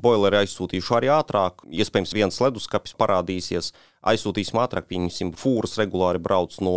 boileri 0.02 0.44
aizsūtīšu 0.44 0.98
arī 1.00 1.12
ātrāk. 1.18 1.66
Iespējams, 1.66 2.14
viens 2.14 2.42
leduskapis 2.44 2.94
parādīsies 2.98 3.74
aizsūtīsim 4.12 4.58
ātrāk, 4.62 4.88
pieņemsim, 4.90 5.34
fūras 5.38 5.76
regulāri 5.80 6.22
brauc 6.22 6.56
no 6.64 6.74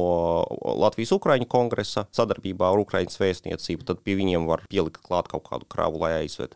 Latvijas-Ukraiņu 0.83 1.47
kongresa 1.51 2.05
sadarbībā 2.15 2.71
ar 2.71 2.83
Ukraiņas 2.83 3.21
vēstniecību, 3.21 3.87
tad 3.87 4.03
pie 4.05 4.17
viņiem 4.19 4.47
var 4.49 4.65
pielikt 4.71 5.01
klāt 5.05 5.31
kaut 5.31 5.47
kādu 5.49 5.67
kravu, 5.71 6.03
lai 6.03 6.19
aizved. 6.21 6.55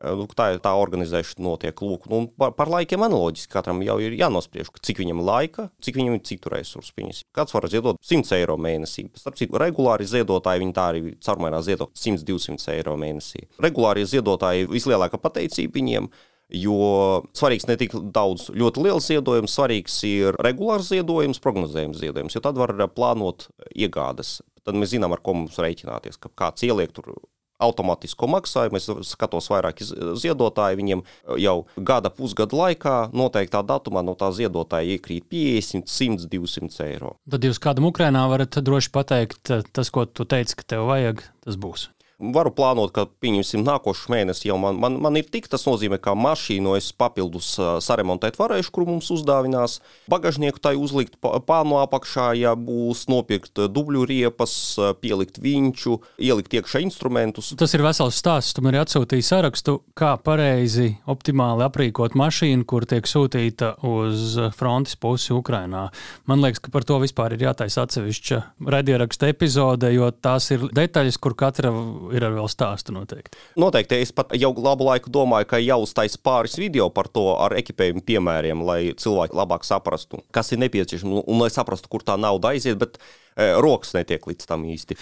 Nu, 0.00 0.24
tā 0.32 0.46
ir 0.54 0.62
tā 0.64 0.70
organizēšana, 0.80 1.42
notiek. 1.44 1.80
Lūk, 1.84 2.06
nu, 2.08 2.22
par, 2.40 2.54
par 2.56 2.70
laikiem 2.72 3.02
analoģiski 3.04 3.52
katram 3.52 3.82
jau 3.84 3.98
ir 4.00 4.14
jānospriež, 4.16 4.70
cik 4.80 5.02
viņam 5.02 5.20
ir 5.20 5.26
laika, 5.28 5.66
cik 5.84 5.98
viņam 6.00 6.16
ir 6.16 6.22
citu 6.24 6.52
resursu. 6.54 6.94
Viņas. 6.96 7.20
Kāds 7.36 7.52
var 7.52 7.68
ziedot 7.68 8.00
100 8.08 8.38
eiro 8.38 8.56
mēnesī. 8.56 9.10
Starp 9.20 9.36
citu, 9.36 9.58
regulāri 9.60 10.08
ziedotāji 10.08 10.64
viņi 10.64 10.76
tā 10.78 10.86
arī 10.94 11.02
caurmērā 11.20 11.60
ziedot 11.66 11.92
100-200 11.92 12.78
eiro 12.78 12.96
mēnesī. 13.00 13.44
Regulāri 13.60 14.08
ziedotāji 14.08 14.70
vislielākā 14.72 15.20
pateicība 15.20 15.76
viņiem 15.76 16.08
Jo 16.50 17.22
svarīgs 17.36 17.68
ne 17.68 17.76
tik 17.78 17.94
daudz 18.14 18.48
ļoti 18.50 18.86
liels 18.86 19.06
ziedojums, 19.06 19.54
svarīgs 19.54 20.00
ir 20.08 20.38
regulārs 20.42 20.90
ziedojums, 20.90 21.42
prognozējums 21.42 22.00
ziedojums, 22.02 22.34
jo 22.34 22.42
tad 22.42 22.58
var 22.58 22.74
plānot 22.90 23.46
iegādes. 23.70 24.40
Tad 24.66 24.76
mēs 24.76 24.92
zinām, 24.94 25.14
ar 25.14 25.22
ko 25.24 25.36
mums 25.38 25.60
rēķināties, 25.62 26.18
kāds 26.34 26.66
ieliek 26.66 26.90
tur 26.96 27.14
automātisko 27.60 28.28
maksājumu. 28.30 28.80
Es 28.80 28.88
skatos 29.12 29.50
vairāk 29.52 29.82
ziedotāji, 29.84 30.80
viņiem 30.80 31.04
jau 31.42 31.56
gada 31.76 32.12
pusgada 32.14 32.56
laikā 32.56 32.96
noteiktā 33.16 33.62
datumā 33.66 34.02
no 34.06 34.16
tā 34.18 34.32
ziedotāja 34.36 34.96
iekrīt 34.96 35.28
50, 35.32 35.88
100, 35.90 36.28
200 36.32 36.88
eiro. 36.88 37.14
Tad 37.30 37.46
jūs 37.46 37.62
kādam 37.62 37.90
Ukrainā 37.90 38.26
varat 38.32 38.60
droši 38.64 38.92
pateikt, 38.94 39.54
tas, 39.70 39.92
ko 39.92 40.06
tu 40.08 40.26
teici, 40.28 40.58
ka 40.58 40.70
tev 40.74 40.88
vajag, 40.90 41.24
tas 41.44 41.60
būs 41.60 41.90
varu 42.20 42.52
plānot, 42.54 42.92
ka, 42.94 43.06
pieņemsim, 43.22 43.64
nākošu 43.66 44.12
mēnesi 44.12 44.48
jau 44.50 44.58
man, 44.60 44.78
man, 44.80 44.98
man 45.02 45.16
ir 45.18 45.28
tik. 45.30 45.48
Tas 45.50 45.64
nozīmē, 45.66 45.98
ka 46.02 46.14
mašīnu 46.18 46.76
es 46.78 46.90
papildus 46.96 47.54
saremontēt 47.84 48.38
varēšu, 48.40 48.72
kur 48.74 48.86
mums 48.88 49.10
uzdāvinās. 49.14 49.78
Bagažnieku 50.10 50.60
tai 50.62 50.76
uzlikt 50.78 51.16
pānu 51.20 51.80
apakšā, 51.80 52.30
ja 52.38 52.54
būs 52.58 53.06
nopirkt 53.10 53.62
dubļu 53.72 54.04
riepas, 54.10 54.54
pielikt 55.00 55.40
viņu, 55.42 55.96
ielikt 56.20 56.54
iekšā 56.60 56.82
instrumentus. 56.84 57.52
Tas 57.58 57.74
ir 57.76 57.84
vesels 57.84 58.18
stāsts. 58.20 58.54
Tu 58.56 58.64
man 58.64 58.74
arī 58.74 58.82
atsūtīji 58.84 59.26
sarakstu, 59.26 59.78
kā 59.98 60.12
pareizi, 60.20 60.92
optimāli 61.10 61.64
aprīkot 61.66 62.16
mašīnu, 62.18 62.66
kur 62.68 62.86
tiek 62.88 63.08
sūtīta 63.08 63.72
uz 63.86 64.36
frontes 64.58 64.98
pusi 65.00 65.32
Ukrajinā. 65.36 65.86
Man 66.30 66.44
liekas, 66.44 66.62
ka 66.64 66.74
par 66.74 66.86
to 66.88 67.00
vispār 67.02 67.36
ir 67.36 67.46
jātaisa 67.48 67.86
atsevišķa 67.86 68.40
radioraksta 68.76 69.30
epizode, 69.30 69.92
jo 69.94 70.10
tās 70.12 70.50
ir 70.54 70.66
detaļas, 70.76 71.18
kur 71.22 71.36
katra 71.38 71.72
ir 72.14 72.26
arī 72.26 72.38
vēl 72.38 72.50
stāstu 72.50 72.94
noteikti. 72.94 73.38
Noteikti. 73.60 74.00
Es 74.04 74.12
pat 74.14 74.34
jau 74.38 74.52
labu 74.56 74.86
laiku 74.88 75.12
domāju, 75.12 75.48
ka 75.52 75.60
jāuztais 75.62 76.16
pāris 76.20 76.58
video 76.60 76.90
par 76.94 77.10
to 77.12 77.26
ar 77.36 77.54
ekipējumu 77.58 78.04
piemēriem, 78.06 78.64
lai 78.66 78.80
cilvēki 78.98 79.38
labāk 79.38 79.66
saprastu, 79.68 80.22
kas 80.34 80.52
ir 80.54 80.62
nepieciešams 80.64 81.24
un 81.24 81.42
lai 81.42 81.50
saprastu, 81.52 81.90
kur 81.92 82.04
tā 82.06 82.18
nauda 82.20 82.54
aiziet, 82.54 82.78
bet 82.80 82.98
e, 83.00 83.52
rokas 83.60 83.94
netiek 83.96 84.26
līdz 84.30 84.50
tam 84.50 84.66
īsti. 84.68 84.98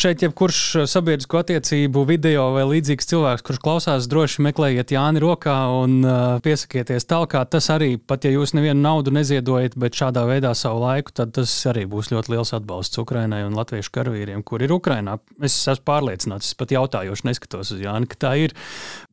Šeit 0.00 0.22
jebkurš 0.22 0.58
eh, 0.80 0.84
sabiedrisko 0.88 1.40
attiecību 1.42 2.04
video 2.08 2.46
vai 2.54 2.62
līdzīgs 2.68 3.08
cilvēks, 3.10 3.44
kurš 3.44 3.58
klausās, 3.64 4.06
droši 4.10 4.44
meklējiet 4.46 4.94
Jāni 4.94 5.20
rokā 5.20 5.56
un 5.76 5.98
uh, 6.04 6.38
piesakieties 6.44 7.08
tālāk. 7.10 7.34
Tas 7.52 7.68
arī, 7.74 7.94
pat 7.98 8.24
ja 8.24 8.32
jūs 8.32 8.54
nevienu 8.56 8.80
naudu 8.80 9.12
neziedojat, 9.12 9.76
bet 9.80 9.98
šādā 9.98 10.24
veidā 10.30 10.54
savu 10.56 10.80
laiku, 10.86 11.12
tad 11.20 11.34
tas 11.36 11.52
arī 11.68 11.84
būs 11.90 12.12
ļoti 12.14 12.32
liels 12.32 12.54
atbalsts 12.56 13.02
Ukrainai 13.02 13.42
un 13.44 13.58
latviešu 13.58 13.92
karavīriem, 13.98 14.44
kur 14.46 14.64
ir 14.64 14.72
Ukrainā. 14.72 15.18
Es 15.42 15.58
esmu 15.68 15.84
pārliecināts, 15.92 16.54
es 16.54 16.58
pat 16.58 16.72
jautājoši 16.72 17.28
neskatos 17.28 17.74
uz 17.76 17.84
Jāni, 17.84 18.08
ka 18.08 18.22
tā 18.28 18.34
ir. 18.46 18.56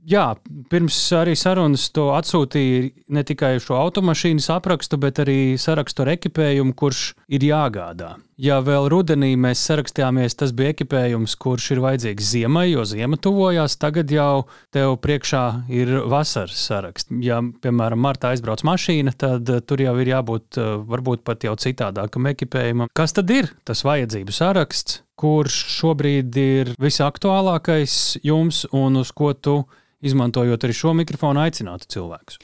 Jā, 0.07 0.37
pirms 0.71 0.95
arī 1.17 1.33
sarunas 1.35 1.89
to 1.91 2.05
atsūtīja 2.15 3.07
ne 3.11 3.23
tikai 3.27 3.57
šo 3.59 3.75
automašīnas 3.75 4.45
aprakstu, 4.55 4.95
bet 5.03 5.19
arī 5.19 5.57
sarakstu 5.59 6.05
ar 6.05 6.13
ekipējumu, 6.13 6.71
kurš 6.79 7.01
ir 7.27 7.43
jāgādā. 7.43 8.13
Ja 8.39 8.61
vēl 8.63 8.87
rudenī 8.93 9.33
mēs 9.35 9.59
sarakstījāmies, 9.67 10.37
tas 10.39 10.53
bija 10.55 10.71
ekipējums, 10.71 11.33
kurš 11.41 11.71
ir 11.73 11.81
vajadzīgs 11.83 12.29
ziemai, 12.37 12.69
jo 12.69 12.85
ziema 12.87 13.19
tuvojās. 13.19 13.75
Tagad 13.81 14.13
jau 14.13 14.45
tev 14.71 14.93
priekšā 15.03 15.43
ir 15.75 15.91
vasaras 16.07 16.61
saraksts. 16.69 17.11
Ja, 17.25 17.41
piemēram, 17.41 17.99
martā 17.99 18.31
aizbrauc 18.31 18.63
mašīna, 18.69 19.11
tad 19.17 19.51
uh, 19.51 19.59
tur 19.59 19.83
jau 19.83 19.97
ir 19.99 20.13
jābūt 20.13 20.61
uh, 20.61 20.69
varbūt 20.87 21.25
pat 21.27 21.43
jau 21.49 21.57
citādākam 21.59 22.31
ekipējumam. 22.31 22.93
Kas 22.95 23.17
tad 23.17 23.33
ir 23.33 23.51
tas 23.67 23.83
vajadzību 23.83 24.37
saraksts, 24.39 25.01
kurš 25.17 25.57
šobrīd 25.79 26.39
ir 26.41 26.73
visaktuālākais 26.81 28.17
jums 28.25 28.65
un 28.75 29.01
uz 29.01 29.11
ko 29.17 29.33
tu 29.33 29.59
izmantojot 30.05 30.67
arī 30.67 30.75
šo 30.77 30.93
mikrofonu 30.97 31.41
aicinātu 31.41 31.89
cilvēkus? 31.97 32.39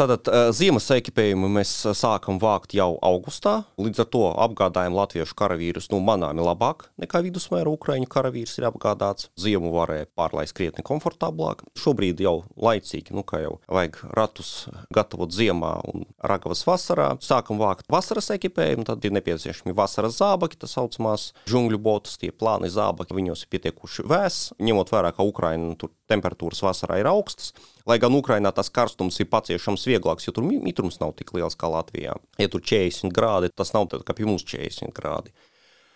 Tātad 0.00 0.30
ziemas 0.56 0.86
ekipējumu 0.94 1.50
mēs 1.52 1.70
sākam 1.98 2.38
vākt 2.40 2.72
jau 2.72 2.94
augustā. 3.04 3.66
Līdz 3.76 4.00
ar 4.00 4.06
to 4.08 4.22
apgādājam 4.46 4.94
latviešu 4.96 5.36
karavīrus 5.36 5.90
nu, 5.92 5.98
manāmi 6.00 6.40
labāk 6.40 6.86
nekā 7.02 7.20
vidusmēra 7.26 7.68
ukraiņu 7.68 8.08
karavīrs 8.08 8.56
ir 8.56 8.70
apgādāts. 8.70 9.28
Ziemu 9.36 9.74
varēja 9.74 10.08
pārlaist 10.16 10.56
krietni 10.56 10.86
komfortablāk. 10.88 11.66
Šobrīd 11.76 12.22
jau 12.24 12.46
laicīgi, 12.56 13.12
nu 13.12 13.26
kā 13.28 13.42
jau 13.42 13.58
vajag 13.68 14.00
ratus 14.16 14.54
gatavot 14.88 15.36
ziemā 15.36 15.74
un 15.92 16.08
ragavas 16.24 16.64
vasarā. 16.64 17.10
Sākam 17.20 17.60
vākt 17.60 17.84
vasaras 17.92 18.32
ekipējumu, 18.38 18.88
tad 18.88 19.04
ir 19.04 19.12
nepieciešami 19.20 19.76
vasaras 19.76 20.16
zābaki, 20.22 20.62
tas 20.64 20.78
saucamās 20.80 21.34
džungļu 21.44 21.84
botas, 21.90 22.16
tie 22.16 22.32
plāni 22.32 22.72
zābaki, 22.72 23.18
viņos 23.20 23.44
ir 23.44 23.52
pietiekuši 23.52 24.08
vēs, 24.08 24.42
ņemot 24.64 24.96
vērā, 24.96 25.12
ka 25.12 25.28
Ukraina 25.28 25.76
tur 25.76 25.92
temperatūras 26.10 26.62
vasarā 26.66 26.98
ir 27.00 27.08
augstas. 27.10 27.54
Lai 27.88 27.98
gan 28.02 28.14
Ukrainā 28.18 28.52
tas 28.54 28.68
karstums 28.70 29.18
ir 29.22 29.30
paciešams 29.30 29.86
vieglāks, 29.88 30.26
jo 30.26 30.34
tur 30.36 30.46
mitrums 30.46 31.00
nav 31.00 31.14
tik 31.18 31.32
liels 31.36 31.56
kā 31.58 31.70
Latvijā. 31.70 32.18
Ja 32.38 32.50
tur 32.50 32.60
40 32.60 33.14
grādi, 33.14 33.52
tas 33.54 33.72
nav 33.76 33.88
tā 33.90 34.02
kā 34.04 34.16
pie 34.18 34.28
mums 34.28 34.44
40 34.46 34.92
grādi. 34.96 35.32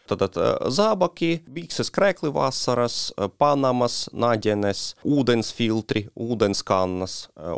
Tad 0.04 0.36
zābaki, 0.68 1.38
bikses, 1.48 1.88
krēkli 1.88 2.28
vasaras, 2.34 3.08
panamas, 3.40 4.02
naģenes, 4.12 4.82
ūdens 5.00 5.48
filtri, 5.56 6.02
ūdens 6.12 6.60
kannas. 6.66 7.14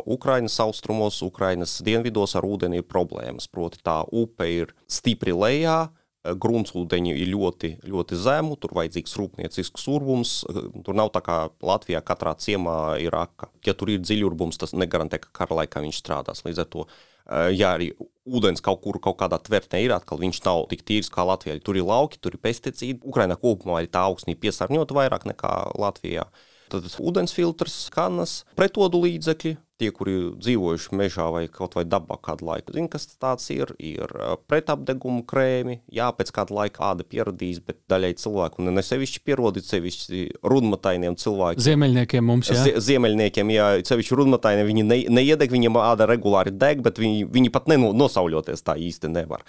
Ukrainas 0.07 0.55
austrumos, 0.63 1.19
Ukrainas 1.25 1.81
dienvidos 1.83 2.37
ar 2.39 2.47
ūdeni 2.47 2.79
ir 2.79 2.87
problēmas. 2.87 3.49
Proti 3.51 3.83
tā 3.83 3.97
upe 4.15 4.47
ir 4.47 4.71
stipri 4.87 5.35
lejā, 5.35 5.89
gruntsūdeņi 6.35 7.13
ir 7.15 7.29
ļoti, 7.31 7.71
ļoti 7.87 8.19
zemu, 8.19 8.57
tur 8.59 8.73
vajadzīgs 8.77 9.15
rūpniecisks 9.19 9.87
urbums. 9.93 10.33
Tur 10.83 10.97
nav 10.97 11.11
tā 11.15 11.21
kā 11.25 11.37
Latvijā 11.63 12.01
katrā 12.05 12.33
ciemā 12.39 12.97
ir 13.03 13.15
aka. 13.15 13.51
Ja 13.65 13.75
tur 13.77 13.91
ir 13.93 14.01
dziļurbums, 14.03 14.59
tas 14.59 14.75
negarantē, 14.75 15.21
ka 15.23 15.33
kara 15.41 15.61
laikā 15.61 15.83
viņš 15.85 16.01
strādās. 16.01 16.43
Līdz 16.47 16.63
ar 16.63 16.69
to, 16.73 16.87
ja 17.55 17.73
arī 17.75 17.91
ūdens 18.27 18.63
kaut 18.63 18.81
kur 18.83 18.99
kaut 19.03 19.19
kādā 19.21 19.39
tvertnē 19.43 19.83
ir 19.85 19.95
atkal, 19.95 20.19
viņš 20.21 20.41
nav 20.45 20.65
tik 20.71 20.83
tīrs 20.87 21.11
kā 21.13 21.27
Latvijā. 21.27 21.59
Tur 21.63 21.79
ir 21.79 21.87
lauki, 21.87 22.19
tur 22.21 22.35
ir 22.35 22.43
pesticīdi. 22.43 23.01
Ukrainā 23.07 23.39
kopumā 23.39 23.83
ir 23.83 23.91
tā 23.93 24.03
augsnī 24.07 24.35
piesārņota 24.39 24.97
vairāk 24.97 25.27
nekā 25.31 25.53
Latvijā. 25.79 26.27
Tad 26.67 26.83
ūdens 26.99 27.31
filtrs, 27.31 27.85
kanas, 27.93 28.41
pretodu 28.59 28.99
līdzekļi, 29.05 29.55
tie, 29.77 29.91
kuri 29.93 30.15
dzīvojuši 30.37 30.97
mežā 30.97 31.27
vai 31.33 31.43
kaut 31.51 31.77
vai 31.77 31.83
dabā 31.87 32.17
kādu 32.23 32.47
laiku, 32.49 32.73
zina, 32.75 32.89
kas 32.91 33.07
tas 33.13 33.49
ir. 33.53 33.73
Ir 33.77 34.11
pretapdegumu 34.49 35.23
krēmi, 35.27 35.79
jā, 35.93 36.09
pēc 36.17 36.31
kāda 36.35 36.55
laika 36.57 36.91
āda 36.91 37.05
pieradīs, 37.07 37.59
bet 37.63 37.79
daļai 37.91 38.13
cilvēku 38.21 38.65
ne 38.65 38.83
sevišķi 38.83 39.23
pierodīt, 39.27 39.67
sevišķi 39.69 40.23
rudmatainiem 40.47 41.17
cilvēkiem. 41.19 41.65
Ziemeļniekiem 41.67 42.27
mums, 42.27 42.51
jā. 42.51 42.79
Ziemeļniekiem, 42.87 43.53
jā, 43.53 43.69
sevišķi 43.87 44.19
rudmataini, 44.21 44.65
viņi 44.67 44.87
ne, 44.87 44.99
neiedeg, 45.19 45.53
viņiem 45.53 45.79
āda 45.83 46.09
regulāri 46.09 46.53
deg, 46.55 46.81
bet 46.85 47.01
viņi, 47.01 47.27
viņi 47.33 47.53
pat 47.53 47.69
nenosauļoties 47.71 48.65
tā 48.65 48.77
īsti 48.81 49.13
nevar. 49.13 49.45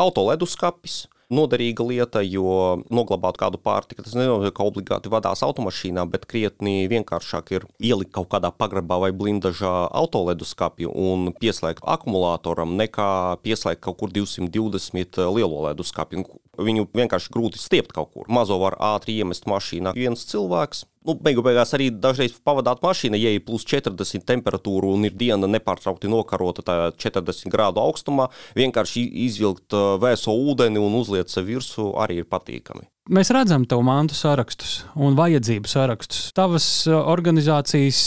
Auto 0.00 0.28
leduskapis 0.28 1.04
noderīga 1.32 1.86
lieta, 1.86 2.22
jo 2.22 2.82
noglabāt 2.92 3.38
kādu 3.40 3.60
pārtiku, 3.62 4.04
tas 4.04 4.16
nenozīmē, 4.18 4.52
ka 4.54 4.66
obligāti 4.68 5.12
vadās 5.12 5.42
automašīnā, 5.46 6.04
bet 6.12 6.28
krietni 6.30 6.86
vienkāršāk 6.92 7.54
ir 7.56 7.66
ielikt 7.80 8.12
kaut 8.16 8.30
kādā 8.34 8.52
pagrabā 8.54 9.00
vai 9.06 9.10
blindažā 9.16 9.72
autoleduskapju 10.02 10.92
un 10.92 11.32
pieslēgt 11.40 11.84
akumulātoram, 11.94 12.76
nekā 12.78 13.10
pieslēgt 13.42 13.82
kaut 13.84 14.00
kur 14.02 14.12
220 14.14 15.22
lielo 15.32 15.66
leduskapju. 15.68 16.26
Viņu 16.62 16.90
vienkārši 16.92 17.32
grūti 17.32 17.60
stiept 17.60 17.94
kaut 17.96 18.12
kur. 18.12 18.28
Mazo 18.28 18.58
var 18.60 18.76
ātri 18.92 19.16
iemest 19.22 19.48
mašīnā 19.48 19.94
viens 19.96 20.26
cilvēks, 20.28 20.84
nu, 21.06 21.16
beigu 21.18 21.44
beigās 21.44 21.74
arī 21.76 21.90
dažreiz 21.94 22.34
pavadāt 22.44 22.82
mašīnu, 22.84 23.18
ja 23.20 23.32
ir 23.34 23.44
plus 23.46 23.66
40 23.68 24.26
temperatūra 24.28 24.92
un 24.92 25.06
ir 25.08 25.16
diena 25.18 25.50
nepārtraukti 25.50 26.10
nokarota 26.10 26.64
40 26.96 27.52
grādu 27.52 27.82
augstumā, 27.82 28.28
vienkārši 28.58 29.04
izvilkt 29.26 29.76
vēso 30.02 30.34
ūdeni 30.34 30.82
un 30.82 30.98
uzliet 31.00 31.32
sev 31.32 31.48
virsū 31.50 31.92
arī 32.02 32.22
ir 32.22 32.30
patīkami. 32.30 32.88
Mēs 33.12 33.32
redzam 33.34 33.64
tavu 33.66 33.82
mantu 33.82 34.14
sarakstus 34.14 34.84
un 34.94 35.16
vajadzību 35.18 35.70
sarakstus. 35.70 36.28
Tavas 36.36 36.66
organizācijas, 36.86 38.04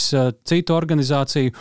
citu 0.48 0.76
organizāciju 0.78 1.52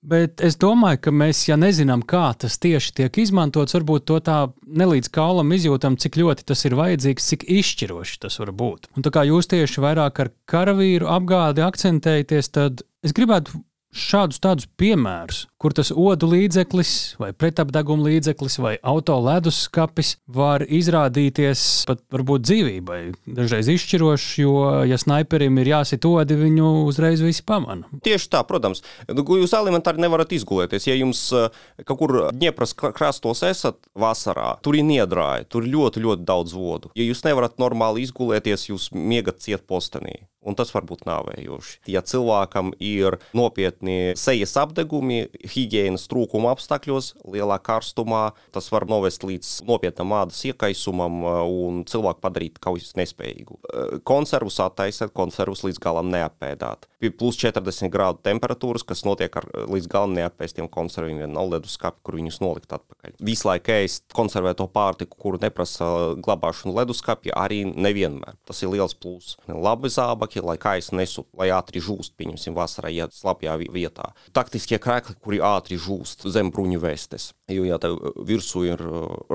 Bet 0.00 0.40
es 0.40 0.56
domāju, 0.56 0.96
ka 1.04 1.12
mēs, 1.12 1.42
ja 1.44 1.58
nezinām, 1.60 2.00
kā 2.08 2.30
tas 2.40 2.56
tieši 2.62 2.94
tiek 3.02 3.18
izmantots, 3.20 3.74
varbūt 3.76 4.06
to 4.08 4.16
tā 4.24 4.38
nelīdz 4.64 5.10
kaulam 5.12 5.52
izjūtam, 5.52 5.98
cik 6.00 6.16
ļoti 6.22 6.46
tas 6.48 6.64
ir 6.64 6.76
vajadzīgs, 6.78 7.26
cik 7.34 7.44
izšķiroši 7.52 8.16
tas 8.22 8.40
var 8.40 8.54
būt. 8.56 8.88
Un 8.96 9.04
tā 9.04 9.12
kā 9.12 9.26
jūs 9.28 9.50
tieši 9.52 9.84
vairāk 9.84 10.22
ar 10.24 10.32
karavīru 10.48 11.10
apgādi 11.12 11.64
akcentējaties, 11.66 12.48
tad 12.56 12.80
es 13.04 13.12
gribētu 13.16 13.60
šādus 13.92 14.40
tādus 14.40 14.70
piemērus, 14.80 15.44
kur 15.60 15.74
tas 15.76 15.90
odu 15.92 16.30
līdzeklis, 16.30 16.92
vai 17.20 17.30
pretapdeguma 17.36 18.06
līdzeklis, 18.08 18.56
vai 18.64 18.72
auto 18.80 19.18
leduskapis 19.20 20.14
var 20.32 20.64
izrādīties 20.64 21.64
pat 21.90 22.00
varbūt 22.14 22.46
dzīvībai. 22.48 23.00
Dažreiz 23.36 23.68
izšķirošs, 23.74 24.30
jo, 24.40 24.54
ja 24.88 24.96
sniperim 25.00 25.60
ir 25.60 25.72
jāsit 25.74 26.06
odi, 26.08 26.38
viņu 26.40 26.70
uzreiz 26.86 27.20
visi 27.24 27.44
pamana. 27.46 27.90
Tieši 28.06 28.30
tā, 28.32 28.40
protams. 28.48 28.80
Nu, 29.12 29.26
jūs 29.36 29.52
elementāri 29.56 30.00
nevarat 30.00 30.32
izgulēties. 30.32 30.88
Ja 30.88 30.96
jums 30.96 31.26
eh, 31.36 31.52
kaut 31.84 32.00
kur 32.00 32.16
Dņepras 32.32 32.72
krastos 32.80 33.44
esat 33.44 33.76
vasarā, 33.98 34.54
tur 34.64 34.80
ir 34.80 34.88
niedrāja, 34.88 35.44
tur 35.50 35.66
ir 35.66 35.74
ļoti, 35.76 36.06
ļoti 36.06 36.28
daudz 36.28 36.56
vodu. 36.56 36.94
Ja 36.96 37.04
jūs 37.04 37.20
nevarat 37.28 37.60
normāli 37.60 38.06
izgulēties, 38.08 38.70
jūs 38.72 38.90
miegat 38.96 39.44
ciet 39.44 39.68
postenī 39.68 40.22
un 40.40 40.56
tas 40.56 40.72
var 40.74 40.86
būt 40.88 41.04
nāvējoši. 41.08 41.80
Ja 41.92 42.02
cilvēkam 42.06 42.72
ir 42.80 43.18
nopietni 43.36 44.14
sejas 44.18 44.56
apdegumi, 44.60 45.26
higiēnas 45.52 46.06
trūkuma 46.10 46.52
apstākļos, 46.54 47.12
lielā 47.30 47.58
karstumā, 47.64 48.30
tas 48.54 48.70
var 48.72 48.86
novest 48.90 49.24
līdz 49.26 49.52
nopietnam 49.68 50.14
ādas 50.20 50.42
iekaisumam 50.48 51.20
uh, 51.24 51.40
un 51.44 51.82
cilvēku 51.88 52.22
padarīt 52.24 52.60
kaujas 52.62 52.94
nespējīgu. 52.98 53.58
Uh, 53.60 53.98
konservus 54.06 54.60
attaisēt, 54.62 55.14
konservus 55.16 55.64
līdz 55.66 55.80
galam 55.82 56.10
neapēdāt. 56.12 56.88
Pie 57.00 57.12
plus 57.16 57.38
40 57.40 57.88
grādu 57.92 58.20
temperatūras, 58.26 58.84
kas 58.84 59.06
notiek 59.06 59.36
ar 59.40 59.46
līdz 59.72 59.88
galam 59.90 60.12
neapēstiem 60.18 60.68
konserviem, 60.72 61.22
vien 61.22 61.32
nav 61.32 61.48
leduskapi, 61.54 62.02
kur 62.04 62.18
viņus 62.18 62.40
nolikt 62.44 62.74
atpakaļ. 62.76 63.16
Visu 63.24 63.48
laiku 63.48 63.72
ēst 63.72 64.04
konservēto 64.16 64.66
pārtiku, 64.70 65.16
kuru 65.20 65.40
neprasa 65.40 65.88
glabāšanu 66.20 66.74
leduskapī, 66.76 67.32
arī 67.32 67.62
nevienmēr. 67.70 68.36
Tas 68.48 68.60
ir 68.60 68.72
liels 68.74 68.96
pluss. 68.96 69.38
Labi 69.48 69.88
zābaki 69.92 70.44
lai 70.44 70.58
kājas 70.60 70.90
nesu, 70.96 71.24
lai 71.36 71.50
ātri 71.54 71.82
žūst, 71.82 72.14
pieņemsim, 72.20 72.56
vasarā, 72.56 72.92
ja 72.92 73.08
slapjā 73.14 73.56
vietā. 73.72 74.10
Taktiskie 74.36 74.80
krēkli, 74.82 75.16
kuri 75.24 75.39
ātri 75.44 75.78
žūst 75.80 76.26
zem 76.32 76.50
bruņu 76.54 76.80
vestes. 76.82 77.30
Jo, 77.50 77.64
ja 77.66 77.78
tev 77.82 77.96
virsū 78.26 78.64
ir 78.68 78.82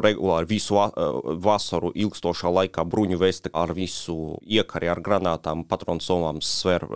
regulāri 0.01 0.49
visu 0.49 0.79
vasaru 1.45 1.91
ilgstošā 1.95 2.51
laikā 2.59 2.85
bruņu 2.87 3.19
veste 3.21 3.51
ar 3.53 3.73
visu 3.75 4.37
iekari 4.41 4.89
ar 4.91 5.01
granātām, 5.03 5.65
patronu 5.67 6.03
somām 6.03 6.41
sver 6.45 6.87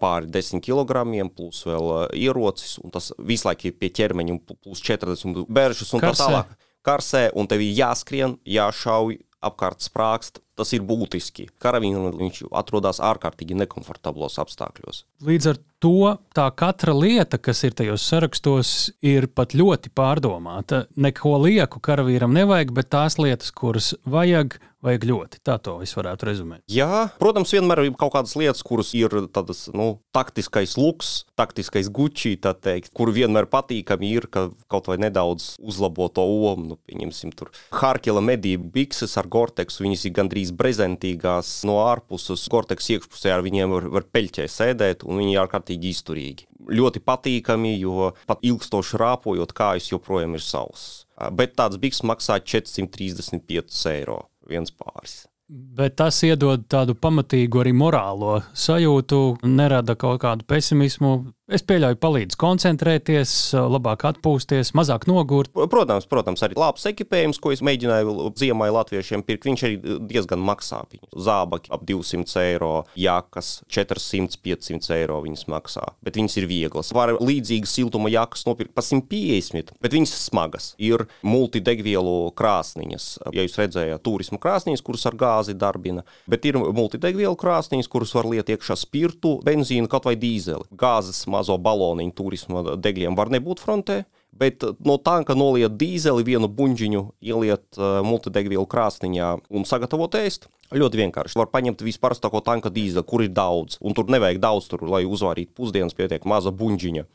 pāri 0.00 0.30
10 0.32 0.64
kg, 0.64 1.04
plus 1.34 1.64
vēl 1.68 2.10
ierocis, 2.16 2.78
un 2.82 2.94
tas 2.94 3.12
visu 3.18 3.48
laiku 3.48 3.70
ir 3.70 3.78
pie 3.78 3.92
ķermeņa, 3.94 4.40
plus 4.64 4.82
40 4.84 5.46
bēržas 5.48 5.94
un 5.94 6.04
Karsē. 6.04 6.18
tā 6.18 6.30
tālāk. 6.30 6.56
Karsē, 6.84 7.22
un 7.32 7.48
tev 7.48 7.62
ir 7.64 7.72
jāskrien, 7.78 8.36
jāšauj, 8.44 9.16
apkārt 9.44 9.84
sprākst, 9.84 10.40
tas 10.58 10.72
ir 10.76 10.84
būtiski. 10.86 11.48
Karavīnam 11.62 12.14
viņš 12.18 12.44
atrodas 12.54 13.00
ārkārtīgi 13.02 13.56
nekomfortablos 13.58 14.38
apstākļos. 14.42 15.04
Līdz 15.26 15.50
ar 15.52 15.60
to 15.82 16.12
tā 16.36 16.46
katra 16.56 16.94
lieta, 16.96 17.40
kas 17.42 17.64
ir 17.66 17.74
tajos 17.76 18.06
sarakstos, 18.08 18.74
ir 19.04 19.28
pat 19.28 19.56
ļoti 19.56 19.92
pārdomāta. 19.94 20.84
Neko 20.96 21.36
lieku 21.44 21.82
karavīram 21.84 22.34
nevajag, 22.36 22.72
bet 22.76 22.92
tās 22.94 23.18
lietas, 23.20 23.52
kuras 23.54 23.92
vajag, 24.06 24.58
vajag 24.84 25.06
ļoti. 25.08 25.40
Tā 25.44 25.56
to 25.62 25.78
es 25.84 25.94
varētu 25.96 26.28
rezumēt. 26.28 26.62
Jā, 26.70 27.08
protams, 27.20 27.52
vienmēr 27.54 27.84
ir 27.86 27.96
kaut 27.98 28.14
kādas 28.14 28.36
lietas, 28.38 28.62
kuras 28.66 28.92
ir 28.96 29.12
tādas, 29.34 29.66
nu, 29.74 29.98
taktiskais 30.14 30.76
luks, 30.80 31.24
taktiskais 31.38 31.90
gučī, 31.94 32.34
tā 32.40 32.54
teikt, 32.54 32.92
kur 32.96 33.12
vienmēr 33.14 33.48
patīkami 33.50 34.12
ir, 34.18 34.28
ka 34.32 34.48
kaut 34.72 34.90
vai 34.90 34.98
nedaudz 35.02 35.54
uzlabo 35.62 36.10
to 36.12 36.24
omu. 36.24 36.74
Nu, 36.74 36.78
pieņemsim, 36.88 37.34
tur 37.36 37.52
Harkela 37.74 38.22
medību 38.24 38.70
bikses 38.74 39.16
ar 39.20 39.28
Gorteksu, 39.30 39.84
viņas 39.84 40.06
ir 40.08 40.16
gandrīz 40.16 40.52
brezentīgās 40.56 41.56
no 41.68 41.80
ārpuses, 41.84 42.44
Gorteks 42.52 42.90
iekšpusē 42.94 43.34
ar 43.34 43.44
viņiem 43.44 43.72
var, 43.74 43.88
var 43.98 44.08
peļķē 44.14 44.48
sēdēt, 44.50 45.06
un 45.08 45.20
viņi 45.20 45.36
ir 45.36 45.44
ārkārtīgi 45.44 45.94
izturīgi. 45.94 46.48
Ļoti 46.64 47.02
patīkami, 47.04 47.74
jo 47.82 48.12
pat 48.28 48.44
ilgstoši 48.46 49.00
rāpojot, 49.00 49.52
kājas 49.56 49.90
joprojām 49.92 50.38
ir 50.38 50.44
sausas. 50.44 51.02
Bet 51.36 51.52
tāds 51.58 51.76
bikses 51.78 52.06
maksā 52.08 52.40
435 52.42 53.84
eiro 53.92 54.22
viens 54.48 54.72
pāris. 54.72 55.24
Bet 55.48 55.98
tas 56.00 56.16
iedod 56.24 56.62
tādu 56.72 56.94
pamatīgu 56.96 57.60
arī 57.60 57.74
morālo 57.76 58.38
sajūtu, 58.56 59.44
nerada 59.44 59.92
kaut 59.92 60.22
kādu 60.22 60.46
pesimismu. 60.48 61.18
Es 61.52 61.60
pieļauju, 61.60 61.98
palīdz 62.00 62.38
koncentrēties, 62.40 63.30
labāk 63.52 64.06
atpūsties, 64.08 64.70
mazāk 64.72 65.02
nogurt. 65.04 65.50
Protams, 65.52 66.06
protams, 66.08 66.40
arī 66.46 66.56
labs 66.56 66.86
ekipējums, 66.88 67.36
ko 67.36 67.52
es 67.52 67.60
mēģināju 67.60 68.30
ziemai 68.40 68.70
latviešiem 68.72 69.20
pirkt, 69.28 69.44
viņš 69.50 69.64
arī 69.68 69.98
diezgan 70.08 70.40
maksā. 70.40 70.78
Zābaki 71.12 71.68
ap 71.76 71.84
200 71.84 72.46
eiro, 72.46 72.70
jakas 72.96 73.58
400-500 73.68 74.96
eiro 74.96 75.20
viņas 75.26 75.44
maksā, 75.52 75.84
bet 76.00 76.16
viņas 76.16 76.38
ir 76.40 76.48
vieglas. 76.48 76.94
Var 76.96 77.18
līdzīgas 77.20 77.76
siltuma 77.76 78.08
jakas 78.08 78.46
nopirkt 78.48 78.72
par 78.72 78.88
150, 78.88 79.76
bet 79.84 79.98
viņas 79.98 80.16
smagas. 80.24 80.70
Ir 80.80 81.04
multidegvielu 81.20 82.32
krāsniņas. 82.40 83.10
Ja 83.36 83.44
jūs 83.44 83.60
redzējāt 83.60 84.06
turismu 84.08 84.40
krāsniņas, 84.40 84.86
kuras 84.88 85.04
ar 85.12 85.20
gāzi 85.20 85.33
darbina, 85.58 86.04
bet 86.30 86.44
ir 86.48 86.58
multidegvielu 86.58 87.36
krāsniņas, 87.40 87.90
kuras 87.90 88.14
var 88.16 88.28
liet 88.30 88.50
iekšā 88.52 88.76
spirtu, 88.78 89.38
benzīnu, 89.44 89.90
kaut 89.90 90.06
vai 90.08 90.16
dīzeli. 90.20 90.68
Gāzes 90.78 91.24
mazo 91.30 91.58
baloniņu 91.58 92.14
turisma 92.16 92.64
degļiem 92.76 93.18
var 93.18 93.32
nebūt 93.34 93.64
frontē. 93.64 94.04
Bet 94.34 94.64
no 94.82 94.96
tanka 94.98 95.36
noliet 95.38 95.76
dīzeli, 95.78 96.24
vienu 96.26 96.48
buļģiņu, 96.50 97.02
ieliet 97.22 97.78
uh, 97.78 98.00
multidegvielu 98.02 98.66
krāsniņā 98.66 99.28
un 99.54 99.66
sagatavot 99.68 100.16
ēst. 100.18 100.48
Ļoti 100.74 100.98
vienkārši. 101.04 101.38
Var 101.38 101.52
paņemt 101.52 101.84
vispārāko 101.86 102.40
tanka 102.42 102.72
dīzeli, 102.74 103.06
kur 103.06 103.22
ir 103.22 103.30
daudz. 103.30 103.78
Un 103.78 103.94
tur 103.94 104.10
nevajag 104.10 104.40
daudz, 104.42 104.66
tur, 104.72 104.82
lai 104.90 105.04
uzvārītu 105.06 105.54
pusdienas, 105.54 105.94
pietiek 105.94 106.26
maza 106.26 106.50
buļģiņa. 106.50 107.06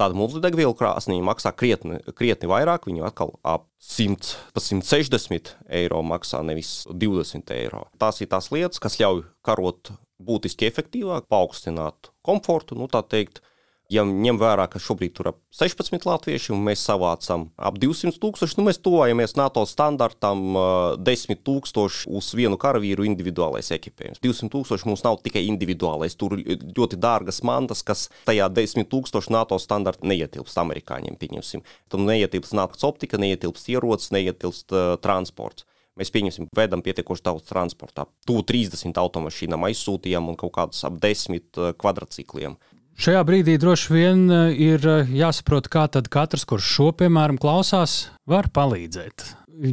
Tāda 0.00 0.16
multidegvielu 0.16 0.72
krāsniņa 0.78 1.24
maksā 1.28 1.50
krietni, 1.52 1.98
krietni 2.16 2.48
vairāk. 2.48 2.86
Viņa 2.88 3.10
atkal 3.10 3.34
ap 3.44 3.66
100, 3.84 4.30
pat 4.56 4.64
160 4.64 5.50
eiro 5.76 6.00
maksā, 6.06 6.40
nevis 6.46 6.86
20 6.88 7.52
eiro. 7.58 7.84
Tās 8.00 8.22
ir 8.24 8.30
tās 8.32 8.48
lietas, 8.54 8.80
kas 8.80 8.96
ļauj 9.02 9.26
karot 9.44 9.92
būtiski 10.24 10.68
efektīvāk, 10.68 11.28
paaugstināt 11.28 12.12
komfortu, 12.24 12.78
nu 12.80 12.88
tā 12.88 13.04
teikt. 13.04 13.42
Ja 13.90 14.04
ņem 14.06 14.38
vērā, 14.38 14.68
ka 14.70 14.78
šobrīd 14.78 15.16
tur 15.16 15.32
ir 15.32 15.36
16 15.58 16.04
latvieši 16.06 16.52
un 16.54 16.60
mēs 16.62 16.84
savācam 16.86 17.48
ap 17.58 17.78
200 17.82 18.20
tūkstoši, 18.22 18.54
nu 18.60 18.68
mēs 18.68 18.78
tuvojamies 18.84 19.34
NATO 19.34 19.64
standartam 19.66 20.44
uh, 20.54 20.66
10 20.94 21.42
tūkstoši 21.46 22.06
uz 22.14 22.28
vienu 22.38 22.58
karavīru 22.60 23.08
individuālais 23.08 23.72
ekipējums. 23.74 24.22
200 24.22 24.52
tūkstoši 24.54 24.86
mums 24.86 25.02
nav 25.06 25.18
tikai 25.24 25.42
individuālais, 25.50 26.14
tur 26.20 26.36
ļoti 26.38 27.00
dārgas 27.02 27.42
mantas, 27.42 27.82
kas 27.86 28.06
tajā 28.30 28.46
10 28.60 28.86
tūkstoši 28.94 29.34
NATO 29.34 29.58
standarta 29.58 30.06
neietilpst 30.06 30.62
amerikāņiem, 30.62 31.18
pieņemsim. 31.18 31.66
Tur 31.90 32.06
neietilpst 32.06 32.54
nakts 32.54 32.86
optika, 32.86 33.18
neietilpst 33.18 33.72
ierocis, 33.74 34.14
neietilpst 34.14 34.70
uh, 34.70 34.94
transports 35.02 35.66
mēs 36.00 36.12
pieņemsim, 36.14 36.48
vedam 36.56 36.82
pietiekoši 36.84 37.24
daudz 37.26 37.46
transportā. 37.48 38.06
Tūlīt 38.28 38.48
30 38.52 39.00
automašīnām 39.02 39.66
aizsūtījām 39.68 40.30
un 40.32 40.38
kaut 40.40 40.54
kādus 40.56 40.84
ap 40.88 40.96
10 41.02 41.76
kvadrcikliem. 41.80 42.56
Šajā 43.00 43.20
brīdī 43.24 43.54
droši 43.56 43.94
vien 43.94 44.26
ir 44.52 44.82
jāsaprot, 45.16 45.70
kā 45.72 45.86
katrs, 45.88 46.42
kurš 46.44 46.66
šo 46.68 46.88
piemēram 46.92 47.38
klausās, 47.40 48.10
var 48.28 48.50
palīdzēt. 48.52 49.24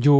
Jo 0.05 0.19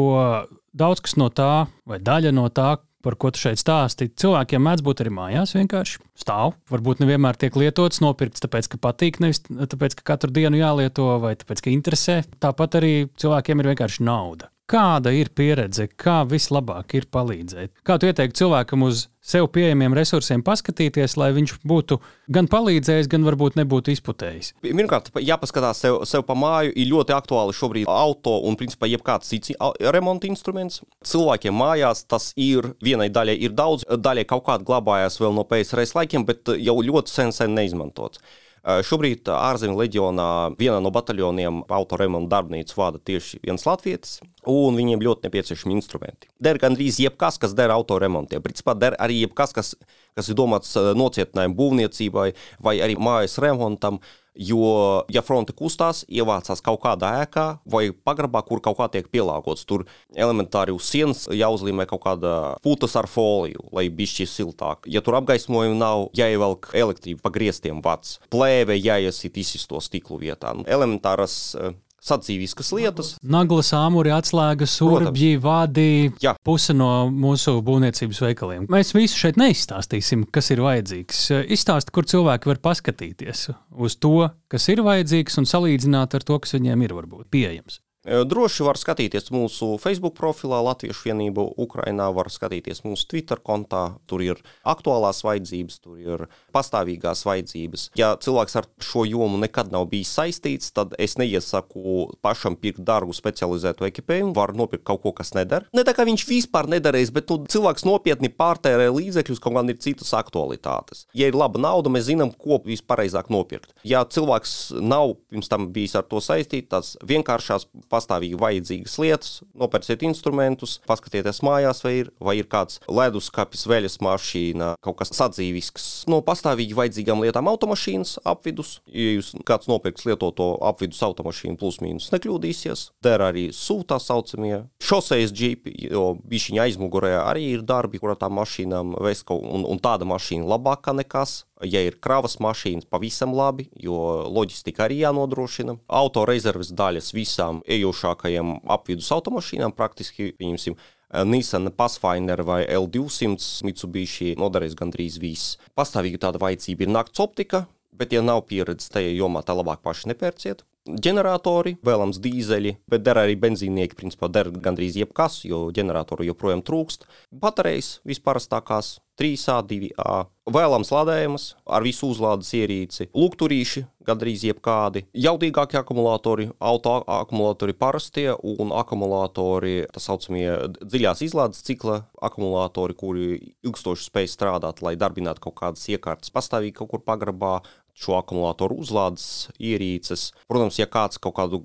daudz 0.76 1.06
kas 1.06 1.16
no 1.16 1.30
tā, 1.32 1.70
vai 1.88 2.02
daļa 2.04 2.34
no 2.36 2.50
tā, 2.52 2.74
par 3.08 3.16
ko 3.16 3.32
tu 3.32 3.40
šeit 3.40 3.62
stāstīji, 3.62 4.12
cilvēkiem 4.20 4.60
mēdz 4.68 4.84
būt 4.84 5.06
arī 5.06 5.14
mājās. 5.16 5.56
Vienkārši 5.56 6.04
stāv. 6.20 6.58
Varbūt 6.68 7.00
nevienmēr 7.06 7.40
tiek 7.40 7.56
lietots, 7.56 8.04
nopirkts, 8.04 8.44
tāpēc, 8.44 8.74
ka 8.74 8.82
patīk, 8.90 9.22
nevis 9.24 9.40
tāpēc, 9.48 9.96
ka 10.02 10.10
katru 10.12 10.36
dienu 10.36 10.60
jālieto, 10.60 11.14
vai 11.24 11.38
tāpēc, 11.40 11.64
ka 11.64 11.72
interesē. 11.72 12.20
Tāpat 12.44 12.76
arī 12.82 12.94
cilvēkiem 13.16 13.64
ir 13.64 13.72
vienkārši 13.72 14.04
nauda. 14.04 14.52
Kāda 14.68 15.14
ir 15.16 15.30
pieredze, 15.32 15.86
kā 15.88 16.26
vislabāk 16.28 16.92
ir 16.98 17.06
palīdzēt? 17.08 17.72
Kā 17.88 17.96
tu 17.96 18.10
ieteiktu 18.10 18.42
cilvēkam 18.42 18.82
uz 18.84 19.06
sev 19.24 19.46
pieejamiem 19.56 19.94
resursiem 19.96 20.42
paskatīties, 20.44 21.14
lai 21.16 21.30
viņš 21.38 21.54
būtu 21.64 21.96
gan 22.36 22.50
palīdzējis, 22.52 23.08
gan 23.08 23.24
varbūt 23.24 23.56
nebūtu 23.56 23.94
izputējis? 23.96 24.50
Pirmkārt, 24.66 25.08
jāpaskatās 25.24 25.80
sev, 25.86 26.02
sev 26.12 26.26
pa 26.28 26.36
māju, 26.36 26.74
ir 26.76 26.92
ļoti 26.92 27.16
aktuāli 27.16 27.56
šobrīd 27.56 27.88
auto 27.88 28.34
un, 28.50 28.58
principā, 28.60 28.90
jebkāds 28.92 29.32
cits 29.32 29.56
remonta 29.96 30.28
instruments. 30.28 30.82
Cilvēkiem 31.00 31.56
mājās 31.56 32.04
tas 32.04 32.34
ir 32.36 32.74
vienai 32.84 33.08
daļai 33.08 33.38
ir 33.48 33.56
daudz, 33.56 33.88
daļai 33.88 34.28
kaut 34.28 34.50
kāda 34.50 34.68
glabājās 34.68 35.16
vēl 35.24 35.32
no 35.40 35.48
PSRS 35.48 35.96
laikiem, 35.96 36.28
bet 36.28 36.52
jau 36.60 36.76
ļoti 36.84 37.16
sen, 37.16 37.32
sen 37.40 37.56
neizmantots. 37.56 38.20
Šobrīd 38.68 39.30
ārzemju 39.32 39.80
leģionā 39.80 40.28
vienā 40.60 40.82
no 40.84 40.90
bataljoniem 40.92 41.62
autoremonta 41.72 42.34
darbnīcu 42.34 42.76
vada 42.76 43.00
tieši 43.00 43.40
viens 43.46 43.64
latvietis, 43.64 44.18
un 44.44 44.76
viņiem 44.76 45.06
ļoti 45.06 45.24
nepieciešami 45.24 45.78
instrumenti. 45.78 46.28
Der 46.44 46.60
gandrīz 46.60 47.00
jebkas, 47.00 47.40
kas 47.40 47.56
der 47.56 47.72
autoremontiem. 47.72 48.44
Principā 48.44 48.76
der 48.76 48.98
arī 49.00 49.22
jebkas, 49.22 49.56
kas, 49.56 49.72
kas 50.20 50.28
ir 50.28 50.36
domāts 50.36 50.76
nocietinājumu 50.76 51.56
būvniecībai 51.62 52.28
vai 52.68 52.76
arī 52.84 53.00
mājas 53.00 53.40
remontam. 53.40 54.02
Jo, 54.38 55.04
ja 55.10 55.24
fronte 55.26 55.56
kustās, 55.58 56.04
ievācās 56.06 56.62
kaut 56.66 56.82
kādā 56.84 57.10
ēkā 57.24 57.46
vai 57.66 57.90
pagrabā, 57.92 58.44
kur 58.46 58.62
kaut 58.64 58.78
kā 58.78 58.88
tiek 58.94 59.10
pielāgots, 59.14 59.66
tur 59.66 59.88
elementāri 60.14 60.76
uz 60.76 60.86
sienas 60.92 61.26
jāuzlīmē 61.34 61.88
kaut 61.90 62.04
kāda 62.06 62.36
putas 62.66 62.94
ar 63.00 63.10
foliju, 63.10 63.66
lai 63.74 63.88
bišķi 63.90 64.30
siltāk. 64.30 64.86
Ja 64.92 65.02
tur 65.02 65.18
apgaismojuma 65.22 65.80
nav, 65.80 66.06
jāievelk 66.18 66.70
elektrība 66.78 67.26
pa 67.26 67.34
griestiem 67.34 67.82
vats, 67.86 68.20
plēve 68.34 68.78
jāiesit 68.78 69.42
izsisto 69.42 69.82
stiklu 69.82 70.22
vietā. 70.22 70.54
Elementāras 70.70 71.58
sadzīviskas 72.04 72.72
lietas. 72.78 73.14
Naglas, 73.24 73.72
āmuri, 73.76 74.12
atslēgas, 74.16 74.76
urbji, 74.86 75.38
vadi. 75.44 76.12
Jā. 76.24 76.36
Puse 76.46 76.76
no 76.78 77.08
mūsu 77.12 77.58
būvniecības 77.66 78.22
veikaliem. 78.28 78.68
Mēs 78.72 78.94
visu 78.98 79.20
šeit 79.20 79.40
neizstāstīsim, 79.42 80.28
kas 80.34 80.52
ir 80.54 80.64
vajadzīgs. 80.66 81.24
Izstāst, 81.58 81.92
kur 81.96 82.08
cilvēki 82.10 82.54
var 82.54 82.62
paskatīties 82.70 83.50
uz 83.78 83.98
to, 84.02 84.30
kas 84.52 84.70
ir 84.74 84.84
vajadzīgs, 84.86 85.42
un 85.42 85.50
salīdzināt 85.50 86.18
ar 86.18 86.28
to, 86.28 86.40
kas 86.44 86.58
viņiem 86.58 86.88
ir 86.88 86.96
varbūt 86.98 87.30
pieejams. 87.34 87.82
Droši 88.08 88.64
var 88.64 88.78
skatīties 88.80 89.28
mūsu 89.36 89.74
Facebook 89.84 90.16
profilā, 90.16 90.62
Latviešu 90.64 91.10
vienība 91.10 91.44
Ukrainā, 91.60 92.08
var 92.16 92.30
skatīties 92.32 92.86
mūsu 92.86 93.04
Twitter 93.12 93.42
kontā. 93.44 93.98
Tur 94.08 94.24
ir 94.24 94.40
aktuālās 94.64 95.20
vajadzības, 95.28 95.80
tur 95.84 95.98
ir 96.00 96.24
pastāvīgās 96.56 97.26
vajadzības. 97.28 97.90
Ja 98.00 98.14
cilvēks 98.16 98.56
ar 98.62 98.70
šo 98.80 99.04
jomu 99.04 99.42
nekad 99.42 99.74
nav 99.76 99.90
bijis 99.92 100.14
saistīts, 100.16 100.72
tad 100.72 100.96
es 101.04 101.18
neiesaku 101.20 102.14
pašam 102.24 102.56
pirkt 102.56 102.80
dārgu 102.88 103.16
specializētu 103.16 103.90
ekipējumu. 103.90 104.32
Var 104.38 104.56
nopirkt 104.56 104.86
kaut 104.88 105.04
ko, 105.04 105.12
kas 105.18 105.34
neder. 105.36 105.68
Ne 105.76 105.84
tā 105.84 105.92
kā 105.98 106.08
viņš 106.08 106.24
vispār 106.30 106.72
nedarīs, 106.72 107.12
bet 107.12 107.28
nu, 107.28 107.42
cilvēks 107.52 107.84
nopietni 107.90 108.32
pārtērē 108.32 108.88
līdzekļus, 108.88 109.44
kaut 109.44 109.60
gan 109.60 109.74
ir 109.74 109.82
citas 109.84 110.14
aktualitātes. 110.16 111.04
Ja 111.18 111.28
ir 111.28 111.36
laba 111.36 111.60
nauda, 111.60 111.92
mēs 111.92 112.08
zinām, 112.08 112.32
ko 112.32 112.62
vispareizāk 112.64 113.28
nopirkt. 113.36 113.76
Ja 113.84 114.06
cilvēks 114.08 114.56
nav 114.80 115.18
pirms 115.28 115.52
tam 115.52 115.68
bijis 115.76 116.00
ar 116.00 116.08
to 116.08 116.24
saistīts, 116.24 116.72
tas 116.72 116.96
vienkāršās 117.04 117.68
pastāvīgi 117.98 118.40
vajadzīgas 118.40 118.98
lietas, 119.02 119.34
nopērciet 119.58 120.06
instrumentus, 120.08 120.78
paskatieties 120.88 121.42
mājās, 121.46 121.84
vai 121.86 121.94
ir, 122.04 122.12
vai 122.24 122.38
ir 122.40 122.50
kāds 122.52 122.80
leduskapis, 122.88 123.66
veļas 123.70 124.00
mašīna, 124.06 124.74
kaut 124.86 125.00
kas 125.02 125.14
sadzīvisks. 125.18 125.88
No 126.12 126.22
pastāvīgi 126.26 126.78
vajadzīgām 126.78 127.26
lietām 127.26 127.50
automašīnas 127.52 128.18
apvidus. 128.28 128.78
Ja 128.88 129.18
jūs 129.18 129.34
kāds 129.48 129.70
nopirks 129.72 130.06
lietoto 130.08 130.54
apvidus 130.68 131.02
automašīnu 131.06 131.60
plus 131.60 131.82
mīnus 131.84 132.12
nekļūdīsies, 132.14 132.88
der 133.04 133.24
arī 133.26 133.48
sūtā 133.56 134.00
saucamie 134.02 134.64
šosejas 134.84 135.34
džipi, 135.34 135.74
jo 135.92 136.12
bišķiņa 136.28 136.66
aizmugurē 136.68 137.16
arī 137.24 137.52
ir 137.56 137.66
darbi, 137.68 138.02
kur 138.02 138.14
ar 138.14 138.22
tām 138.22 138.38
mašīnām 138.38 138.98
veids 139.04 139.26
kaut, 139.28 139.44
un, 139.44 139.66
un 139.68 139.82
tāda 139.84 140.08
mašīna 140.08 140.48
labāka 140.48 140.96
nekas. 140.96 141.42
Ja 141.66 141.82
ir 141.82 141.96
kravas 141.98 142.38
mašīnas, 142.44 142.86
pavisam 142.86 143.32
labi, 143.34 143.66
jo 143.82 143.98
loģistika 144.30 144.86
arī 144.86 145.00
jānodrošina. 145.02 145.80
Autorezerves 145.90 146.70
daļas 146.78 147.10
visām 147.18 147.64
ejošākajām 147.66 148.60
apvidus 148.78 149.10
automašīnām 149.16 149.74
praktiski, 149.78 150.36
pieņemsim, 150.38 150.78
Nissan 151.26 151.72
Pathfinder 151.72 152.44
vai 152.44 152.66
L200 152.68 153.64
Mitsubishi 153.64 154.34
nodarīs 154.38 154.76
gandrīz 154.78 155.18
viss. 155.24 155.56
Pastāvīgi 155.78 156.20
tāda 156.20 156.42
vajadzība 156.44 156.84
ir 156.84 156.92
nakts 156.92 157.24
optika, 157.24 157.64
bet, 157.96 158.14
ja 158.14 158.22
nav 158.22 158.44
pieredzes 158.50 158.92
tajā 158.94 159.16
jomā, 159.16 159.42
tā 159.42 159.56
labāk 159.58 159.82
paši 159.86 160.12
nepērciet. 160.12 160.66
Ģeneratori, 160.88 161.76
vēlams 161.84 162.22
dīzeļi, 162.24 162.78
bet 162.88 163.04
der 163.04 163.20
arī 163.20 163.36
benzīnieki, 163.40 163.98
principā 164.00 164.30
der 164.32 164.50
gandrīz 164.52 164.96
jebkas, 165.00 165.42
jo 165.48 165.66
ģeneratoru 165.76 166.30
joprojām 166.30 166.64
trūkst. 166.64 167.04
Baterijas 167.32 167.98
visparastākās 168.08 168.98
3A, 169.20 169.60
2A, 169.68 170.18
vēlams 170.54 170.94
lādējumas 170.94 171.50
ar 171.66 171.84
visu 171.84 172.12
uzlādes 172.14 172.54
ierīci, 172.56 173.10
lukturīši, 173.18 173.84
gandrīz 174.08 174.46
jebkādi, 174.48 175.06
jaudīgākie 175.18 175.80
akumulatori, 175.80 176.50
auto 176.60 176.98
akumulatori 177.18 177.76
parastie 177.78 178.30
un 178.42 178.72
akumulatori, 178.76 179.82
tā 179.94 180.04
saucamie 180.04 180.48
dziļās 180.82 181.26
izlādes 181.28 181.66
cikla 181.68 182.02
akumulatori, 182.30 182.98
kuri 182.98 183.28
ilgstoši 183.68 184.08
spēj 184.10 184.32
strādāt, 184.34 184.84
lai 184.86 184.96
darbinātu 185.00 185.48
kaut 185.48 185.60
kādas 185.62 185.88
iekārtas 185.92 186.34
pastāvīgi 186.34 186.80
kaut 186.80 186.96
kur 186.96 187.06
pagrabā, 187.08 187.60
šo 187.98 188.20
akumulātoru 188.20 188.78
uzlādes 188.84 189.48
ierīces. 189.58 190.30
Protams, 190.50 190.78
ja 190.78 190.86
kāds 190.86 191.18
kaut 191.22 191.34
kādu 191.40 191.62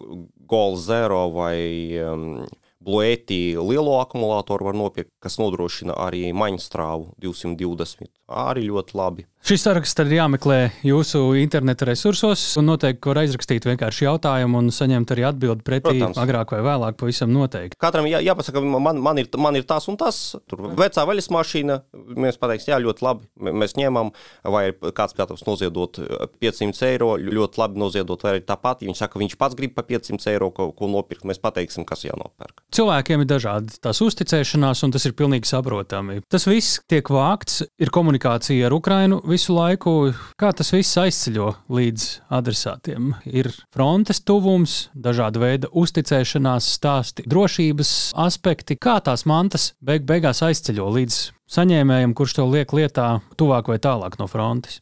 Gold 0.49 0.81
Zero 0.81 1.27
vai 1.35 1.57
um, 2.01 2.47
Blueti 2.83 3.55
lielo 3.59 3.99
akumulātoru 4.01 4.71
var 4.71 4.79
nopirkt, 4.79 5.13
kas 5.23 5.39
nodrošina 5.39 5.97
arī 6.03 6.31
maņstrāvu 6.37 7.13
220. 7.23 8.11
Arī 8.33 8.67
ļoti 8.71 8.97
labi. 8.97 9.27
Šis 9.43 9.65
saraksts 9.67 9.99
ir 9.99 10.13
jāmeklē 10.15 10.57
jūsu 10.87 11.19
interneta 11.41 11.89
resursos, 11.89 12.45
un 12.61 12.69
noteikti 12.71 13.11
var 13.11 13.19
aizrakstīt 13.25 13.65
vienkārši 13.67 14.05
jautājumu 14.07 14.61
un 14.61 14.69
saņemt 14.71 15.11
arī 15.11 15.25
atbildi 15.27 15.65
pretī 15.67 15.97
Protams. 15.97 16.21
agrāk 16.23 16.55
vai 16.55 16.61
vēlāk, 16.63 16.97
pavisam 17.01 17.33
noteikti. 17.35 17.75
Katram 17.83 18.07
jā, 18.07 18.21
jāpasaka, 18.23 18.63
man, 18.63 19.01
man, 19.03 19.19
ir, 19.19 19.27
man 19.43 19.59
ir 19.59 19.67
tas 19.67 19.89
un 19.91 19.99
tas. 19.99 20.21
Tur 20.47 20.63
vecā 20.79 21.03
veļas 21.11 21.29
mašīna, 21.35 21.81
mēs 22.23 22.39
pateiksim, 22.39 22.71
jā, 22.71 22.79
ļoti 22.87 23.03
labi. 23.03 23.27
Mēs 23.51 23.75
ņemam, 23.81 24.13
vai 24.47 24.69
kāds 24.95 25.19
gatavs 25.19 25.43
noziedot 25.49 25.99
500 26.39 26.87
eiro, 26.93 27.11
ļoti 27.19 27.63
labi 27.65 27.83
noziedot, 27.83 28.23
vai 28.23 28.37
arī 28.37 28.47
tāpat. 28.47 28.87
Viņš 28.87 29.03
saka, 29.03 29.19
viņš 29.19 29.37
pats 29.43 29.59
grib 29.59 29.75
pa 29.75 29.83
500 29.91 30.31
eiro 30.37 30.53
ko, 30.55 30.71
ko 30.71 30.87
nopirkt, 30.93 31.27
mēs 31.27 31.43
pateiksim, 31.43 31.83
kas 31.89 32.07
jānopērk. 32.07 32.63
Cilvēkiem 32.73 33.21
ir 33.21 33.29
dažādi 33.29 33.75
tās 33.85 33.99
uzticēšanās, 34.01 34.81
un 34.87 34.95
tas 34.95 35.05
ir 35.05 35.13
pilnīgi 35.13 35.51
saprotami. 35.51 36.23
Tas 36.33 36.47
viss 36.49 36.79
tiek 36.89 37.05
vākts, 37.13 37.61
ir 37.77 37.93
komunikācija 37.93 38.65
ar 38.71 38.73
Ukrajinu 38.73 39.19
visu 39.29 39.53
laiku. 39.53 39.93
Kā 40.41 40.55
tas 40.57 40.73
viss 40.73 40.97
aizceļo 41.03 41.51
līdz 41.69 42.07
adresātiem? 42.33 43.11
Ir 43.29 43.51
frontes 43.77 44.23
tuvums, 44.25 44.87
dažāda 44.97 45.43
veida 45.43 45.69
uzticēšanās 45.69 46.71
stāsti, 46.79 47.27
drošības 47.29 47.93
aspekti. 48.25 48.79
Kā 48.81 48.97
tās 49.05 49.27
mantas 49.29 49.75
beig 49.85 50.09
beigās 50.09 50.41
aizceļo 50.47 50.89
līdz 50.97 51.21
saņēmējam, 51.53 52.17
kurš 52.17 52.39
to 52.41 52.49
liek 52.49 52.73
lietā 52.73 53.19
tuvāk 53.37 53.69
vai 53.69 53.83
tālāk 53.85 54.17
no 54.17 54.31
frontes? 54.33 54.81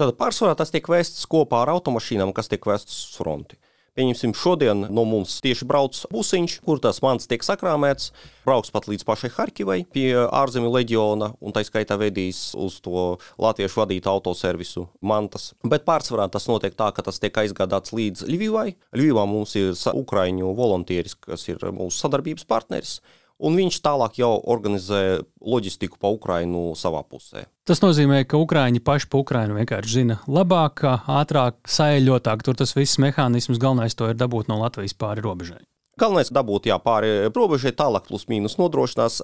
Tad 0.00 0.16
pārsvarā 0.18 0.58
tas 0.58 0.74
tiek 0.74 0.86
vēsts 0.90 1.30
kopā 1.30 1.62
ar 1.62 1.76
automašīnām, 1.76 2.34
kas 2.34 2.50
tiek 2.50 2.66
vēstas 2.66 3.04
uz 3.06 3.18
fronti. 3.20 3.60
Pieņemsim, 3.98 4.32
šodien 4.38 4.84
no 4.94 5.02
mums 5.08 5.40
tieši 5.42 5.66
brauc 5.66 5.98
busiņš, 6.12 6.60
kur 6.66 6.78
tas 6.82 7.00
mans 7.02 7.26
tiek 7.30 7.42
sakrāmēts. 7.42 8.12
Brauks 8.46 8.70
pat 8.72 8.86
līdz 8.90 9.04
pašai 9.06 9.30
Harkivai 9.34 9.80
pie 9.92 10.14
ārzemju 10.22 10.70
leģiona, 10.72 11.32
un 11.42 11.54
tā 11.54 11.64
skaitā 11.66 11.98
vedīs 12.00 12.52
uz 12.54 12.78
to 12.84 13.18
latviešu 13.42 13.82
vadītu 13.82 14.10
autoservisu 14.12 14.86
mantas. 15.02 15.50
Bet 15.66 15.84
pārsvarā 15.88 16.28
tas 16.30 16.46
notiek 16.50 16.76
tā, 16.78 16.92
ka 16.94 17.04
tas 17.06 17.18
tiek 17.22 17.42
aizgādāts 17.42 17.94
līdz 17.96 18.28
Ļuvivai. 18.30 18.68
Ļuvivā 18.96 19.26
mums 19.28 19.56
ir 19.58 19.74
ukraiņu 19.74 20.54
volunteeris, 20.56 21.18
kas 21.18 21.48
ir 21.50 21.60
mūsu 21.74 21.98
sadarbības 21.98 22.46
partneris. 22.48 23.00
Un 23.40 23.56
viņš 23.56 23.78
tālāk 23.80 24.18
jau 24.20 24.34
organizē 24.52 25.22
loģistiku 25.40 25.96
pa 26.00 26.10
Ukrajinu 26.12 26.74
savā 26.76 27.00
pusē. 27.08 27.46
Tas 27.64 27.80
nozīmē, 27.80 28.22
ka 28.28 28.40
Ukrāņi 28.40 28.82
paši 28.84 29.08
pa 29.08 29.22
Ukrajinu 29.22 29.56
vienkārši 29.56 29.94
zina 29.94 30.18
labāk, 30.28 30.84
ātrāk, 31.08 31.60
saeļotāk. 31.70 32.44
Tur 32.44 32.58
tas 32.60 32.76
viss 32.76 33.00
mehānisms 33.00 33.60
galvenais 33.62 33.96
to 33.96 34.10
ir 34.10 34.18
dabūt 34.20 34.50
no 34.52 34.60
Latvijas 34.60 34.96
pāri 34.98 35.24
robežai. 35.24 35.62
Galvenais 36.00 36.28
ir 36.32 36.36
dabūt 36.36 36.68
jā, 36.68 36.76
pāri 36.80 37.30
robežai, 37.32 37.72
tālāk 37.76 38.08
plus 38.08 38.28
mīnus 38.28 38.58
nodrošinās. 38.60 39.20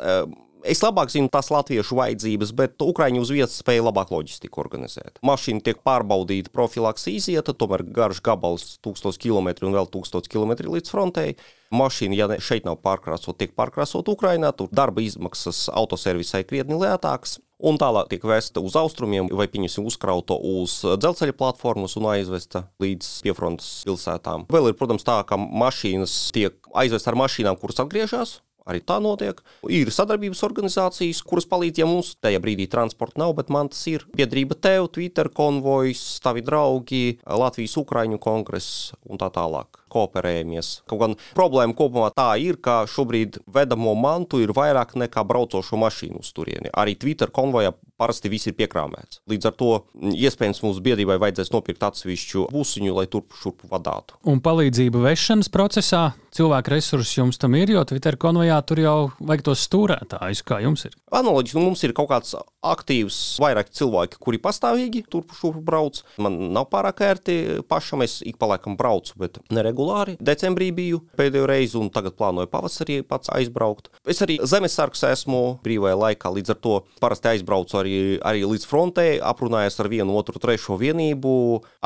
Es 0.66 0.80
labāk 0.82 1.12
zinu 1.12 1.30
tās 1.30 1.46
latviešu 1.52 1.96
vajadzības, 1.98 2.50
bet 2.58 2.82
Ukrāņi 2.82 3.20
uz 3.22 3.30
vietas 3.30 3.60
spēja 3.62 3.84
labāk 3.86 4.10
loģistiku 4.10 4.58
organizēt. 4.64 5.20
Mašīna 5.26 5.62
tiek 5.62 5.78
pārbaudīta, 5.86 6.50
profilaks 6.54 7.06
izieta, 7.12 7.54
tomēr 7.54 7.84
garš 7.86 8.18
gabals, 8.26 8.64
1000 8.82 9.20
km 9.22 9.52
un 9.68 9.76
vēl 9.78 9.90
1000 9.94 10.26
km 10.32 10.56
līdz 10.74 10.90
frontei. 10.90 11.36
Mašīna, 11.74 12.18
ja 12.18 12.40
šeit 12.42 12.66
nav 12.66 12.80
pārkrāsota, 12.82 13.44
tiek 13.44 13.54
pārkrāsota 13.58 14.14
Ukrajinā, 14.14 14.50
tur 14.56 14.70
darba 14.74 15.04
izmaksas 15.04 15.68
autoservisai 15.70 16.42
krietni 16.46 16.78
lētākas. 16.78 17.38
Un 17.56 17.78
tālāk 17.80 18.10
tiek 18.10 18.24
vēsta 18.26 18.60
uz 18.60 18.74
austrumiem, 18.76 19.30
vai 19.32 19.46
pieņemsim, 19.48 19.86
uzkrauta 19.88 20.36
uz 20.36 20.82
dzelzceļa 20.84 21.36
platformas 21.38 21.94
un 21.96 22.10
aizvesta 22.10 22.66
līdz 22.82 23.12
piefrontes 23.24 23.70
pilsētām. 23.88 24.44
Vēl 24.52 24.72
ir, 24.72 24.76
protams, 24.76 25.06
tā, 25.06 25.22
ka 25.24 25.38
mašīnas 25.40 26.18
tiek 26.36 26.58
aizvestas 26.76 27.14
ar 27.14 27.16
mašīnām, 27.22 27.56
kuras 27.62 27.80
atgriežas. 27.86 28.40
Arī 28.66 28.80
tā 28.82 28.98
notiek. 29.02 29.38
Ir 29.70 29.92
sadarbības 29.94 30.42
organizācijas, 30.46 31.22
kuras 31.26 31.46
palīdz, 31.46 31.82
ja 31.82 31.86
mums 31.86 32.14
tajā 32.18 32.40
brīdī 32.42 32.66
transporta 32.70 33.22
nav, 33.22 33.36
bet 33.38 33.52
man 33.54 33.70
tas 33.70 33.84
ir 33.90 34.04
biedrība 34.18 34.58
tev, 34.58 34.90
Twitter 34.94 35.30
konvojs, 35.30 36.02
tavi 36.24 36.42
draugi, 36.46 37.20
Latvijas 37.22 37.78
Ukraiņu 37.78 38.18
kongress 38.22 38.90
un 39.06 39.22
tā 39.22 39.30
tālāk. 39.34 39.85
Kooperējamies. 39.92 40.70
Kaut 40.90 41.02
gan 41.02 41.16
problēma 41.36 41.76
kopumā 41.76 42.10
tā 42.16 42.32
ir, 42.42 42.58
ka 42.62 42.82
šobrīd 42.90 43.40
vedamo 43.52 43.94
mantu 43.98 44.40
ir 44.42 44.54
vairāk 44.56 44.96
nekā 44.98 45.22
braucošo 45.26 45.78
mašīnu 45.80 46.22
uz 46.24 46.32
turieni. 46.36 46.72
Arī 46.74 46.96
Twitter 46.98 47.30
konvojā 47.30 47.72
parasti 47.96 48.30
viss 48.32 48.48
ir 48.50 48.56
piekrāmēts. 48.58 49.22
Līdz 49.30 49.48
ar 49.48 49.54
to 49.56 49.70
m, 49.78 50.12
iespējams 50.12 50.62
mūsu 50.64 50.82
biedrībai 50.84 51.16
vajadzēs 51.22 51.52
nopirkt 51.54 51.86
atsevišķu 51.86 52.48
busiņu, 52.52 52.92
lai 52.98 53.06
turp 53.10 53.36
šurp 53.40 53.64
vadātu. 53.70 54.18
Un 54.28 54.42
palīdzība 54.44 55.00
vešanas 55.06 55.50
procesā 55.52 56.10
cilvēku 56.36 56.74
resursi 56.74 57.20
jums 57.20 57.40
tam 57.40 57.56
ir, 57.56 57.72
jo 57.72 57.84
Twitter 57.88 58.18
konvojā 58.20 58.58
tur 58.68 58.82
jau 58.82 58.98
vajag 59.20 59.46
tos 59.48 59.64
stūrētājus, 59.68 60.44
kā 60.46 60.60
jums 60.64 60.86
ir. 60.88 60.96
Analoģiski 61.16 61.60
nu, 61.60 61.70
mums 61.70 61.84
ir 61.86 61.96
kaut 61.96 62.10
kāds 62.12 62.34
aktīvs, 62.72 63.18
vairāk 63.42 63.70
cilvēki, 63.76 64.20
kuri 64.22 64.40
pastāvīgi 64.42 65.04
turp 65.12 65.34
brauc. 65.66 66.02
Man 66.22 66.38
nav 66.54 66.68
pārāk 66.72 67.02
ērti 67.06 67.36
pašam, 67.68 68.04
es 68.06 68.18
ik 68.26 68.38
pa 68.40 68.50
laikam 68.52 68.76
braucu, 68.78 69.14
bet 69.20 69.40
neregulāri. 69.52 70.16
Decembrī 70.20 70.70
biju 70.76 71.02
pēdējo 71.18 71.48
reizi, 71.50 71.78
un 71.80 71.90
tagad 71.94 72.16
plānoju 72.18 72.50
pavasarī 72.52 73.00
pats 73.06 73.30
aizbraukt. 73.34 73.90
Es 74.08 74.22
arī 74.24 74.38
zemesargs 74.42 75.04
esmu 75.10 75.42
brīvajā 75.64 76.00
laikā, 76.02 76.32
līdz 76.36 76.54
ar 76.56 76.60
to 76.64 76.76
parasti 77.02 77.32
aizbraucu 77.34 77.80
arī, 77.80 77.96
arī 78.26 78.44
līdz 78.46 78.68
frontei, 78.68 79.16
aprunājos 79.22 79.80
ar 79.82 79.90
vienu, 79.92 80.16
otru, 80.18 80.40
trešo 80.42 80.78
vienību, 80.80 81.34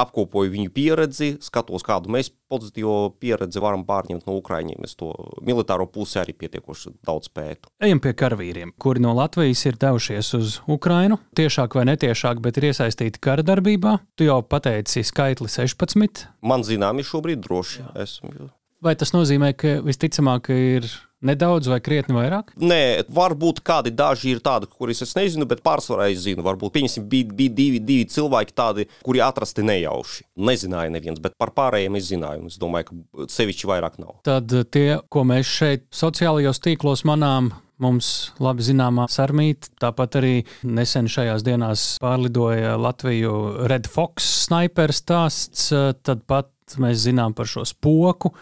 apkopoju 0.01 0.55
viņu 0.57 0.75
pieredzi, 0.75 1.33
skatos, 1.45 1.87
kādu 1.87 2.13
mēs 2.13 2.33
pozitīvo 2.51 3.15
pieredzi 3.23 3.63
varam 3.63 3.85
pārņemt 3.89 4.27
no 4.29 4.37
Ukraiņiem. 4.41 4.85
Es 4.87 4.97
to 4.99 5.13
militāro 5.47 5.87
pusi 5.91 6.21
arī 6.23 6.35
pietiekoši 6.37 6.95
daudz 7.07 7.31
pētu. 7.35 7.71
Ejam 7.83 8.03
pie 8.03 8.15
karavīriem, 8.19 8.75
kuri 8.81 9.03
no 9.05 9.15
Latvijas 9.17 9.65
ir 9.71 9.79
devušies 9.81 10.33
uz 10.39 10.57
Ukrajinu, 10.71 11.21
tiešāk 11.39 11.79
vai 11.79 11.87
netiešāk, 11.93 12.43
bet 12.45 12.61
ir 12.61 12.71
iesaistīti 12.71 13.23
kara 13.23 13.47
darbībā. 13.47 13.99
Tu 14.19 14.29
jau 14.29 14.41
pateici 14.43 15.05
skaitli 15.07 15.51
16. 15.51 16.27
Man 16.43 16.67
zināmi 16.67 17.07
šobrīd 17.07 17.45
droši 17.47 17.87
esmu. 18.03 18.51
Vai 18.81 18.95
tas 18.97 19.13
nozīmē, 19.13 19.53
ka 19.61 19.79
visticamāk 19.85 20.49
ir 20.55 20.89
nedaudz 21.27 21.71
vai 21.71 21.81
krietni 21.85 22.17
vairāk? 22.17 22.55
Nē, 22.61 23.07
varbūt 23.13 23.63
kādi 23.67 23.93
daži 23.97 24.35
ir 24.35 24.43
tādi, 24.45 24.69
kurus 24.71 25.03
es 25.05 25.15
nezinu, 25.19 25.49
bet 25.51 25.63
pārsvarā 25.67 26.11
es 26.13 26.25
zinu. 26.25 26.45
Varbūt 26.47 26.79
bija, 26.81 27.05
bija 27.33 27.55
divi, 27.57 27.81
divi 27.81 28.09
cilvēki, 28.11 28.57
tādi, 28.57 28.87
kuri 29.07 29.23
atrasti 29.25 29.65
nejauši. 29.67 30.27
Nezināja 30.51 30.93
neviens, 30.93 31.23
bet 31.23 31.37
par 31.41 31.55
pārējiem 31.57 31.99
es 32.01 32.11
zināju. 32.11 32.51
Es 32.51 32.61
domāju, 32.61 32.91
ka 32.91 33.31
sevišķi 33.33 33.71
vairāk 33.71 33.99
nav. 34.03 34.21
Tad 34.27 34.53
tie, 34.73 35.01
ko 35.13 35.27
mēs 35.29 35.51
šeit 35.61 35.89
sociālajos 35.95 36.63
tīklos 36.65 37.05
manām, 37.09 37.53
mums 37.81 38.31
labi 38.43 38.65
zināmā 38.65 39.07
sarmīta, 39.11 39.71
tāpat 39.81 40.21
arī 40.21 40.35
nesen 40.69 41.09
šajās 41.11 41.45
dienās 41.47 41.85
pārlidoja 42.03 42.77
Latviju 42.81 43.67
Red 43.71 43.89
Fox 43.91 44.27
sniper 44.47 44.93
stāsts, 44.95 45.71
tad 46.05 46.25
pat 46.29 46.53
mēs 46.81 47.03
zinām 47.07 47.35
par 47.37 47.49
šo 47.51 47.65
spoku. 47.69 48.35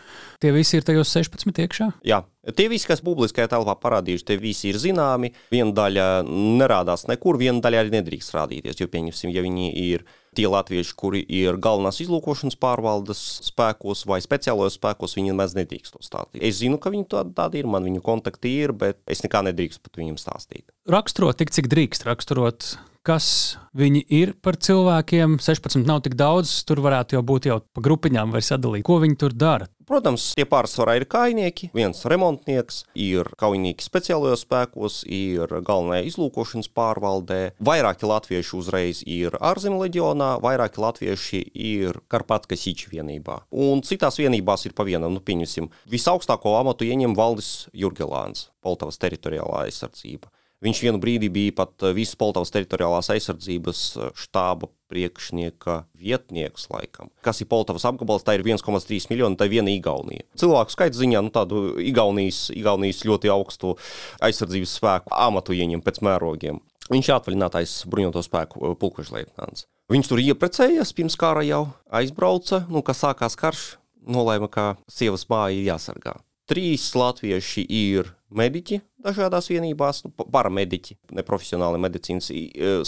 Tie 0.42 0.52
visi 0.54 0.78
ir 0.78 0.86
tajos 0.86 1.10
16 1.14 1.62
iekšā. 1.64 1.88
Jā, 2.06 2.20
tie 2.58 2.68
visi, 2.70 2.88
kas 2.90 3.02
publiskajā 3.04 3.48
telpā 3.54 3.74
parādījuši, 3.80 4.26
tie 4.28 4.38
visi 4.42 4.72
ir 4.72 4.78
zināmi. 4.82 5.32
Viena 5.54 5.74
daļa 5.74 6.06
nerādās 6.28 7.08
nekur, 7.10 7.40
viena 7.40 7.62
daļa 7.64 7.84
arī 7.84 7.94
nedrīkst 7.98 8.34
rādīties. 8.36 8.80
Jo, 8.82 8.90
pieņemsim, 8.92 9.32
ja 9.34 9.44
viņi 9.46 9.72
ir 9.86 10.06
tie 10.38 10.46
latvieši, 10.50 10.94
kuri 10.98 11.22
ir 11.40 11.58
galvenās 11.62 11.98
izlūkošanas 12.04 12.58
pārvaldes 12.60 13.22
spēkos 13.48 14.04
vai 14.08 14.20
speciālajos 14.22 14.76
spēkos, 14.78 15.16
viņi 15.18 15.32
nemaz 15.32 15.56
nedrīkst 15.58 15.96
to 15.96 16.04
stāstīt. 16.04 16.42
Es 16.44 16.60
zinu, 16.60 16.78
ka 16.82 16.92
viņi 16.94 17.08
tādi, 17.14 17.34
tādi 17.38 17.62
ir, 17.62 17.70
man 17.70 17.86
viņu 17.88 18.04
kontakti 18.06 18.54
ir, 18.62 18.74
bet 18.76 19.00
es 19.10 19.24
nekā 19.24 19.42
nedrīkstu 19.48 19.82
pat 19.82 19.98
viņiem 19.98 20.20
stāstīt. 20.20 20.68
Raksturot 20.90 21.40
tik, 21.40 21.54
cik 21.56 21.70
drīkst 21.72 22.06
raksturot. 22.08 22.76
Kas 23.08 23.56
viņi 23.72 24.02
ir 24.12 24.34
par 24.44 24.58
cilvēkiem? 24.60 25.38
16 25.40 25.86
nav 25.88 26.02
tik 26.04 26.12
daudz, 26.20 26.50
tur 26.68 26.82
varētu 26.84 27.16
jau 27.16 27.22
būt 27.24 27.46
jau 27.48 27.56
pa 27.72 27.80
grupiņām, 27.86 28.34
vai 28.36 28.42
sadalīt, 28.44 28.84
ko 28.84 28.98
viņi 29.00 29.16
tur 29.22 29.32
dara. 29.32 29.64
Protams, 29.88 30.26
tie 30.36 30.44
pārsvarā 30.44 30.98
ir 30.98 31.06
kainieki, 31.08 31.70
viens 31.72 32.04
remontnieks, 32.12 32.82
ir 32.92 33.30
kaujinieki 33.40 33.80
speciālajos 33.80 34.44
spēkos, 34.44 34.98
ir 35.08 35.48
galvenajā 35.64 36.04
izlūkošanas 36.10 36.68
pārvaldē. 36.76 37.40
Vairāki 37.64 38.04
latvieši 38.12 38.56
uzreiz 38.60 39.00
ir 39.08 39.40
ārzemju 39.40 39.80
leģionā, 39.86 40.34
vairāki 40.44 40.84
latvieši 40.84 41.40
ir 41.56 42.02
Karpatka 42.12 42.60
Siča 42.60 42.92
vienībā. 42.92 43.40
Un 43.48 43.80
citās 43.88 44.20
vienībās 44.20 44.68
ir 44.68 44.76
pa 44.76 44.84
vienam, 44.84 45.16
nu, 45.16 45.24
pieņemsim, 45.24 45.72
visaugstāko 45.88 46.58
amatu 46.60 46.84
ieņem 46.84 47.16
Valdis 47.16 47.70
Jurgelāns, 47.72 48.50
Poltavas 48.60 49.00
teritoriālā 49.00 49.64
aizsardzība. 49.64 50.28
Viņš 50.64 50.80
vienu 50.82 50.98
brīdi 50.98 51.28
bija 51.30 51.54
pat 51.60 51.84
visas 51.94 52.18
Poltavas 52.18 52.50
teritoriālās 52.50 53.12
aizsardzības 53.14 53.82
štāba 54.18 54.66
priekšnieka 54.90 55.84
vietnieks, 55.94 56.66
laikam. 56.72 57.12
Kas 57.22 57.38
ir 57.42 57.48
Poltavas 57.50 57.86
apgabals, 57.86 58.24
tā 58.26 58.34
ir 58.34 58.42
1,3 58.42 59.06
miljoni, 59.12 59.38
tā 59.38 59.46
ir 59.46 59.54
viena 59.58 59.70
Igaunija. 59.70 60.26
Cilvēku 60.40 60.74
skaits 60.74 60.98
ziņā, 60.98 61.22
nu 61.22 61.30
tādu 61.34 61.76
Igaunijas, 61.78 62.48
Igaunijas 62.56 63.04
ļoti 63.06 63.30
augstu 63.30 63.76
aizsardzības 64.24 64.74
spēku 64.80 65.14
amatu 65.14 65.54
ieņem 65.54 65.84
pēc 65.86 66.02
mērogiem. 66.08 66.58
Viņš 66.88 67.10
ir 67.10 67.18
atvaļinātais 67.18 67.78
bruņoto 67.92 68.24
spēku 68.24 68.74
pulkvežleitnants. 68.80 69.68
Viņš 69.92 70.08
tur 70.10 70.20
ieprecējās 70.24 70.94
pirms 70.96 71.16
kara 71.20 71.44
jau 71.46 71.66
aizbrauca, 71.94 72.64
nu, 72.72 72.82
kad 72.84 72.96
sākās 72.96 73.36
karš, 73.38 73.66
nolēma, 74.08 74.48
ka 74.50 74.72
sievas 74.90 75.28
māja 75.30 75.54
ir 75.54 75.68
jāsargā. 75.68 76.16
Trīs 76.48 76.90
latvieši 76.96 77.66
ir 77.68 78.14
mediķi 78.30 78.80
dažādās 79.04 79.48
vienībās, 79.50 80.02
nu, 80.04 80.12
paramediķi, 80.12 80.96
neprofesionāli 81.18 81.80
medicīnas. 81.80 82.30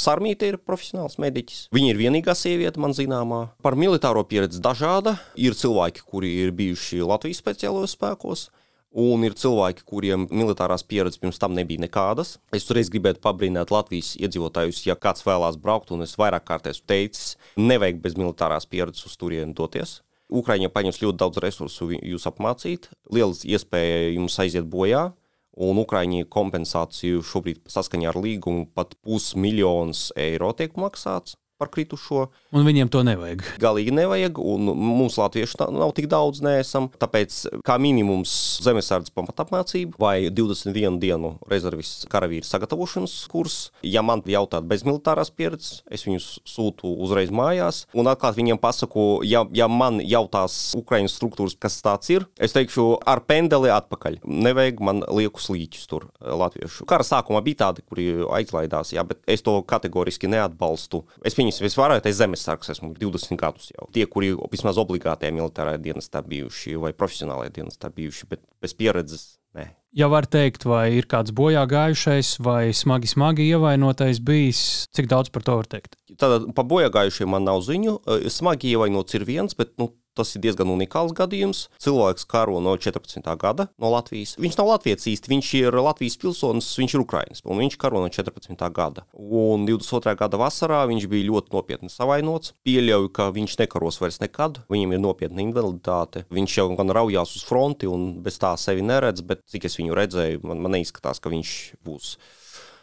Sarmīte 0.01 0.49
ir 0.51 0.59
profesionāls 0.63 1.19
mediķis. 1.23 1.69
Viņa 1.75 1.93
ir 1.93 2.01
vienīgā 2.01 2.35
sieviete, 2.37 2.81
man 2.83 2.97
zināmā. 2.97 3.47
Par 3.63 3.79
militāro 3.79 4.25
pieredzi 4.29 4.63
dažāda. 4.63 5.17
Ir 5.39 5.57
cilvēki, 5.59 6.05
kuri 6.07 6.33
ir 6.45 6.55
bijuši 6.57 7.05
Latvijas 7.07 7.41
speciālajos 7.45 7.97
spēkos. 7.97 8.49
Un 8.91 9.23
ir 9.23 9.37
cilvēki, 9.39 9.85
kuriem 9.87 10.25
militārās 10.35 10.83
pieredzes 10.83 11.21
pirms 11.23 11.39
tam 11.39 11.55
nebija 11.55 11.85
nekādas. 11.85 12.41
Es 12.51 12.67
reiz 12.75 12.91
gribētu 12.91 13.23
pabrīnāt 13.23 13.71
Latvijas 13.71 14.17
iedzīvotājus, 14.19 14.83
ja 14.89 14.97
kāds 14.99 15.23
vēlās 15.23 15.61
braukt, 15.63 15.93
un 15.95 16.03
es 16.03 16.17
vairāk 16.19 16.49
kārt 16.49 16.67
esmu 16.67 16.89
teicis, 16.91 17.37
nevajag 17.55 18.01
bez 18.03 18.19
militārās 18.19 18.67
pieredzes 18.67 19.07
uz 19.07 19.15
turieni 19.21 19.55
doties. 19.55 20.01
Ukraiņiem 20.31 20.71
paņems 20.75 21.01
ļoti 21.03 21.19
daudz 21.23 21.39
resursu 21.43 21.89
jūs 21.95 22.27
apmācīt, 22.31 22.91
liela 23.15 23.35
iespēja 23.35 24.11
jums 24.17 24.39
aiziet 24.43 24.67
bojā. 24.71 25.13
Un 25.61 25.77
Ukrāņi 25.83 26.25
kompensāciju 26.33 27.21
šobrīd 27.27 27.59
saskaņā 27.69 28.09
ar 28.09 28.19
līgumu 28.25 28.65
pat 28.73 28.95
pusmiljons 29.05 30.07
eiro 30.17 30.55
tiek 30.57 30.79
maksāts 30.81 31.37
par 31.61 31.71
kritušo. 31.73 32.29
Un 32.57 32.65
viņiem 32.67 32.89
to 32.91 33.03
nevajag. 33.07 33.45
Galīgi 33.63 33.93
nevajag, 33.95 34.41
un 34.41 34.73
mums 34.73 35.19
latviešu 35.21 35.69
nav, 35.77 35.93
tik 35.97 36.09
daudz 36.11 36.41
neesam. 36.45 36.89
Tāpēc 37.01 37.37
kā 37.67 37.77
minimums 37.83 38.33
zemesardzes 38.65 39.13
pamatapmācība 39.15 40.01
vai 40.01 40.17
21 40.33 40.99
dienu 41.03 41.35
rezervists 41.51 42.09
karavīru 42.11 42.49
sagatavošanas 42.49 43.17
kurs. 43.31 43.59
Ja 43.87 44.03
man 44.07 44.25
jautāt 44.27 44.67
bez 44.71 44.85
militārās 44.87 45.33
pieredzes, 45.35 45.83
es 45.91 46.07
viņus 46.09 46.31
sūtu 46.49 46.95
uzreiz 47.05 47.33
mājās. 47.35 47.85
Un 47.95 48.09
atklāt 48.11 48.39
viņiem 48.39 48.61
pasaku, 48.63 49.21
ja, 49.27 49.45
ja 49.57 49.69
man 49.71 50.01
jautās 50.01 50.73
Ukraiņas 50.79 51.19
struktūras, 51.21 51.59
kas 51.61 51.81
tāds 51.85 52.11
ir, 52.13 52.27
es 52.41 52.57
teikšu 52.57 52.87
ar 53.09 53.23
pendeli 53.29 53.73
atpakaļ. 53.75 54.21
Nevajag 54.25 54.83
man 54.85 55.05
liekus 55.07 55.51
līķus 55.53 55.87
tur 55.91 56.09
latviešu. 56.21 56.89
Kara 56.91 57.07
sākumā 57.07 57.43
bija 57.45 57.67
tādi, 57.67 57.85
kuri 57.87 58.09
aizlaidās, 58.41 58.95
jā, 58.97 59.05
bet 59.07 59.21
es 59.31 59.45
to 59.47 59.59
kategoriski 59.69 60.31
neatbalstu. 60.31 61.03
Es 61.27 61.37
viņu 61.39 61.50
viņas 61.51 61.65
visvairāk 61.65 62.07
zemesargs 62.15 62.71
esmu 62.77 62.95
20 62.95 63.39
gadus 63.41 63.73
jau. 63.75 63.89
Tie, 63.95 64.07
kuri 64.07 64.33
vismaz 64.53 64.79
obligātajā 64.81 65.35
militārajā 65.35 65.83
dienestā 65.83 66.23
bijuši 66.23 66.79
vai 66.81 66.95
profesionālajā 66.95 67.57
dienestā 67.59 67.91
bijuši, 67.93 68.31
bet 68.31 68.45
bez 68.63 68.75
pieredzes. 68.79 69.37
Nē. 69.59 69.67
Ja 69.99 70.07
var 70.07 70.29
teikt, 70.31 70.63
vai 70.71 70.93
ir 70.95 71.09
kāds 71.11 71.33
bojā 71.35 71.65
gājušais 71.67 72.37
vai 72.47 72.71
smagi, 72.71 73.11
smagi 73.11 73.49
ievainotais 73.51 74.21
bijis, 74.23 74.61
cik 74.95 75.09
daudz 75.11 75.33
par 75.35 75.43
to 75.43 75.57
var 75.59 75.67
teikt? 75.67 75.97
Tātad 76.15 76.47
par 76.55 76.69
bojā 76.71 76.93
gājušiem 76.95 77.35
man 77.35 77.49
nav 77.49 77.65
ziņu. 77.67 77.97
Smagi 78.31 78.71
ievainots 78.77 79.19
ir 79.19 79.27
viens, 79.27 79.57
bet 79.59 79.75
nu, 79.83 79.91
Tas 80.21 80.35
ir 80.37 80.43
diezgan 80.45 80.69
unikāls 80.69 81.15
gadījums. 81.17 81.63
Cilvēks 81.81 82.27
karo 82.29 82.59
no 82.61 82.75
14. 82.77 83.25
gada 83.41 83.71
no 83.81 83.89
Latvijas. 83.95 84.35
Viņš 84.37 84.59
nav 84.59 84.69
Latvijas 84.75 85.07
īsti, 85.09 85.31
viņš 85.33 85.53
ir 85.63 85.77
Latvijas 85.81 86.19
pilsonis, 86.21 86.69
viņš 86.77 86.95
ir 86.95 87.05
Ukraiņas, 87.07 87.41
un 87.49 87.63
viņš 87.63 87.79
karo 87.81 88.03
no 88.03 88.11
14. 88.13 88.53
gada. 88.77 89.07
Un 89.17 89.65
22. 89.65 90.13
gada 90.21 90.41
vasarā 90.43 90.83
viņš 90.91 91.07
bija 91.09 91.31
ļoti 91.31 91.57
nopietni 91.57 91.89
savainots. 91.89 92.53
Pieļauju, 92.69 93.09
ka 93.17 93.31
viņš 93.33 93.57
nekaros 93.63 94.01
vairs 94.03 94.21
nekad, 94.21 94.61
viņam 94.69 94.93
ir 94.93 95.03
nopietna 95.07 95.41
invaliditāte. 95.47 96.27
Viņš 96.29 96.59
jau 96.61 96.69
gan 96.77 96.93
raujās 97.01 97.33
uz 97.41 97.47
fronti 97.49 97.89
un 97.89 98.11
bez 98.21 98.37
tā 98.43 98.53
sevi 98.61 98.85
neredz, 98.85 99.25
bet 99.25 99.47
cik 99.49 99.71
es 99.71 99.81
viņu 99.81 99.97
redzēju, 99.97 100.45
man, 100.45 100.61
man 100.61 100.77
neizskatās, 100.77 101.25
ka 101.25 101.33
viņš 101.33 101.57
būs 101.89 102.13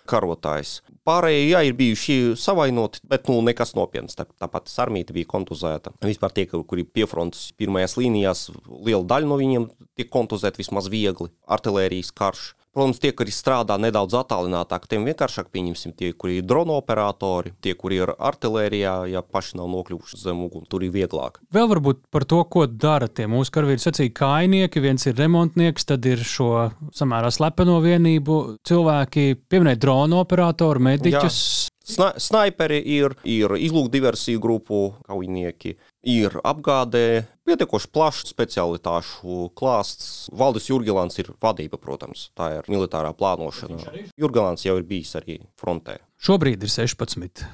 karotājs. 0.08 0.80
Pārējie, 1.08 1.44
jā, 1.54 1.62
ir 1.64 1.76
bijuši 1.78 2.18
savainoti, 2.40 3.00
bet 3.08 3.30
nu, 3.32 3.38
nekas 3.46 3.72
nopietns. 3.78 4.18
Tā, 4.18 4.26
tāpat 4.42 4.72
armija 4.84 5.14
bija 5.16 5.30
kontuzēta. 5.32 5.94
Vispār 6.04 6.34
tie, 6.36 6.48
kuri 6.48 6.84
piefrontes 6.84 7.54
pirmajās 7.60 7.96
līnijās, 8.00 8.48
liela 8.68 9.06
daļa 9.08 9.30
no 9.30 9.40
viņiem 9.40 9.70
tiek 9.96 10.12
kontuzēti 10.12 10.64
vismaz 10.64 10.90
viegli. 10.92 11.32
Artilērijas 11.48 12.12
karš. 12.16 12.52
Protams, 12.78 13.00
tie, 13.02 13.10
kuri 13.18 13.34
strādā 13.34 13.74
nedaudz 13.82 14.14
attālinātāk, 14.20 14.84
tiem 14.86 15.08
vienkāršāk 15.08 15.48
pieņemsim 15.50 15.96
tie, 15.98 16.12
kuri 16.14 16.36
ir 16.38 16.46
drona 16.46 16.76
operatori, 16.78 17.56
tie, 17.66 17.72
kuri 17.74 17.98
ir 18.04 18.12
artilērijā, 18.14 18.92
ja 19.10 19.24
paši 19.26 19.58
nav 19.58 19.72
nokļuvuši 19.72 20.20
zem 20.22 20.44
uguns, 20.46 20.68
tur 20.70 20.86
ir 20.86 20.94
vieglāk. 20.94 21.40
Vēl 21.58 21.72
varbūt 21.72 22.04
par 22.14 22.28
to, 22.30 22.44
ko 22.46 22.68
dara 22.70 23.08
tie 23.10 23.26
mūsu 23.26 23.56
karavīri. 23.56 23.82
Sacīja, 23.82 24.14
kainieki, 24.20 24.84
viens 24.84 25.10
ir 25.10 25.18
remontnieks, 25.18 25.88
tad 25.90 26.06
ir 26.06 26.22
šo 26.22 26.52
samērā 26.94 27.34
slepeno 27.34 27.80
vienību 27.82 28.38
cilvēki, 28.70 29.26
pieminēja 29.50 29.82
drona 29.82 30.22
operatoru, 30.22 30.86
mediķus. 30.92 31.42
Sna 31.88 32.10
snaiperi 32.20 32.82
ir, 32.84 33.14
ir 33.24 33.54
izlūkdiversiju 33.56 34.42
grupu 34.44 34.82
kaujinieki, 35.08 35.78
ir 36.12 36.36
apgādē, 36.44 37.24
pietiekoši 37.48 37.92
plašs 37.96 38.34
specialitāšu 38.34 39.48
klāsts. 39.56 40.10
Valdis 40.36 40.68
Jurgilants 40.68 41.16
ir 41.24 41.32
vadība, 41.44 41.80
protams, 41.80 42.28
tā 42.36 42.58
ir 42.58 42.68
militārā 42.72 43.14
plānošana. 43.16 43.96
Jurgilants 44.20 44.68
jau 44.68 44.76
ir 44.82 44.88
bijis 44.90 45.16
arī 45.20 45.40
frontē. 45.60 46.02
Šobrīd 46.20 46.68
ir 46.68 46.74
16. 46.74 47.46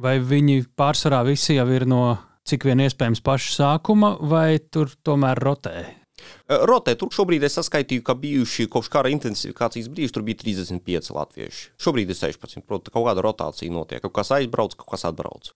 Vai 0.00 0.18
viņi 0.20 0.66
pārsvarā 0.76 1.24
visi 1.26 1.56
jau 1.56 1.66
ir 1.72 1.88
no 1.88 2.04
cik 2.44 2.68
vien 2.68 2.84
iespējams 2.84 3.24
paša 3.24 3.56
sākuma, 3.56 4.14
vai 4.20 4.58
tur 4.60 4.92
tomēr 5.06 5.40
rotē? 5.40 5.99
Rotē, 6.50 6.96
tur 6.98 7.12
šobrīd 7.14 7.44
es 7.46 7.56
saskaitīju, 7.58 8.04
ka 8.06 8.16
bijuši 8.18 8.68
kopš 8.70 8.90
kara 8.92 9.12
intensifikācijas 9.14 9.90
brīža, 9.92 10.14
tur 10.16 10.26
bija 10.26 10.40
35 10.42 11.12
latvieši. 11.14 11.66
Šobrīd 11.80 12.10
ir 12.10 12.18
16. 12.18 12.64
Protams, 12.66 12.92
kaut 12.94 13.06
kāda 13.06 13.24
rotācija 13.24 13.72
notiek. 13.72 14.02
Kaut 14.04 14.16
kas 14.18 14.32
aizbrauc, 14.38 14.74
kaut 14.78 14.90
kas 14.94 15.06
atbrauc. 15.08 15.52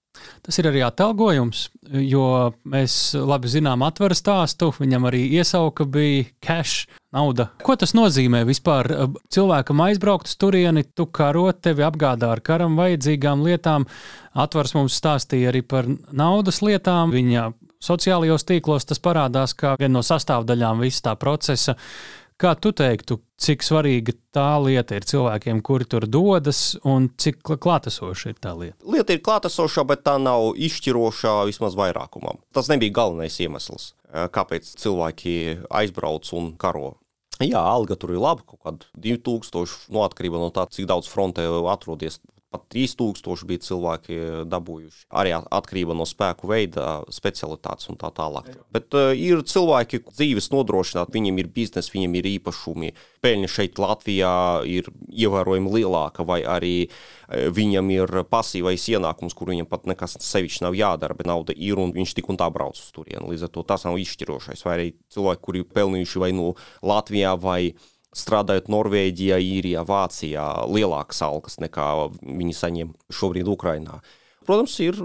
Tas 0.47 0.59
ir 0.63 0.69
arī 0.71 0.85
atalgojums, 0.87 1.69
jo 2.05 2.27
mēs 2.71 2.99
labi 3.19 3.51
zinām 3.51 3.83
atveru 3.87 4.17
stāstu. 4.19 4.71
Viņam 4.79 5.09
arī 5.11 5.25
iesauka 5.41 5.87
bija 5.89 6.29
cash. 6.45 6.87
Nauda. 7.15 7.47
Ko 7.63 7.77
tas 7.79 7.93
nozīmē 7.95 8.41
vispār? 8.43 8.89
Cilvēkam 9.31 9.83
aizbraukt 9.85 10.27
uz 10.27 10.35
turieni, 10.35 10.83
tu 10.99 11.07
karo, 11.07 11.47
tevi 11.55 11.85
apgādā 11.87 12.33
ar 12.35 12.43
karam 12.43 12.75
vajadzīgām 12.81 13.45
lietām. 13.47 13.87
Atvars 14.35 14.75
mums 14.75 14.97
stāstīja 14.99 15.53
arī 15.53 15.63
par 15.63 15.87
naudas 16.11 16.59
lietām. 16.67 17.15
Viņa 17.15 17.53
sociālajos 17.85 18.47
tīklos 18.49 18.89
tas 18.89 19.03
parādās 19.03 19.55
kā 19.59 19.77
viena 19.81 19.99
no 19.99 20.05
sastāvdaļām 20.05 20.83
visā 20.85 21.11
tā 21.11 21.17
procesa. 21.21 21.77
Kā 22.35 22.57
tu 22.59 22.73
teiktu, 22.75 23.21
cik 23.39 23.63
svarīga 23.63 24.13
tā 24.35 24.49
lieta 24.59 24.97
ir 24.99 25.05
cilvēkiem, 25.07 25.61
kuri 25.63 25.87
tur 25.87 26.09
dodas, 26.11 26.75
un 26.83 27.07
cik 27.15 27.45
klātesoša 27.63 28.33
ir 28.33 28.41
tā 28.43 28.57
lieta? 28.59 28.75
Lieta 28.91 29.15
ir 29.15 29.23
klātesoša, 29.23 29.85
bet 29.87 30.03
tā 30.03 30.17
nav 30.19 30.57
izšķirošā 30.59 31.37
vismaz 31.47 31.79
vairākumam. 31.79 32.43
Tas 32.57 32.73
nebija 32.73 32.97
galvenais 32.99 33.39
iemesls, 33.39 33.93
eh, 34.11 34.27
kāpēc 34.35 34.67
cilvēki 34.83 35.37
aizbrauc 35.71 36.33
un 36.35 36.57
karo. 36.59 36.97
Jā, 37.39 37.63
alga 37.63 37.95
tur 37.99 38.11
ir 38.15 38.23
laba, 38.23 38.43
kaut 38.47 38.61
kāda 38.67 38.91
2000, 38.99 39.89
no 39.95 40.03
atkarībā 40.07 40.39
no 40.39 40.51
tā, 40.55 40.67
cik 40.71 40.87
daudz 40.91 41.07
frontē 41.11 41.47
atrodies 41.71 42.19
pat 42.55 42.67
3000 42.71 43.49
bija 43.49 43.63
cilvēki 43.67 44.19
dabūjuši. 44.51 45.07
Arī 45.19 45.35
atkarība 45.35 45.97
no 45.97 46.07
spēku 46.09 46.49
veida, 46.51 47.03
specialitātes 47.13 47.91
un 47.91 47.99
tā 48.01 48.13
tālāk. 48.15 48.53
Bet 48.75 48.95
uh, 48.95 49.11
ir 49.17 49.43
cilvēki, 49.49 50.05
kas 50.05 50.21
dzīves 50.21 50.51
nodrošināt, 50.55 51.13
viņiem 51.15 51.43
ir 51.43 51.51
biznesa, 51.55 51.93
viņiem 51.95 52.19
ir 52.21 52.31
īpašumi. 52.37 52.93
Peļņa 53.25 53.51
šeit 53.51 53.81
Latvijā 53.83 54.35
ir 54.71 54.91
ievērojami 55.11 55.73
lielāka, 55.79 56.27
vai 56.27 56.41
arī 56.47 56.75
uh, 56.87 57.49
viņam 57.55 57.91
ir 57.95 58.15
pasīvais 58.31 58.87
ienākums, 58.95 59.35
kur 59.35 59.51
viņam 59.51 59.71
pat 59.71 59.89
nekas 59.91 60.19
sevišķi 60.23 60.67
nav 60.67 60.79
jādara, 60.79 61.17
bet 61.19 61.31
nauda 61.31 61.57
ir 61.57 61.81
un 61.83 61.95
viņš 61.97 62.15
tik 62.21 62.31
un 62.31 62.39
tā 62.41 62.51
brauc 62.55 62.79
uz 62.79 62.93
turieni. 62.95 63.27
Līdz 63.33 63.49
ar 63.49 63.55
to 63.55 63.67
tas 63.67 63.89
nav 63.89 63.99
izšķirošais. 64.03 64.63
Vai 64.67 64.79
arī 64.79 64.87
cilvēki, 65.15 65.45
kuri 65.49 65.67
pelnījuši 65.75 66.23
vai 66.23 66.31
nu 66.37 66.53
Latvijā 66.85 67.35
vai 67.41 67.61
Latvijā 67.65 67.94
strādājot 68.15 68.71
Norvēģijā, 68.73 69.39
Īrijā, 69.43 69.85
Vācijā, 69.89 70.49
lielākas 70.71 71.23
algas 71.27 71.59
nekā 71.63 71.89
viņi 72.23 72.57
saņem 72.57 72.93
šobrīd 73.13 73.51
Ukrajinā. 73.51 74.01
Protams, 74.45 74.77
ir 74.85 74.99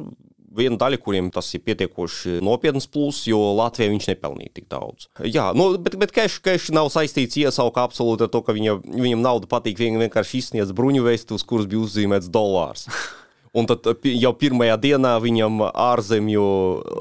viena 0.56 0.78
daļa, 0.80 1.00
kuriem 1.02 1.30
tas 1.34 1.50
ir 1.54 1.64
pietiekoši 1.66 2.40
nopietns 2.46 2.88
pluss, 2.92 3.28
jo 3.30 3.40
Latvijā 3.58 3.92
viņš 3.94 4.10
nepelnīja 4.12 4.56
tik 4.60 4.68
daudz. 4.72 5.08
Jā, 5.26 5.50
nu, 5.58 5.72
bet, 5.82 5.98
bet 6.02 6.14
cash 6.16 6.72
nav 6.76 6.92
saistīts 6.94 7.40
iesauka 7.40 7.86
absolūti 7.86 8.26
ar 8.26 8.32
to, 8.34 8.42
ka 8.46 8.56
viņa, 8.58 8.80
viņam 8.90 9.24
nauda 9.26 9.50
patīk. 9.52 9.80
Viņa 9.80 10.04
vienkārši 10.06 10.42
izsniedz 10.42 10.74
bruņu 10.76 11.06
vēstu, 11.06 11.38
uz 11.38 11.46
kuras 11.48 11.70
bija 11.70 11.86
uzzīmēts 11.86 12.32
dolārs. 12.34 12.88
Un 13.58 13.66
tad 13.66 13.88
jau 14.06 14.34
pirmajā 14.38 14.76
dienā 14.78 15.16
viņam 15.24 15.64
ārzemju, 15.72 16.44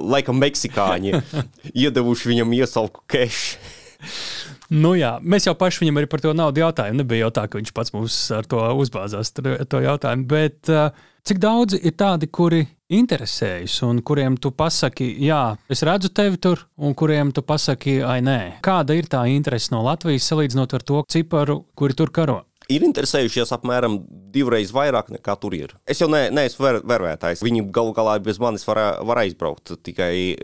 laikam, 0.09 0.39
meksikāņi 0.41 1.19
iedevuši 1.85 2.33
viņam 2.33 2.55
iesauku 2.63 3.05
cash. 3.11 3.59
Nu 4.69 4.93
jā, 4.99 5.14
mēs 5.25 5.47
jau 5.49 5.55
paši 5.57 5.85
viņam 5.85 6.01
arī 6.01 6.09
par 6.12 6.21
to 6.21 6.35
naudu 6.37 6.61
jautājām. 6.61 6.99
Nebija 7.01 7.27
jau 7.27 7.31
tā, 7.39 7.47
ka 7.49 7.61
viņš 7.61 7.71
pats 7.77 7.95
mums 7.95 8.16
ar 8.37 8.49
to 8.49 8.61
uzbāzās 8.83 9.33
to 9.33 9.81
jautājumu. 9.81 10.27
Bet 10.29 10.69
cik 11.29 11.41
daudzi 11.41 11.81
ir 11.89 11.97
tādi, 11.97 12.29
kuri 12.29 12.66
interesējas 12.93 13.79
un 13.89 14.03
kuriem 14.05 14.37
tu 14.41 14.53
pasaki, 14.57 15.09
jā, 15.25 15.43
es 15.73 15.85
redzu 15.85 16.12
tevi 16.12 16.41
tur, 16.41 16.66
un 16.77 16.97
kuriem 16.97 17.33
tu 17.37 17.45
pasaki, 17.45 17.99
ai 18.05 18.21
nē. 18.25 18.41
Kāda 18.64 18.97
ir 18.97 19.09
tā 19.09 19.25
interese 19.33 19.73
no 19.73 19.81
Latvijas 19.85 20.29
salīdzinot 20.29 20.77
ar 20.77 20.85
to 20.85 21.03
ciparu, 21.09 21.62
kuri 21.77 21.97
tur 21.97 22.12
karo? 22.12 22.43
ir 22.69 22.85
interesējušies 22.85 23.53
apmēram 23.57 23.99
divreiz 24.33 24.73
vairāk 24.77 25.09
nekā 25.14 25.35
tur 25.41 25.57
ir. 25.57 25.75
Es 25.89 26.03
jau 26.03 26.09
ne, 26.12 26.27
neesmu 26.35 26.64
ver, 26.66 26.81
vervētājs. 26.89 27.43
Viņi 27.45 27.64
galu 27.75 27.95
galā 27.97 28.19
bez 28.23 28.41
manis 28.43 28.66
var, 28.69 28.81
var 29.09 29.23
aizbraukt. 29.25 29.73
Tikai 29.85 30.37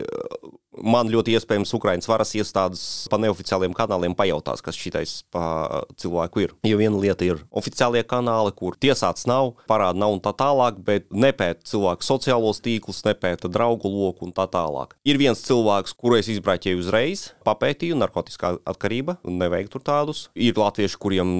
man 0.83 1.09
ļoti 1.11 1.35
iespējams 1.37 1.73
Ukraiņas 1.77 2.09
varas 2.09 2.33
iestādes 2.37 2.83
pa 3.11 3.19
neoficiāliem 3.21 3.75
kanāliem 3.77 4.15
pajautās, 4.17 4.63
kas 4.65 4.77
šitais 4.79 5.17
pa 5.33 5.83
cilvēku 6.01 6.45
ir. 6.45 6.55
Jo 6.67 6.79
viena 6.81 6.99
lieta 7.01 7.27
ir 7.27 7.41
oficiālie 7.55 8.03
kanāli, 8.07 8.53
kur 8.57 8.77
tiesāts 8.79 9.27
nav, 9.29 9.53
parāda 9.69 9.99
nav 10.01 10.17
un 10.17 10.21
tā 10.23 10.35
tālāk, 10.37 10.79
bet 10.85 11.07
nepēta 11.13 11.65
cilvēku 11.71 12.05
sociālos 12.05 12.61
tīklus, 12.65 13.03
nepēta 13.07 13.51
draugu 13.51 13.91
loku 13.91 14.27
un 14.27 14.35
tā 14.35 14.47
tālāk. 14.51 14.95
Ir 15.07 15.19
viens 15.21 15.43
cilvēks, 15.45 15.95
kuru 15.99 16.19
es 16.19 16.31
izbrāķēju 16.35 16.83
uzreiz, 16.83 17.29
papētīju 17.47 17.97
narkotikā 17.99 18.55
atkarība, 18.67 19.19
nevajag 19.25 19.73
tur 19.73 19.85
tādus. 19.85 20.27
Ir 20.35 20.57
latvieši, 20.59 21.01
kuriem 21.01 21.35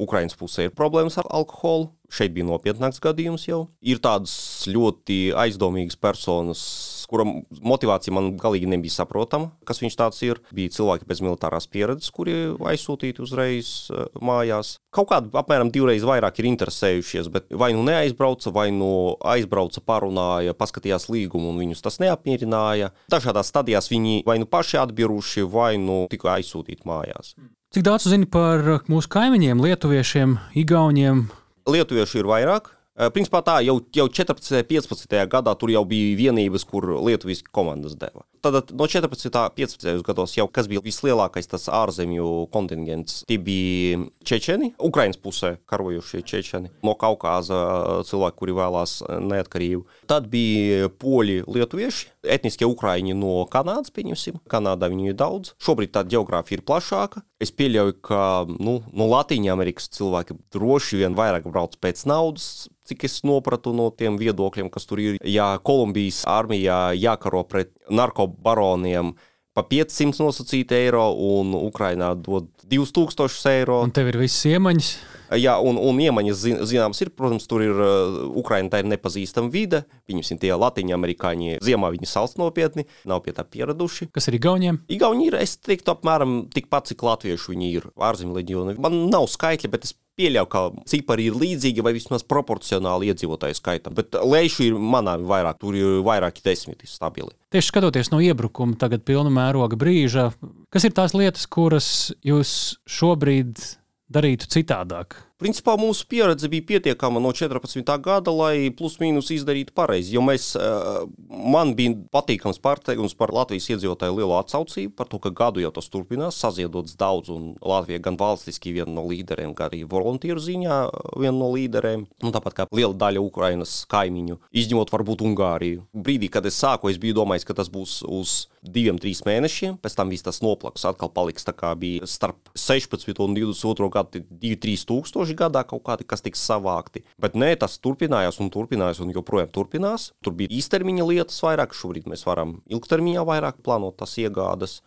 Ukraiņas 0.00 0.38
pusē 0.40 0.68
ir 0.68 0.76
problēmas 0.76 1.18
ar 1.20 1.28
alkoholu, 1.30 1.90
Šeit 2.10 2.32
bija 2.34 2.46
nopietnāks 2.48 2.98
gadījums 3.02 3.44
jau. 3.46 3.60
Ir 3.86 4.00
tādas 4.02 4.32
ļoti 4.66 5.30
aizdomīgas 5.38 5.94
personas, 6.00 6.62
kuram 7.10 7.40
motivācija 7.66 8.14
man 8.14 8.32
galīgi 8.40 8.68
nebija 8.70 8.94
saprotama, 9.00 9.50
kas 9.68 9.82
viņš 9.82 9.98
tāds 9.98 10.22
ir. 10.26 10.40
Bija 10.54 10.72
cilvēki 10.76 11.08
bez 11.10 11.22
militārās 11.24 11.68
pieredzes, 11.70 12.12
kuri 12.14 12.36
aizsūtīti 12.72 13.24
uzreiz 13.24 13.90
mājās. 14.22 14.76
Kaut 14.94 15.10
kādi 15.12 15.30
apmēram 15.38 15.70
divreiz 15.74 16.06
vairāk 16.06 16.40
ir 16.40 16.50
interesējušies, 16.50 17.30
bet 17.32 17.50
vai 17.54 17.72
nu 17.76 17.84
neaizbrauca, 17.86 18.52
vai 18.54 18.68
nu 18.74 18.90
aizbrauca, 19.34 19.82
parunāja, 19.86 20.56
paskatījās 20.58 21.08
līgumu 21.12 21.52
un 21.52 21.60
viņus 21.62 21.84
tas 21.86 22.00
neapmierināja. 22.02 22.92
Dažādās 23.12 23.52
stadijās 23.52 23.90
viņi 23.92 24.22
vai 24.26 24.40
nu 24.42 24.50
paši 24.50 24.80
atbiruši, 24.82 25.46
vai 25.50 25.74
nu 25.82 26.04
tikai 26.10 26.40
aizsūtīti 26.40 26.86
mājās. 26.88 27.36
Cik 27.70 27.84
daudz 27.86 28.08
zini 28.10 28.26
par 28.26 28.64
mūsu 28.90 29.06
kaimiņiem, 29.12 29.60
lietuviešiem, 29.62 30.32
igauniem, 30.58 31.28
Lietuviešu 31.68 32.22
ir 32.22 32.28
vairāk. 32.28 32.70
Principā 33.14 33.40
tā 33.40 33.56
jau, 33.64 33.78
jau 33.96 34.06
14. 34.12 34.58
un 34.60 34.66
15. 34.68 35.14
gadā 35.32 35.54
tur 35.56 35.72
jau 35.72 35.82
bija 35.88 36.16
vienības, 36.18 36.66
kur 36.68 36.84
Lietuvijas 37.00 37.40
komandas 37.48 37.94
deva. 37.96 38.26
Tad 38.44 38.72
no 38.76 38.88
14. 38.88 39.30
un 39.30 39.54
15. 39.56 40.02
gados 40.04 40.36
jau 40.36 40.46
kas 40.52 40.68
bija 40.68 40.82
vislielākais 40.84 41.48
tas 41.48 41.68
ārzemju 41.72 42.50
kontingents. 42.52 43.22
Tie 43.28 43.38
bija 43.40 44.02
čečeni, 44.26 44.74
Ukraiņas 44.76 45.20
pusē 45.20 45.54
karojušie 45.70 46.22
čečeni, 46.28 46.72
no 46.84 46.96
Kaukāza 47.00 47.60
cilvēki, 48.08 48.38
kuri 48.42 48.56
vēlās 48.60 48.98
neatkarību. 49.08 49.86
Tad 50.10 50.28
bija 50.32 50.92
poļi, 51.00 51.42
lietuvieši, 51.48 52.12
etniskie 52.26 52.66
ukraiņi 52.68 53.14
no 53.16 53.44
Kanādas, 53.50 53.92
pieņemsim. 53.94 54.40
Kanādā 54.50 54.90
viņu 54.92 55.10
ir 55.10 55.16
daudz. 55.18 55.54
Šobrīd 55.62 55.92
tā 55.94 56.04
geogrāfija 56.08 56.58
ir 56.58 56.64
plašāka. 56.66 57.22
Es 57.40 57.52
pieļauju, 57.56 57.96
ka 58.04 58.22
nu, 58.50 58.80
no 58.92 59.08
Latvijas 59.10 59.54
Amerikas 59.54 59.88
cilvēki 59.96 60.36
droši 60.54 61.02
vien 61.02 61.16
vairāk 61.18 61.48
brauc 61.50 61.76
pēc 61.80 62.04
naudas, 62.10 62.68
cik 62.88 63.06
es 63.08 63.20
sapratu 63.22 63.72
no 63.76 63.88
tiem 63.94 64.18
viedokļiem, 64.20 64.70
kas 64.72 64.88
tur 64.88 65.00
ir. 65.02 65.18
Ja 65.24 65.54
Kolumbijas 65.62 66.24
armijā 66.28 66.90
jākaro 66.98 67.44
pret 67.48 67.72
narkobaroniem, 67.90 69.14
pa 69.56 69.64
500 69.66 70.20
nosacīti 70.22 70.76
eiro, 70.76 71.08
un 71.14 71.54
Ukrainā 71.58 72.12
dod 72.18 72.50
2000 72.70 73.54
eiro. 73.54 73.80
Un 73.86 73.94
tev 73.94 74.12
ir 74.12 74.20
viss 74.20 74.46
iemaņas. 74.48 75.19
Jā, 75.38 75.56
un, 75.62 75.78
un 75.78 76.00
iemaņas 76.02 76.42
zināmas 76.66 77.00
ir, 77.04 77.12
protams, 77.14 77.46
tur 77.50 77.62
ir 77.62 77.76
uh, 77.76 78.18
Ukraiņa, 78.40 78.72
tā 78.72 78.82
ir 78.82 78.90
nepazīstama 78.90 79.52
vide. 79.52 79.84
Viņiem 80.10 80.40
tie 80.42 80.50
latīņu 80.56 80.96
amerikāņi 80.96 81.60
ziemā 81.62 81.92
viņi 81.94 82.10
salst 82.10 82.40
nopietni, 82.40 82.86
nav 83.06 83.22
pie 83.26 83.34
tā 83.36 83.44
pieraduši. 83.46 84.10
Kas 84.14 84.26
ir 84.30 84.40
Igauniem? 84.40 84.82
Igauni 84.90 85.28
ir, 85.30 85.38
es 85.38 85.54
teiktu, 85.62 85.94
apmēram 85.94 86.44
tikpat, 86.50 86.90
cik 86.90 87.06
latviešu 87.06 87.54
viņi 87.54 87.72
ir 87.78 87.90
ārzemju 87.94 88.38
leģioni. 88.40 88.78
Man 88.82 89.04
nav 89.12 89.28
skaitļi, 89.30 89.70
bet 89.70 89.86
es 89.86 89.94
pieļauju, 90.20 90.48
ka 90.50 90.62
cipari 90.90 91.28
ir 91.30 91.38
līdzīgi 91.38 91.84
vai 91.84 91.94
vismaz 91.96 92.24
proporcionāli 92.28 93.10
iedzīvotāju 93.12 93.56
skaitam. 93.56 93.96
Bet 93.96 94.16
lejuši 94.18 94.70
ir 94.70 94.78
manām 94.80 95.26
vairāk, 95.30 95.60
tur 95.62 95.78
ir 95.78 96.00
vairāki 96.06 96.44
desmiti 96.44 96.90
stabili. 96.90 97.32
Tieši 97.54 97.72
skatoties 97.72 98.12
no 98.12 98.20
iebrukuma, 98.22 98.76
tagad 98.80 99.06
pilna 99.06 99.32
mēroga 99.32 99.78
brīža, 99.80 100.30
kas 100.74 100.86
ir 100.86 100.94
tās 100.96 101.16
lietas, 101.16 101.46
kuras 101.50 102.10
jūs 102.26 102.52
šobrīd 102.90 103.79
darītu 104.10 104.50
citādāk? 104.50 105.29
Principā 105.40 105.72
mūsu 105.80 106.04
pieredze 106.04 106.50
bija 106.52 106.66
pietiekama 106.68 107.20
no 107.22 107.30
14. 107.32 107.80
gada, 108.04 108.28
lai 108.28 108.68
plus-mínus 108.76 109.30
izdarītu 109.32 109.72
pareizi. 109.72 110.12
Jo 110.12 110.20
mēs, 110.20 110.50
eh, 110.52 111.06
man 111.28 111.72
bija 111.74 111.94
patīkams 112.12 112.60
pārsteigums 112.60 113.16
par 113.16 113.32
Latvijas 113.32 113.70
iedzīvotāju 113.72 114.18
lielo 114.18 114.36
atsaucību, 114.36 114.92
par 114.94 115.08
to, 115.08 115.18
ka 115.18 115.30
gadu 115.30 115.62
jau 115.64 115.70
tas 115.72 115.88
turpinās, 115.88 116.36
saziedots 116.36 116.94
daudz, 116.94 117.30
un 117.30 117.56
Latvija 117.64 118.02
gan 118.02 118.18
valstiski 118.20 118.74
viena 118.74 118.92
no 118.92 119.06
līderiem, 119.08 119.54
gan 119.54 119.70
arī 119.70 119.88
volunteeru 119.88 120.44
ziņā 120.44 121.16
viena 121.16 121.38
no 121.38 121.48
līderiem. 121.54 122.06
Un 122.22 122.32
tāpat 122.32 122.52
kā 122.52 122.66
liela 122.70 122.92
daļa 122.92 123.24
Ukrainas 123.24 123.86
kaimiņu, 123.88 124.36
izņemot 124.52 124.92
varbūt 124.92 125.24
Ungāriju. 125.24 125.86
Brīdī, 125.96 126.28
kad 126.30 126.44
es 126.44 126.60
sāku, 126.60 126.90
es 126.90 126.98
biju 126.98 127.14
domājis, 127.14 127.46
ka 127.46 127.54
tas 127.54 127.70
būs 127.72 128.02
uz 128.04 128.48
diviem, 128.60 128.98
trīs 129.00 129.22
mēnešiem, 129.24 129.78
pēc 129.80 129.96
tam 129.96 130.10
viss 130.12 130.26
tas 130.26 130.42
noplaks, 130.44 130.84
atkal 130.84 131.08
paliks 131.08 131.46
tā 131.46 131.54
kā 131.56 131.72
bija 131.80 132.04
starp 132.04 132.52
16 132.54 133.22
un 133.24 133.34
22 133.34 133.88
gadu 133.88 134.20
2-3 134.28 134.84
tūkstoši 134.90 135.29
gadā 135.38 135.64
kaut 135.68 135.84
kādi, 135.86 136.06
kas 136.08 136.24
tiks 136.24 136.42
savākti. 136.46 137.04
Bet 137.20 137.36
nē, 137.38 137.52
tas 137.60 137.78
turpinājās 137.82 138.40
un 138.42 138.52
turpinājās 138.54 139.02
un 139.04 139.12
joprojām 139.14 139.52
turpinās. 139.54 140.10
Tur 140.24 140.36
bija 140.38 140.52
īstermiņa 140.60 141.08
lietas 141.08 141.40
vairāk, 141.44 141.76
šobrīd 141.76 142.08
mēs 142.10 142.26
varam 142.28 142.60
ilgtermiņā 142.70 143.26
vairāk 143.28 143.60
plānot 143.64 143.98
tas 144.00 144.16
iegādes. 144.20 144.80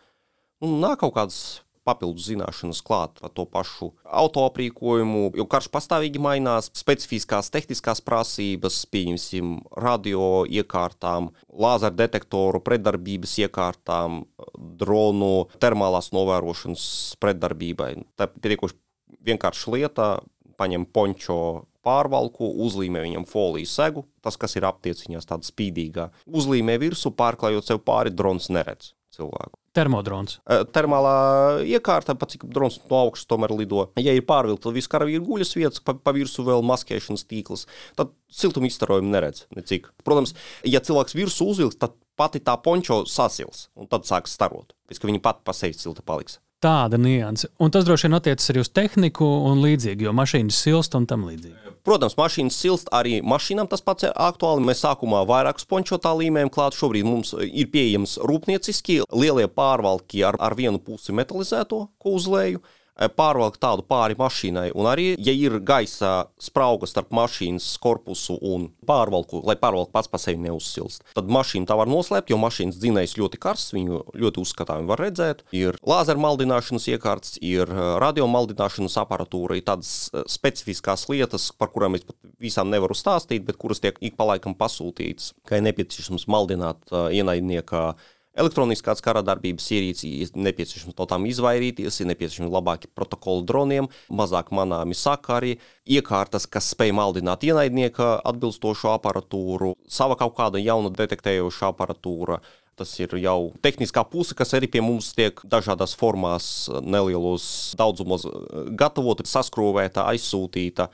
Un 0.64 0.78
nāk 0.80 1.02
kaut 1.02 1.16
kādas 1.18 1.40
papildus 1.84 2.28
zināšanas 2.30 2.80
klāt 2.84 3.20
par 3.20 3.32
to 3.36 3.44
pašu 3.48 3.90
autoaprīkojumu, 4.04 5.34
jo 5.38 5.46
karš 5.50 5.68
pastāvīgi 5.72 6.22
mainās, 6.22 6.70
specifiskās 6.76 7.50
tehniskās 7.54 8.00
prasības, 8.04 8.80
pieņemsim, 8.92 9.56
radio 9.84 10.44
iekārtām, 10.48 11.30
lāzera 11.48 11.94
detektoru 11.94 12.62
pretdarbības 12.64 13.36
iekārtām, 13.44 14.24
dronu 14.80 15.50
termālās 15.62 16.10
novērošanas 16.16 16.86
pretdarbībai. 17.22 17.92
Tā 18.16 18.30
ir 18.30 18.56
tiekoši 18.56 18.80
vienkārša 19.24 19.76
lieta, 19.76 20.08
paņem 20.58 20.86
pončo 20.94 21.38
pārvalku, 21.84 22.48
uzlīmē 22.64 23.02
viņam 23.04 23.26
folijas 23.28 23.74
segu, 23.76 24.06
tas, 24.24 24.38
kas 24.40 24.56
ir 24.56 24.66
aptieciņās, 24.68 25.28
tāda 25.28 25.46
spīdīgā. 25.46 26.08
Uzlīmē 26.24 26.78
virsū, 26.80 27.12
pārklājot 27.16 27.68
sev 27.68 27.82
pāri, 27.84 28.14
drons 28.14 28.50
neredz 28.52 28.94
cilvēku. 29.14 29.58
Termodrons. 29.74 30.36
Termālā 30.74 31.14
iekārta, 31.66 32.14
pat 32.18 32.30
cik 32.34 32.46
drons 32.54 32.78
no 32.86 33.00
augšas 33.00 33.26
tomēr 33.30 33.54
lido. 33.58 33.88
Ja 33.98 34.14
ir 34.14 34.22
pārvilkta, 34.26 34.68
tad 34.68 34.76
viss 34.76 34.90
karavīri 34.90 35.22
guļas 35.26 35.50
vietas, 35.58 35.82
pa, 35.82 35.96
pa 35.98 36.14
virsmu 36.14 36.46
vēl 36.46 36.62
maskēšanas 36.70 37.26
tīkls, 37.30 37.66
tad 37.98 38.14
siltuma 38.30 38.70
izstarojumu 38.70 39.10
neredz 39.10 39.48
necik. 39.58 39.90
Protams, 40.06 40.36
ja 40.62 40.82
cilvēks 40.84 41.18
virsū 41.18 41.50
uzvilks, 41.50 41.80
tad 41.82 41.98
pati 42.14 42.42
tā 42.44 42.54
pončo 42.62 43.02
sasils, 43.10 43.68
un 43.74 43.90
tad 43.90 44.06
sāks 44.06 44.38
starot. 44.38 44.76
Pēc 44.86 45.02
ka 45.02 45.10
viņa 45.10 45.24
pati 45.26 45.46
pa 45.46 45.56
sevi 45.58 45.74
silta 45.78 46.06
paliks 46.06 46.38
tāda 46.64 46.98
nianse. 47.00 47.50
Un 47.60 47.72
tas 47.74 47.84
droši 47.86 48.08
vien 48.08 48.18
attiecas 48.18 48.50
arī 48.52 48.64
uz 48.64 48.72
tehniku 48.72 49.28
un 49.50 49.60
līdzīgi, 49.64 50.08
jo 50.08 50.14
mašīnas 50.16 50.60
silst 50.66 50.96
un 50.98 51.06
tam 51.10 51.26
līdzīgi. 51.28 51.74
Protams, 51.84 52.16
mašīnas 52.16 52.56
silst 52.56 52.88
arī 52.96 53.18
mašīnām. 53.20 53.68
Tas 53.68 53.84
pats 53.84 54.08
ir 54.08 54.14
aktuāli. 54.16 54.64
Mēs 54.64 54.80
sākumā 54.86 55.20
vairāk 55.28 55.60
spončotā 55.60 56.14
līmējam 56.16 56.52
klāt. 56.52 56.78
Šobrīd 56.78 57.04
mums 57.04 57.34
ir 57.44 57.68
pieejams 57.72 58.16
rūpnieciski 58.24 59.02
lielie 59.12 59.50
pārvalki 59.52 60.24
ar, 60.24 60.40
ar 60.40 60.56
vienu 60.56 60.80
pusi 60.80 61.12
metalizēto, 61.12 61.84
ko 62.00 62.16
uzlēju 62.16 62.64
Eh, 62.64 62.82
pārvalkt 62.94 63.60
tādu 63.62 63.84
pāri 63.86 64.16
mašīnai. 64.18 64.68
Un 64.78 64.88
arī, 64.90 65.06
ja 65.18 65.34
ir 65.34 65.58
gaisa 65.66 66.28
sprauga 66.42 66.86
starp 66.88 67.10
mašīnas 67.14 67.66
korpusu 67.82 68.36
un 68.38 68.68
pārvalku, 68.86 69.42
lai 69.46 69.56
pārvalku 69.60 69.92
pats 69.94 70.10
par 70.10 70.22
sevi 70.22 70.42
neuzsilst, 70.44 71.04
tad 71.16 71.30
mašīnu 71.32 71.68
tā 71.68 71.76
var 71.78 71.90
noslēpt, 71.90 72.30
jo 72.30 72.38
mašīnas 72.40 72.78
dzinējs 72.78 73.16
ļoti 73.18 73.40
karsts, 73.42 73.74
viņu 73.74 74.02
ļoti 74.20 74.42
uzskatāmi 74.44 74.88
var 74.90 75.02
redzēt. 75.02 75.44
Ir 75.56 75.78
lāzera 75.86 76.22
maldināšanas 76.22 76.88
iekārts, 76.94 77.38
ir 77.42 77.70
eh, 77.70 77.82
radio 78.02 78.28
maldināšanas 78.30 78.98
aparatūra, 79.02 79.58
ir 79.58 79.66
tādas 79.66 79.94
eh, 80.12 80.22
specifiskās 80.30 81.08
lietas, 81.10 81.50
par 81.58 81.72
kurām 81.74 81.98
es 81.98 82.06
pat 82.06 82.18
visām 82.42 82.70
nevaru 82.70 82.96
stāstīt, 82.98 83.44
bet 83.46 83.58
kuras 83.60 83.82
tiek 83.82 83.98
ik 84.04 84.18
pa 84.18 84.28
laikam 84.30 84.54
pasūtītas, 84.58 85.32
ka 85.48 85.58
ir 85.58 85.66
nepieciešams 85.66 86.28
maldināt 86.30 86.92
ienaidnieka 86.92 87.94
Elektroniskās 88.34 88.98
kara 88.98 89.20
darbības 89.22 89.68
ierīci 89.76 90.08
ir 90.24 90.32
nepieciešams 90.34 90.96
no 90.98 91.06
tām 91.06 91.26
izvairīties, 91.30 92.00
ir 92.00 92.08
nepieciešami 92.10 92.50
labāki 92.50 92.90
protokoli 92.90 93.46
droniem, 93.46 93.86
mazāk 94.10 94.50
manāmi 94.50 94.96
sakari, 94.98 95.60
iekārtas, 95.86 96.48
kas 96.50 96.72
spēj 96.74 96.90
maldināt 96.98 97.46
ienaidnieka 97.46 98.16
atbilstošo 98.26 98.90
aparatūru, 98.96 99.76
sava 99.86 100.18
kaut 100.18 100.34
kāda 100.40 100.58
jauna 100.58 100.90
detektējoša 100.90 101.70
aparatūra. 101.70 102.40
Tas 102.74 102.90
ir 102.98 103.12
jau 103.22 103.52
tehniskā 103.62 104.02
puse, 104.10 104.34
kas 104.34 104.50
arī 104.58 104.66
pie 104.66 104.80
mums 104.82 105.12
tiek 105.14 105.38
dažādās 105.46 105.94
formās, 105.94 106.66
nelielos 106.82 107.44
daudzumos 107.78 108.26
gatavota, 108.74 109.22
saskrūvēta, 109.30 110.08
aizsūtīta. 110.10 110.88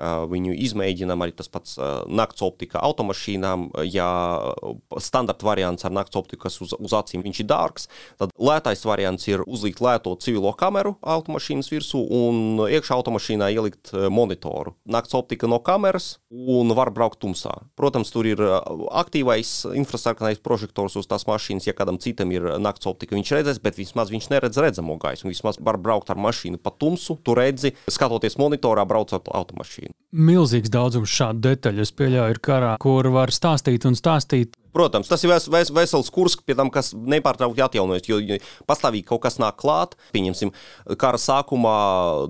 Viņu 0.00 0.54
izmēģinām 0.66 1.20
arī 1.24 1.34
tas 1.36 1.50
pats 1.52 1.76
nakts 2.08 2.42
optika 2.46 2.80
automašīnām. 2.86 3.68
Ja 3.84 4.08
standarta 5.02 5.46
variants 5.46 5.84
ar 5.84 5.92
nakts 5.94 6.16
optiku, 6.16 6.46
kas 6.46 6.60
uz, 6.64 6.72
uz 6.78 6.94
acīm 6.96 7.24
ir 7.26 7.46
dārgs, 7.46 7.88
tad 8.20 8.32
lētais 8.40 8.84
variants 8.88 9.28
ir 9.28 9.44
uzlikt 9.46 9.82
lēto 9.84 10.14
civilo 10.20 10.52
kameru 10.56 10.96
automašīnas 11.00 11.70
virsū 11.72 12.00
un 12.00 12.64
iekšā 12.66 12.96
automašīnā 12.96 13.50
ielikt 13.52 13.92
monitoru. 14.12 14.74
Nakts 14.88 15.16
optika 15.18 15.50
no 15.50 15.60
kameras 15.64 16.14
un 16.30 16.72
var 16.76 16.92
braukt 16.94 17.20
tumsā. 17.20 17.52
Protams, 17.76 18.12
tur 18.14 18.28
ir 18.30 18.40
aktīvais 18.40 19.52
infrasarkanais 19.76 20.40
prožektors 20.42 20.96
uz 21.00 21.08
tās 21.10 21.26
mašīnas. 21.28 21.68
Ja 21.68 21.76
kādam 21.76 22.00
citam 22.02 22.32
ir 22.34 22.46
nakts 22.62 22.88
optika, 22.90 23.16
viņš 23.18 23.34
redzēs, 23.36 23.62
bet 23.62 23.78
vismaz 23.80 24.12
viņš 24.12 24.30
neredz 24.32 24.60
redzamo 24.62 24.96
gaismu. 25.00 25.32
Vismaz 25.34 25.60
var 25.60 25.78
braukt 25.80 26.10
ar 26.10 26.20
mašīnu 26.20 26.60
pa 26.62 26.72
tumsu, 26.72 27.18
tu 27.24 27.36
redzi, 27.38 27.74
skatoties 27.90 28.38
monitorā, 28.40 28.86
braucot 28.88 29.28
automašīnu. 29.28 29.89
Milzīgs 30.10 30.72
daudzums 30.74 31.12
šādu 31.14 31.44
detaļu, 31.44 31.84
es 31.84 31.92
pieļauju, 31.94 32.34
ir 32.34 32.40
karā, 32.42 32.72
kur 32.82 33.06
var 33.14 33.30
stāstīt 33.30 33.84
un 33.86 33.94
stāstīt. 33.94 34.56
Protams, 34.74 35.06
tas 35.10 35.22
ir 35.22 35.30
ves, 35.30 35.46
ves, 35.50 35.70
vesels 35.74 36.10
kurs, 36.14 36.36
pie 36.46 36.54
tam, 36.58 36.70
kas 36.70 36.92
nepārtraukti 36.94 37.62
atjaunojas, 37.62 38.06
jo 38.10 38.38
pastāvīgi 38.70 39.06
kaut 39.06 39.22
kas 39.24 39.38
nāk 39.42 39.58
klāt. 39.58 39.96
Pieņemsim, 40.14 40.50
kara 40.98 41.18
sākumā 41.18 41.76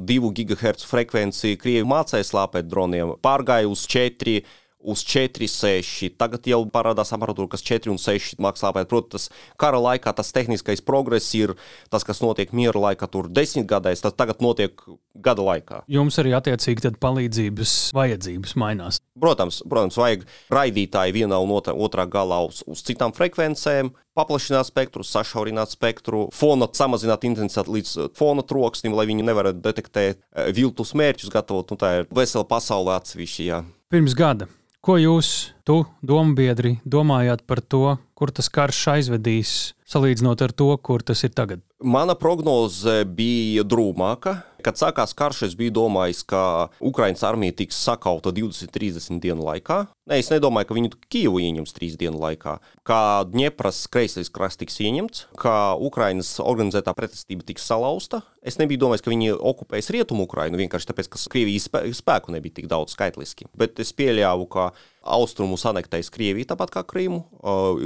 2 0.09 0.33
GHz 0.37 0.89
frekvenci 0.89 1.57
Krievi 1.61 1.89
mācīja 1.89 2.29
slāpēt 2.29 2.69
droniem, 2.69 3.15
pārgāja 3.25 3.69
uz 3.69 3.87
4 3.89 4.41
uz 4.81 5.05
4, 5.05 5.49
6. 5.49 6.11
Tagad 6.20 6.47
jau 6.49 6.61
parādās 6.72 7.12
aparatūra, 7.14 7.51
kas 7.53 7.64
4 7.66 7.93
un 7.93 8.01
6 8.01 8.41
maksā. 8.43 8.72
Protams, 8.89 9.28
kara 9.61 9.81
laikā 9.81 10.12
tas 10.16 10.33
tehniskais 10.35 10.83
progress 10.85 11.35
ir 11.37 11.55
tas, 11.93 12.05
kas 12.07 12.22
notiek 12.24 12.53
miera 12.57 12.81
laikā, 12.89 13.09
tur 13.11 13.28
desmit 13.28 13.68
gadēs, 13.70 14.03
tas 14.05 14.16
tagad 14.16 14.43
notiek 14.45 14.74
gada 15.14 15.45
laikā. 15.45 15.83
Jums 15.91 16.18
arī 16.22 16.35
attiecīgi 16.39 16.95
palīdzības 17.01 17.74
vajadzības 17.97 18.57
mainās. 18.61 19.01
Protams, 19.20 19.61
protams 19.68 19.99
vajag 20.01 20.24
raidītāji 20.53 21.16
vienā 21.20 21.41
un 21.43 21.53
otrā, 21.53 21.74
otrā 21.76 22.07
galā 22.09 22.41
uz, 22.47 22.62
uz 22.70 22.85
citām 22.87 23.12
frekvencēm, 23.16 23.93
paplašināt 24.16 24.70
spektru, 24.70 25.05
sašaurināt 25.07 25.74
spektru, 25.74 26.28
fona 26.35 26.68
samazināt 26.76 27.26
intensitāti 27.28 27.76
līdz 27.76 27.97
fona 28.18 28.45
troksnim, 28.47 28.97
lai 28.97 29.07
viņi 29.11 29.26
nevarētu 29.28 29.64
detektēt 29.64 30.20
eh, 30.20 30.49
viltus 30.57 30.95
mērķus, 30.97 31.33
gatavot. 31.35 31.74
Nu, 31.74 31.81
tā 31.81 31.93
ir 32.01 32.09
vesela 32.14 32.47
pasaule 32.49 32.97
atsevišķi. 32.97 33.51
Pirms 33.91 34.16
gada 34.18 34.49
Ko 34.81 34.95
jūs, 34.97 35.53
tu, 35.65 35.83
dombiedri, 36.03 36.79
domājāt 36.85 37.47
par 37.49 37.61
to, 37.61 37.97
kur 38.21 38.33
tas 38.37 38.51
karš 38.53 38.83
aizvedīs, 38.99 39.51
salīdzinot 39.89 40.43
ar 40.45 40.53
to, 40.53 40.69
kur 40.85 41.01
tas 41.01 41.25
ir 41.25 41.33
tagad? 41.33 41.65
Mana 41.81 42.13
prognoze 42.19 43.01
bija 43.09 43.65
drūmāka. 43.65 44.43
Kad 44.61 44.77
sākās 44.77 45.15
karš, 45.17 45.47
es 45.47 45.55
biju 45.57 45.73
domājis, 45.79 46.19
ka 46.29 46.69
Ukraiņas 46.85 47.23
armija 47.25 47.55
tiks 47.63 47.79
sakauta 47.81 48.29
20-30 48.37 49.17
dienu 49.23 49.47
laikā. 49.47 49.87
Nē, 50.11 50.19
es 50.21 50.29
nedomāju, 50.29 50.69
ka 50.69 50.77
viņi 50.77 50.91
Kijevu 51.09 51.41
ieņems 51.41 51.73
trīs 51.73 51.97
dienu 51.97 52.21
laikā, 52.21 52.59
ka 52.85 52.99
Dņepras 53.31 53.79
kreisais 53.89 54.29
krasts 54.29 54.61
tiks 54.61 54.77
ieņemts, 54.85 55.31
ka 55.41 55.55
Ukraiņas 55.81 56.35
organizētā 56.45 56.93
pretestība 56.99 57.47
tiks 57.49 57.65
salauzta. 57.65 58.21
Es 58.45 58.61
nebiju 58.61 58.85
domājis, 58.85 59.07
ka 59.07 59.15
viņi 59.15 59.33
okupēs 59.39 59.89
rietumu 59.97 60.29
Ukrainu 60.29 60.61
vienkārši 60.61 60.93
tāpēc, 60.93 61.09
ka 61.09 61.25
Krievijas 61.33 61.71
spēku 61.97 62.37
nebija 62.37 62.61
tik 62.61 62.69
daudz 62.69 62.93
skaitliski. 62.99 63.49
Bet 63.57 63.81
es 63.81 63.97
pieļāvu, 63.97 64.45
ka 64.53 64.71
austrumus 65.01 65.64
anektēs 65.68 66.11
Krievija, 66.12 66.51
tāpat 66.53 66.72
kā 66.74 66.82
Krīmu, 66.86 67.22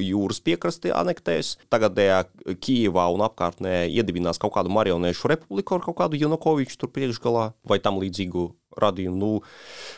jūras 0.02 0.40
piekrasti 0.44 0.92
anektēs. 0.94 1.54
Tagadējā 1.72 2.24
Kijivā 2.62 3.06
un 3.14 3.24
apkārtnē 3.26 3.84
iedibinās 3.88 4.40
kaut 4.42 4.56
kādu 4.56 4.72
marionešu 4.74 5.30
republiku 5.34 5.78
ar 5.78 5.84
kaut 5.86 5.98
kādu 6.02 6.20
Janukoviču 6.20 6.80
tur 6.80 6.92
priekšgalā 6.94 7.50
vai 7.68 7.80
tam 7.82 8.00
līdzīgu 8.02 8.48
radījumu. 8.80 9.14
Nu, 9.14 9.30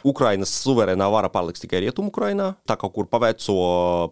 Ukrainas 0.07 0.53
suverēnā 0.63 1.07
vara 1.13 1.31
paliks 1.33 1.63
tikai 1.63 1.83
Rietumu-Ukrainā, 1.87 2.53
tā 2.69 2.77
kaut 2.81 2.95
kur 2.97 3.09
pa 3.11 3.21
veco 3.23 3.57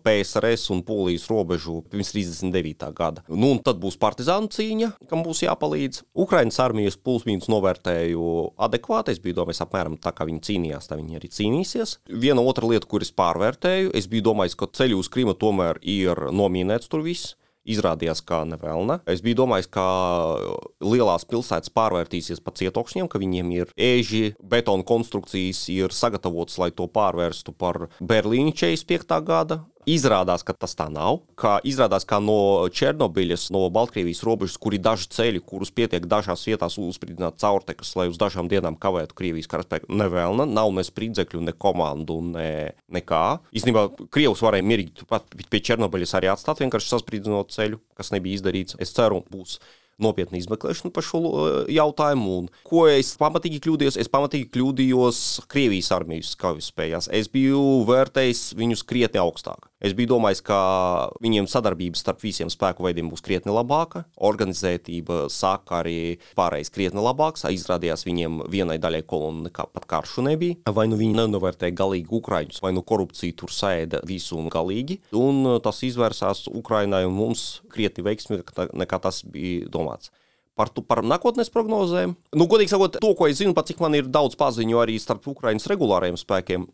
PSRS 0.05 0.71
un 0.75 0.83
Polijas 0.87 1.27
robežu 1.31 1.83
pirms 1.91 2.12
39. 2.15 2.89
gada. 2.97 3.25
Nu, 3.29 3.53
un 3.55 3.62
tad 3.65 3.81
būs 3.83 3.99
partizānu 4.01 4.51
cīņa, 4.55 4.91
kam 5.11 5.25
būs 5.27 5.45
jāpalīdz. 5.47 6.03
Ukrainas 6.25 6.61
armijas 6.62 6.99
pulsmīnus 7.01 7.51
novērtēju 7.53 8.27
adekvāti. 8.67 9.15
Es 9.15 9.23
biju 9.23 9.41
domājis, 9.43 9.62
apmēram 9.65 9.99
tā 10.01 10.15
kā 10.17 10.27
viņi 10.29 10.45
cīnījās, 10.49 10.91
tā 10.91 10.99
viņi 11.01 11.21
arī 11.21 11.31
cīnīsies. 11.35 11.99
Viena 12.25 12.45
otra 12.45 12.69
lieta, 12.71 12.89
kuras 12.91 13.12
pārvērtēju, 13.15 13.95
es 13.97 14.11
biju 14.11 14.31
domājis, 14.31 14.59
ka 14.59 14.71
ceļu 14.81 15.01
uz 15.03 15.11
Krimu 15.12 15.37
tomēr 15.39 15.81
ir 15.83 16.29
nomīnēts 16.35 16.91
tur 16.91 17.05
viss 17.07 17.35
izrādījās 17.65 18.23
kā 18.27 18.43
nevelna. 18.49 19.01
Es 19.11 19.23
biju 19.25 19.43
domājis, 19.43 19.69
ka 19.73 19.85
lielās 20.85 21.27
pilsētas 21.29 21.73
pārvērtīsies 21.75 22.43
par 22.45 22.57
cietokšņiem, 22.61 23.09
ka 23.11 23.21
viņiem 23.23 23.53
ir 23.57 23.75
ēži, 23.77 24.35
betona 24.41 24.87
konstrukcijas 24.87 25.65
ir 25.73 25.95
sagatavotas, 25.95 26.59
lai 26.61 26.71
to 26.77 26.89
pārvērstu 26.93 27.57
par 27.57 27.87
Berlīņu 28.01 28.55
45. 28.55 29.21
gada 29.25 29.62
Izrādās, 29.85 30.41
ka 30.47 30.55
tas 30.57 30.72
tā 30.78 30.87
nav. 30.93 31.20
Kā 31.37 31.59
izrādās, 31.66 32.07
ka 32.09 32.16
no 32.22 32.64
Černobiļas, 32.72 33.51
no 33.53 33.66
Baltkrievijas 33.74 34.22
robežas, 34.24 34.57
kur 34.61 34.76
ir 34.76 34.80
daži 34.85 35.11
ceļi, 35.12 35.43
kurus 35.45 35.72
pietiek 35.74 36.07
dažās 36.09 36.47
vietās 36.49 36.78
uzspridzināt 36.80 37.37
caurtekas, 37.43 37.93
lai 37.99 38.09
uz 38.09 38.16
dažām 38.20 38.49
dienām 38.49 38.78
kavētu 38.80 39.16
Krievijas 39.18 39.51
karaspēku, 39.53 39.93
nevēlna, 39.93 40.49
nav 40.49 40.72
ne 40.72 40.87
spridzekļu, 40.87 41.45
ne 41.45 41.53
komandu, 41.53 42.18
ne 42.32 42.49
nekā. 42.97 43.24
Īstenībā 43.53 43.87
Krievus 44.14 44.45
varēja 44.45 44.68
mierīgi 44.72 45.09
pat 45.11 45.28
pie 45.37 45.62
Černobiļas 45.68 46.16
arī 46.16 46.32
atstāt, 46.32 46.64
vienkārši 46.64 46.95
saspridzinot 46.95 47.53
ceļu, 47.53 47.82
kas 47.99 48.14
nebija 48.16 48.41
izdarīts. 48.41 48.80
Es 48.80 48.97
ceru, 48.97 49.20
būs 49.28 49.59
nopietnu 50.03 50.38
izmeklēšanu 50.40 50.92
par 50.95 51.07
šo 51.07 51.20
jautājumu. 51.70 52.38
Un, 52.45 52.49
ko 52.66 52.86
es 52.90 53.14
pamatīgi 53.20 53.61
kļūdījos? 53.64 53.99
Es 54.01 54.11
pamatīgi 54.12 54.51
kļūdījos 54.55 55.20
Krievijas 55.51 55.92
armijas 55.95 56.34
kaujas 56.40 56.70
spējās. 56.72 57.11
Es 57.14 57.30
biju 57.32 57.84
vērtējis 57.88 58.51
viņus 58.59 58.84
krietni 58.88 59.22
augstāk. 59.22 59.68
Es 59.84 59.92
biju 59.92 60.14
domājis, 60.14 60.40
ka 60.40 60.59
viņiem 61.20 61.45
sadarbība 61.51 61.99
starp 62.01 62.22
visiem 62.24 62.49
spēku 62.49 62.86
veidiem 62.86 63.11
būs 63.12 63.20
krietni 63.24 63.53
labāka, 63.53 64.07
organizētība 64.16 65.26
sāk 65.28 65.74
arī 65.76 66.16
pārējais 66.38 66.72
krietni 66.72 67.05
labāks. 67.05 67.45
Izrādījās, 67.53 68.07
viņiem 68.09 68.47
vienai 68.49 68.78
daļai 68.80 69.03
kolonai 69.05 69.51
nekā 69.51 69.66
pat 69.74 69.84
karšu 69.90 70.24
nebija. 70.24 70.57
Vai 70.72 70.86
nu 70.88 70.97
viņi 70.97 71.18
nenovērtēja 71.18 71.76
galīgi 71.76 72.16
Ukraiņus, 72.16 72.62
vai 72.64 72.72
nu 72.72 72.80
korupcija 72.86 73.36
tur 73.36 73.53
sēda 73.53 74.01
visu 74.09 74.38
un 74.40 74.49
galīgi. 74.53 75.03
Un 75.20 75.59
tas 75.64 75.82
izvērsās 75.84 76.47
Ukrainai 76.49 77.05
un 77.05 77.18
mums 77.18 77.45
krietni 77.74 78.07
veiksmīgāk 78.09 78.72
nekā 78.72 79.03
tas 79.05 79.20
bija 79.28 79.68
domāts 79.68 79.84
par, 80.55 80.70
tu, 80.70 80.85
par 80.87 81.03
nākotnes 81.07 81.51
prognozēm. 81.53 82.14
Nu, 82.37 82.49
godīgi 82.51 82.72
sakot, 82.74 82.99
to, 83.03 83.12
ko 83.18 83.28
es 83.30 83.41
zinu, 83.41 83.55
pat 83.57 83.70
cik 83.70 83.82
man 83.85 83.97
ir 83.99 84.11
daudz 84.11 84.39
paziņu 84.41 84.80
arī 84.82 84.97
starp 85.03 85.26
Ukraiņas 85.35 85.68
regulāriem 85.72 86.18
spēkiem, 86.20 86.66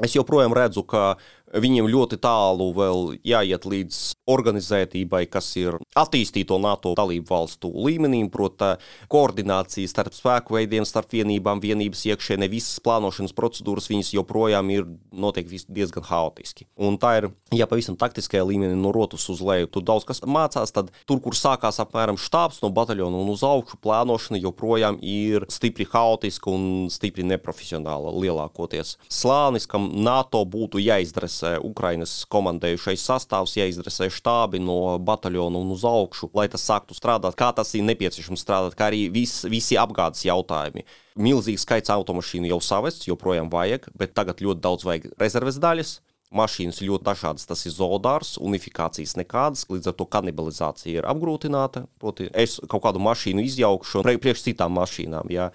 es 0.00 0.16
joprojām 0.16 0.54
redzu, 0.56 0.84
ka 0.88 1.14
Viņiem 1.50 1.88
ļoti 1.90 2.20
tālu 2.22 2.68
vēl 2.76 3.00
jāiet 3.26 3.64
līdz 3.66 3.98
organizētībai, 4.30 5.24
kas 5.30 5.48
ir 5.58 5.80
attīstīto 5.98 6.60
NATO 6.62 6.92
dalību 6.98 7.26
valstu 7.26 7.70
līmenī, 7.74 8.22
proti, 8.30 8.76
koordinācija 9.10 9.90
starp 9.90 10.14
spēku 10.14 10.54
veidiem, 10.54 10.86
starp 10.86 11.10
vienībām, 11.16 11.62
vienības 11.62 12.04
iekšēnē, 12.12 12.46
visas 12.50 12.78
plānošanas 12.84 13.34
procedūras, 13.34 13.88
viņas 13.90 14.12
joprojām 14.14 14.70
ir 14.74 14.86
notiek 15.10 15.48
diezgan 15.66 16.06
haotiski. 16.06 16.68
Un 16.78 16.98
tā 17.02 17.16
ir, 17.18 17.28
ja 17.56 17.66
pavisam 17.70 17.98
taktiskajā 17.98 18.44
līmenī 18.46 18.78
no 18.78 18.92
rotas 18.94 19.26
uz 19.32 19.42
leju, 19.42 19.70
tur 19.74 19.86
daudz 19.86 20.06
kas 20.06 20.22
mācās, 20.22 20.70
tad 20.74 20.92
tur, 21.08 21.18
kur 21.24 21.34
sākās 21.34 21.80
apmēram 21.82 22.20
štābs 22.20 22.62
no 22.62 22.70
bataljona 22.74 23.24
un 23.24 23.32
uz 23.34 23.42
augšu, 23.46 23.80
plānošana 23.82 24.38
joprojām 24.44 25.00
ir 25.02 25.48
stipri 25.50 25.88
haotiska 25.90 26.52
un 26.52 26.86
stipri 26.92 27.26
neprofesionāla 27.26 28.14
lielākoties. 28.14 28.96
Slānis, 29.10 29.66
kam 29.70 29.90
NATO 30.04 30.44
būtu 30.46 30.82
jāizdara 30.82 31.30
jāizresē 31.40 31.60
Ukrainas 31.64 32.24
komandējušais 32.28 33.04
sastāvs, 33.04 33.56
jāizresē 33.56 34.10
štābi 34.10 34.60
no 34.60 34.98
bataljona 34.98 35.58
un 35.58 35.70
uz 35.72 35.84
augšu, 35.84 36.30
lai 36.34 36.48
tas 36.48 36.62
sāktu 36.62 36.94
strādāt, 36.94 37.36
kā 37.36 37.52
tas 37.54 37.74
ir 37.74 37.82
nepieciešams 37.84 38.40
strādāt, 38.40 38.76
kā 38.76 38.90
arī 38.90 39.10
vis, 39.10 39.44
visi 39.44 39.76
apgādes 39.76 40.24
jautājumi. 40.24 40.84
Milzīgs 41.16 41.64
skaits 41.64 41.90
automašīnu 41.90 42.48
jau 42.50 42.60
savests, 42.60 43.08
joprojām 43.08 43.50
vajag, 43.50 43.88
bet 43.94 44.14
tagad 44.14 44.40
ļoti 44.40 44.60
daudz 44.60 44.84
vajag 44.84 45.10
rezerves 45.18 45.58
daļas. 45.58 46.00
Mašīnas 46.30 46.78
ļoti 46.86 47.02
dažādas, 47.02 47.46
tas 47.46 47.64
ir 47.66 47.72
zoodārs, 47.74 48.36
unifikācijas 48.38 49.16
nekādas, 49.18 49.64
līdz 49.66 49.90
ar 49.90 49.96
to 49.98 50.06
kanibalizācija 50.06 51.00
ir 51.00 51.08
apgrūtināta. 51.10 51.88
Proti, 51.98 52.28
es 52.30 52.60
kaut 52.70 52.84
kādu 52.84 53.02
mašīnu 53.02 53.42
izjaukšu 53.48 54.04
priekš 54.06 54.44
citām 54.46 54.78
mašīnām. 54.78 55.26
Ja. 55.34 55.50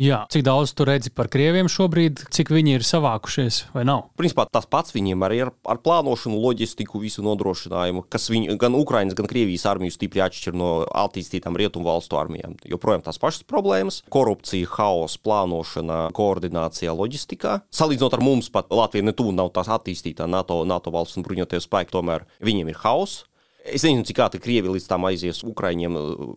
Jā, 0.00 0.22
cik 0.32 0.40
daudz 0.46 0.70
tu 0.72 0.86
redzi 0.88 1.10
par 1.12 1.28
krieviem 1.28 1.68
šobrīd, 1.68 2.22
cik 2.32 2.48
viņi 2.48 2.78
ir 2.78 2.84
savākušies 2.86 3.58
vai 3.74 3.82
nav? 3.84 4.06
Principā 4.16 4.46
tas 4.48 4.64
pats 4.64 4.94
viņiem 4.96 5.20
arī 5.26 5.42
ar, 5.44 5.50
ar 5.68 5.82
plānošanu, 5.84 6.38
loģistiku, 6.40 6.96
visu 7.02 7.20
nodrošinājumu, 7.26 8.06
kas 8.08 8.30
viņi, 8.32 8.56
gan 8.60 8.72
Ukraiņas, 8.78 9.16
gan 9.18 9.28
Krievijas 9.28 9.66
armiju 9.68 9.92
stipri 9.92 10.24
atšķir 10.24 10.56
no 10.56 10.70
attīstītām 10.88 11.58
rietumu 11.60 11.90
valstu 11.90 12.16
armijām. 12.16 12.56
Joprojām 12.64 13.04
tās 13.04 13.20
pašas 13.20 13.44
problēmas- 13.44 14.00
korupcija, 14.16 14.70
haoss, 14.78 15.20
plānošana, 15.20 16.08
koordinācija, 16.16 16.96
loģistikā. 16.96 17.60
Salīdzinot 17.68 18.16
ar 18.16 18.24
mums, 18.24 18.48
pat 18.48 18.72
Latvija 18.72 19.04
netuvu 19.04 19.36
nav 19.36 19.52
tās 19.52 19.68
attīstītā 19.68 20.24
NATO, 20.26 20.64
NATO 20.64 20.90
valsts 20.90 21.20
un 21.20 21.22
bruņotie 21.28 21.60
spēki, 21.60 21.92
tomēr 21.92 22.24
viņiem 22.40 22.68
ir 22.68 22.80
haoss. 22.80 23.24
Es 23.62 23.84
nezinu, 23.84 24.06
cik 24.06 24.16
ātri 24.16 24.40
Krievija 24.40 24.72
līdz 24.72 24.88
tam 24.88 25.04
aizies 25.04 25.44
Ukraiņiem. 25.44 25.94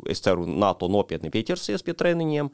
Es 0.09 0.19
ceru, 0.19 0.45
NATO 0.45 0.87
nopietni 0.87 1.31
pieķersies 1.31 1.81
pie 1.81 1.93
treniņiem. 1.93 2.51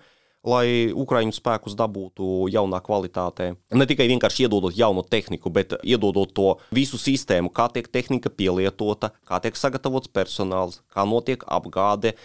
Lai 0.47 0.89
Ukraiņu 0.97 1.35
spēkus 1.35 1.75
dabūtu 1.77 2.49
jaunā 2.51 2.81
kvalitātē. 2.83 3.51
Ne 3.77 3.87
tikai 3.89 4.07
vienkārši 4.09 4.47
iedodot 4.47 4.75
jaunu 4.77 5.03
tehniku, 5.05 5.51
bet 5.53 5.75
iedodot 5.85 6.33
to 6.33 6.47
visu 6.73 6.97
sistēmu, 7.01 7.51
kā 7.53 7.67
tiek 7.73 7.89
tehnika 7.91 8.31
pielietota, 8.33 9.11
kā 9.27 9.41
tiek 9.43 9.57
sagatavots 9.57 10.09
personāls, 10.09 10.81
kā 10.93 11.05
notiek 11.05 11.45
apgāde, 11.45 12.15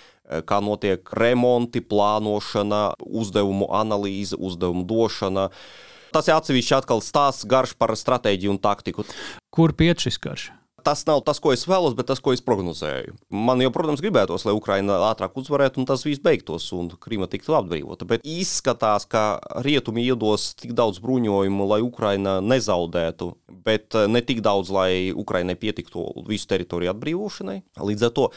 kā 0.48 0.60
notiek 0.64 1.12
remonti, 1.12 1.84
plānošana, 1.84 2.96
uzdevumu 3.04 3.68
analīze, 3.76 4.38
uzdevumu 4.38 4.86
došana. 4.88 5.50
Tas 6.16 6.30
ir 6.30 6.38
atsevišķi 6.38 6.78
atkal 6.78 7.04
stāsts 7.04 7.44
garš 7.48 7.76
par 7.76 7.92
stratēģiju 7.92 8.56
un 8.56 8.62
taktiku. 8.62 9.04
Kur 9.52 9.76
piet 9.76 10.00
šis 10.00 10.16
karš? 10.22 10.50
Tas 10.86 11.02
nav 11.08 11.22
tas, 11.26 11.40
ko 11.42 11.52
es 11.54 11.66
vēlos, 11.66 11.96
bet 11.98 12.08
tas, 12.10 12.22
ko 12.22 12.34
es 12.36 12.42
prognozēju. 12.46 13.16
Man 13.34 13.62
jau, 13.64 13.72
protams, 13.74 14.02
gribētos, 14.04 14.46
lai 14.46 14.54
Ukraina 14.56 15.00
ātrāk 15.08 15.34
uzvarētu 15.40 15.82
un 15.82 15.88
tas 15.88 16.04
viss 16.06 16.22
beigtos 16.22 16.68
un 16.76 16.92
Krīma 17.02 17.28
tiktu 17.32 17.56
atbrīvota. 17.58 18.06
Bet 18.08 18.26
izskatās, 18.26 19.08
ka 19.10 19.40
rietumi 19.66 20.06
iedos 20.06 20.52
tik 20.60 20.76
daudz 20.78 21.02
bruņojumu, 21.02 21.68
lai 21.72 21.82
Ukraina 21.84 22.38
nezaudētu, 22.44 23.32
bet 23.66 23.98
ne 24.06 24.22
tik 24.22 24.42
daudz, 24.46 24.70
lai 24.74 25.10
Ukrainai 25.10 25.58
pietiktu 25.58 26.06
visu 26.28 26.50
teritoriju 26.54 26.94
atbrīvošanai. 26.94 27.60
Līdz 27.82 28.08
ar 28.08 28.16
to 28.16 28.30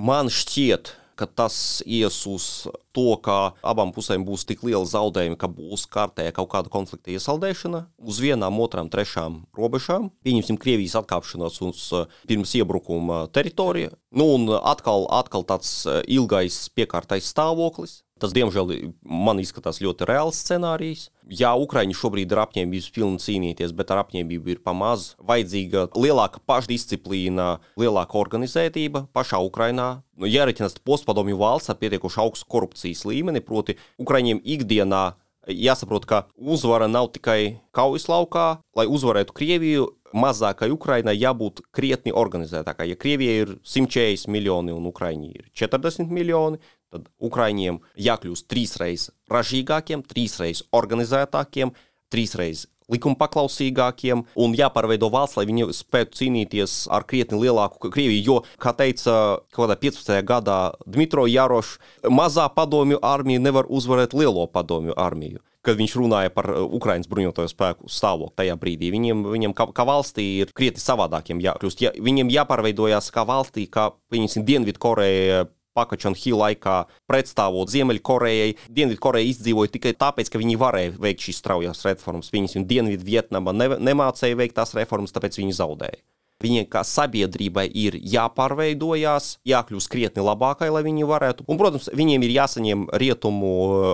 man 0.00 0.32
šķiet, 0.32 0.94
ka 1.18 1.26
tas 1.26 1.82
ies 1.86 2.16
uz 2.30 2.46
to, 2.94 3.06
ka 3.24 3.54
abām 3.66 3.92
pusēm 3.94 4.24
būs 4.26 4.46
tik 4.48 4.64
liela 4.66 4.86
zaudējuma, 4.88 5.38
ka 5.40 5.50
būs 5.50 5.86
kārtēja 5.90 6.34
kaut 6.36 6.50
kāda 6.52 6.72
konflikta 6.72 7.14
iesaldēšana 7.14 7.84
uz 7.98 8.20
vienām, 8.22 8.60
otrām, 8.62 8.90
trešām 8.92 9.42
robežām. 9.56 10.10
Pieņemsim 10.26 10.58
Krievijas 10.60 10.96
atkāpšanos 11.00 11.60
uz 11.66 11.84
uh, 11.96 12.08
pirms 12.30 12.54
iebrukuma 12.58 13.24
teritoriju. 13.34 13.94
Nu, 14.14 14.30
un 14.36 14.50
atkal, 14.60 15.08
atkal 15.10 15.46
tāds 15.48 15.82
uh, 15.88 16.02
ilgais 16.06 16.66
piekārtais 16.74 17.30
stāvoklis. 17.32 18.02
Tas, 18.22 18.34
diemžēl, 18.34 18.92
man 19.02 19.42
izskatās 19.42 19.82
ļoti 19.82 20.06
reāls 20.08 20.38
scenārijs. 20.44 21.08
Jā, 21.32 21.54
Ukraiņi 21.56 21.94
šobrīd 21.96 22.32
ir 22.34 22.40
apņēmības 22.42 22.90
pilni 22.92 23.22
cīnīties, 23.22 23.72
bet 23.76 23.92
ar 23.94 24.02
apņēmību 24.02 24.50
ir 24.52 24.58
pamaz. 24.64 25.14
Vajadzīga 25.24 25.86
lielāka 25.96 26.42
pašdisciplīna, 26.44 27.46
lielāka 27.80 28.18
organizētība 28.20 29.06
pašā 29.16 29.40
Ukrainā. 29.40 30.04
Nu, 30.20 30.28
Jāreķinās 30.28 30.76
postpadomju 30.84 31.40
valsts 31.40 31.72
ar 31.72 31.80
pietiekoši 31.80 32.20
augstu 32.20 32.48
korupcijas 32.52 33.06
līmeni, 33.08 33.40
proti, 33.40 33.78
Ukraiņiem 34.04 34.44
ikdienā 34.44 35.04
jāsaprot, 35.48 36.04
ka 36.08 36.24
uzvara 36.36 36.88
nav 36.88 37.10
tikai 37.16 37.60
kaujas 37.74 38.08
laukā, 38.08 38.60
lai 38.76 38.88
uzvarētu 38.88 39.36
Krieviju. 39.36 39.92
Mazākai 40.14 40.68
Ukrainai 40.70 41.16
jābūt 41.18 41.64
krietni 41.74 42.12
organizētākai. 42.14 42.84
Ja 42.86 42.94
Krievija 42.94 43.32
ir 43.40 43.48
140 43.66 44.30
miljoni 44.30 44.70
un 44.70 44.84
Ukraiņi 44.86 45.30
ir 45.32 45.48
40 45.58 46.12
miljoni, 46.14 46.60
tad 46.94 47.10
Ukraiņiem 47.22 47.80
jākļūst 48.06 48.48
trīsreiz 48.50 49.08
ražīgākiem, 49.32 50.06
trīsreiz 50.06 50.64
organizētākiem, 50.74 51.74
trīsreiz 52.14 52.68
likuma 52.90 53.16
paklausīgākiem 53.20 54.24
un 54.40 54.56
jāpārveido 54.56 55.08
valsts, 55.12 55.38
lai 55.38 55.46
viņi 55.48 55.70
spētu 55.76 56.20
cīnīties 56.20 56.76
ar 56.92 57.06
krietni 57.08 57.40
lielāku 57.40 57.90
Krieviju. 57.92 58.24
Jo, 58.24 58.36
kā 58.60 58.74
teica 58.76 59.40
kaut 59.54 59.64
kādā 59.64 59.78
15. 59.80 60.20
gadā 60.28 60.58
Dmitro 60.84 61.26
Jarošs, 61.30 61.78
mazā 62.12 62.46
padomju 62.52 63.00
armija 63.02 63.42
nevar 63.42 63.68
uzvarēt 63.68 64.16
lielo 64.16 64.46
padomju 64.46 64.96
armiju 64.96 65.42
kad 65.64 65.78
viņš 65.80 65.94
runāja 65.96 66.28
par 66.28 66.50
Ukraiņas 66.52 67.08
bruņoto 67.08 67.46
spēku 67.48 67.88
stāvokli 67.88 68.36
tajā 68.36 68.56
brīdī. 68.60 68.90
Viņiem, 68.92 69.22
viņiem 69.32 69.54
kā, 69.56 69.64
kā 69.72 69.86
valstī 69.88 70.26
ir 70.42 70.52
krietni 70.52 70.82
savādākiem 70.82 71.40
jākļūst. 71.40 71.84
Ja, 71.86 71.92
viņiem 71.96 72.28
jāpārveidojas 72.34 73.08
kā 73.14 73.24
valstī, 73.24 73.64
kā 73.72 73.88
Dienvidkoreja 74.12 75.46
Pakačona 75.74 76.18
Hill 76.18 76.40
laikā 76.40 76.78
pretstāvot 77.10 77.72
Ziemeļkorejai. 77.74 78.54
Dienvidkoreja 78.70 79.30
izdzīvoja 79.32 79.74
tikai 79.74 79.94
tāpēc, 79.98 80.30
ka 80.30 80.40
viņi 80.40 80.58
varēja 80.60 80.96
veikt 81.02 81.28
šīs 81.28 81.42
straujās 81.42 81.84
reformas. 81.86 82.32
Viņas 82.34 82.58
un 82.60 82.68
Dienvidvietnama 82.70 83.54
ne, 83.56 83.70
nemācēja 83.90 84.38
veikt 84.40 84.58
tās 84.60 84.74
reformas, 84.78 85.14
tāpēc 85.14 85.40
viņi 85.42 85.56
zaudēja. 85.58 86.02
Viņiem 86.42 86.66
kā 86.68 86.82
sabiedrībai 86.84 87.68
ir 87.70 87.96
jāpārveidojās, 88.10 89.38
jākļūst 89.48 89.90
krietni 89.92 90.24
labākai, 90.24 90.68
lai 90.74 90.82
viņi 90.84 91.06
varētu. 91.08 91.46
Un, 91.48 91.60
protams, 91.60 91.88
viņiem 91.94 92.26
ir 92.26 92.34
jāsaņem 92.34 92.88
rietumu 93.00 93.52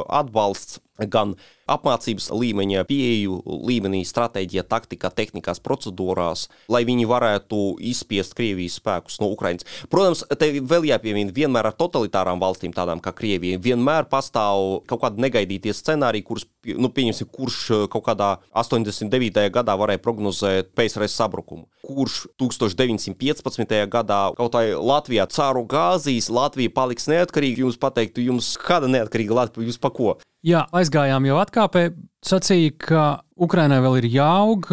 atbalsts 0.09 0.81
gan 1.09 1.37
apmācības 1.71 2.31
līmeņa, 2.35 2.85
pieeju 2.89 3.39
līmenī, 3.69 4.03
stratēģijā, 4.07 4.65
taktikā, 4.71 5.11
tehnikās, 5.15 5.63
procedūrās, 5.63 6.49
lai 6.73 6.83
viņi 6.89 7.07
varētu 7.11 7.61
izspiest 7.93 8.35
Krievijas 8.39 8.81
spēkus 8.81 9.21
no 9.23 9.31
Ukrainas. 9.31 9.67
Protams, 9.93 10.25
te 10.41 10.51
vēl 10.59 10.89
jāpiemina, 10.91 11.35
vienmēr 11.35 11.71
ar 11.71 11.77
totalitārām 11.79 12.43
valstīm, 12.43 12.75
tādām 12.77 13.03
kā 13.03 13.15
Krievija, 13.17 13.61
vienmēr 13.63 14.09
pastāv 14.11 14.81
kaut 14.91 15.05
kādi 15.05 15.23
negaidītie 15.23 15.75
scenāriji, 15.77 16.27
kurus, 16.27 16.47
nu, 16.67 16.91
pieņemsim, 16.95 17.31
kurš 17.31 17.61
kaut 17.93 18.07
kādā 18.09 18.33
89. 18.51 19.47
gadā 19.55 19.77
varēja 19.79 20.03
prognozēt 20.03 20.73
PSRS 20.79 21.19
sabrukumu, 21.21 21.69
kurš 21.87 22.25
1915. 22.41 23.77
gadā 23.93 24.23
kaut 24.39 24.57
kā 24.57 24.67
Latvijā 24.75 25.29
cāru 25.31 25.63
gāzīs, 25.71 26.33
Latvija 26.33 26.73
paliks 26.75 27.07
neatkarīga, 27.11 27.65
jums 27.67 27.79
pateiktu, 27.81 28.27
jums 28.27 28.57
kāda 28.61 28.91
neatkarīga 28.91 29.39
Latvija, 29.43 29.71
jūs 29.71 29.81
pa 29.81 29.93
ko? 29.95 30.19
Jā, 30.47 30.65
aizgājām 30.73 31.27
jau 31.29 31.37
atkāpē. 31.43 31.91
Sacīja, 32.25 32.73
ka 32.81 33.03
Ukrainai 33.41 33.81
vēl 33.85 33.99
ir 34.01 34.07
jāaug, 34.15 34.69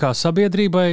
kā 0.00 0.12
sabiedrībai 0.16 0.88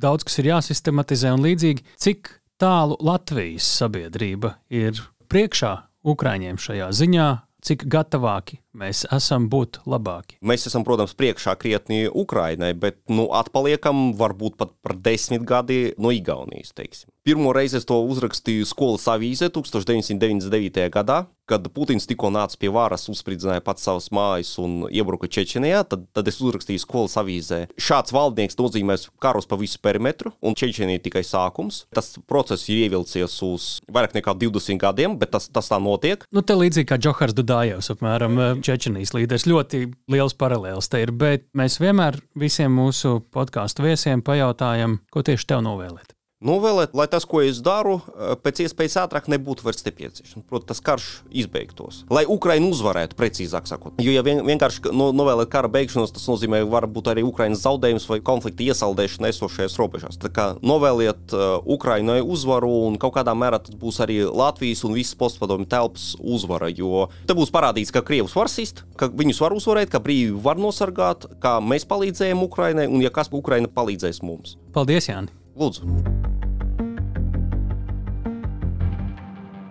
daudz 0.00 0.24
kas 0.24 0.40
ir 0.40 0.50
jāsistematizē 0.54 1.34
un 1.36 1.44
līdzīgi. 1.44 1.84
Cik 2.00 2.32
tālu 2.60 2.96
Latvijas 3.04 3.68
sabiedrība 3.80 4.56
ir 4.72 5.00
priekšā 5.32 5.76
Ukraiņiem 6.10 6.56
šajā 6.60 6.88
ziņā, 6.96 7.28
cik 7.60 7.84
gatavāki 7.92 8.58
mēs 8.80 9.02
esam 9.12 9.50
būt 9.52 9.82
labāki. 9.90 10.38
Mēs 10.40 10.64
esam, 10.70 10.84
protams, 10.86 11.12
priekšā 11.18 11.54
krietni 11.60 12.06
Ukrainai, 12.08 12.72
bet 12.72 13.02
nu, 13.12 13.28
atpaliekam 13.36 14.14
varbūt 14.16 14.56
pat 14.60 14.72
par 14.80 14.96
desmit 14.96 15.44
gadi 15.48 15.90
no 16.00 16.12
Igaunijas. 16.14 16.72
Teiksim. 16.76 17.10
Pirmo 17.20 17.52
reizi 17.52 17.76
es 17.76 17.84
to 17.84 17.98
uzrakstīju 18.08 18.64
skolas 18.64 19.02
avīzē 19.12 19.50
1999. 19.52 20.86
gadā, 20.94 21.18
kad 21.50 21.66
Putins 21.74 22.06
tikko 22.08 22.30
nāca 22.32 22.56
pie 22.56 22.70
varas, 22.72 23.08
uzspridzināja 23.12 23.60
pats 23.66 23.84
savas 23.84 24.06
mājas 24.14 24.54
un 24.62 24.86
iebruka 24.88 25.28
Čečenijā. 25.28 25.82
Tad, 25.90 26.06
tad 26.16 26.30
es 26.30 26.38
uzrakstīju 26.40 26.80
skolas 26.80 27.18
avīzē. 27.20 27.58
Šāds 27.76 28.14
valdnieks 28.16 28.56
nozīmēs 28.56 29.04
karus 29.20 29.50
pa 29.50 29.58
visu 29.60 29.76
perimetru, 29.84 30.32
un 30.40 30.56
Čečenija 30.56 31.02
tikai 31.04 31.20
sākums. 31.26 31.82
Tas 31.92 32.14
process 32.30 32.70
ir 32.72 32.86
ievilcies 32.86 33.34
uz 33.44 33.66
vairāk 33.92 34.16
nekā 34.16 34.32
20 34.40 34.80
gadiem, 34.80 35.18
bet 35.20 35.34
tas, 35.34 35.50
tas 35.52 35.68
tā 35.68 35.76
notiek. 35.82 36.24
Nu, 36.32 36.40
te 36.40 36.56
līdzīgi 36.56 36.88
kā 36.88 36.96
Džohars 37.02 37.36
Dudājevs, 37.36 37.90
apmēram 37.92 38.40
Čečenijas 38.64 39.12
līderis. 39.18 39.44
Ļoti 39.50 39.82
liels 40.08 40.38
paralēls 40.40 40.88
te 40.88 41.02
ir, 41.04 41.12
bet 41.12 41.50
mēs 41.52 41.76
vienmēr 41.84 42.16
visiem 42.32 42.72
mūsu 42.80 43.18
podkāstu 43.28 43.84
viesiem 43.84 44.24
pajautājam, 44.24 45.02
ko 45.12 45.26
tieši 45.26 45.52
tev 45.52 45.62
novēlēt 45.68 46.16
novēlēt, 46.44 46.94
lai 46.96 47.06
tas, 47.10 47.26
ko 47.28 47.42
es 47.44 47.60
daru, 47.64 48.00
eh, 48.00 48.34
pēc 48.40 48.64
iespējas 48.64 48.96
ātrāk 49.04 49.28
nebūtu 49.28 49.64
vairs 49.64 49.84
nepieciešams. 49.84 50.46
Protams, 50.48 50.68
tas 50.70 50.80
karš 50.80 51.08
izbeigtos. 51.30 52.04
Lai 52.10 52.24
Ukraina 52.28 52.66
uzvarētu, 52.70 53.16
precīzāk 53.18 53.68
sakot. 53.68 54.00
Jo, 54.00 54.12
ja 54.12 54.22
vien, 54.22 54.42
vienkārši 54.46 54.92
no, 54.92 55.10
novēlēt 55.12 55.50
kara 55.52 55.68
beigšanos, 55.68 56.12
tas 56.12 56.26
nozīmē, 56.28 56.62
varbūt 56.70 57.12
arī 57.12 57.24
Ukrainas 57.26 57.64
zaudējums 57.64 58.08
vai 58.08 58.20
konflikta 58.20 58.64
iesaldēšana 58.64 59.32
esošajās 59.32 59.78
robežās. 59.80 60.20
Tā 60.20 60.30
kā 60.32 60.46
novēliet 60.62 61.34
uh, 61.34 61.60
Ukrainai 61.64 62.20
uzvaru, 62.20 62.70
un 62.88 62.98
kaut 63.00 63.14
kādā 63.18 63.34
mērā 63.36 63.60
tas 63.62 63.76
būs 63.76 64.00
arī 64.04 64.22
Latvijas 64.24 64.84
un 64.84 64.94
visas 64.96 65.18
postpadomju 65.20 65.68
telpas 65.70 66.14
uzvara. 66.20 66.70
Jo 66.70 67.08
te 67.26 67.36
būs 67.36 67.52
parādīts, 67.52 67.92
ka 67.92 68.04
Krievus 68.06 68.36
var 68.36 68.52
sist, 68.52 68.84
ka 68.96 69.10
viņus 69.10 69.42
var 69.42 69.56
uzvarēt, 69.56 69.92
ka 69.92 70.02
brīvi 70.02 70.36
var 70.40 70.60
nosargāt, 70.60 71.28
kā 71.42 71.58
mēs 71.60 71.88
palīdzējam 71.90 72.46
Ukrainai, 72.46 72.88
un 72.88 73.04
ja 73.04 73.12
kas 73.12 73.32
Ukraina 73.32 73.68
palīdzēs 73.68 74.22
mums. 74.24 74.56
Paldies, 74.74 75.10
Jāni! 75.10 75.39
Lūdzu! 75.58 75.88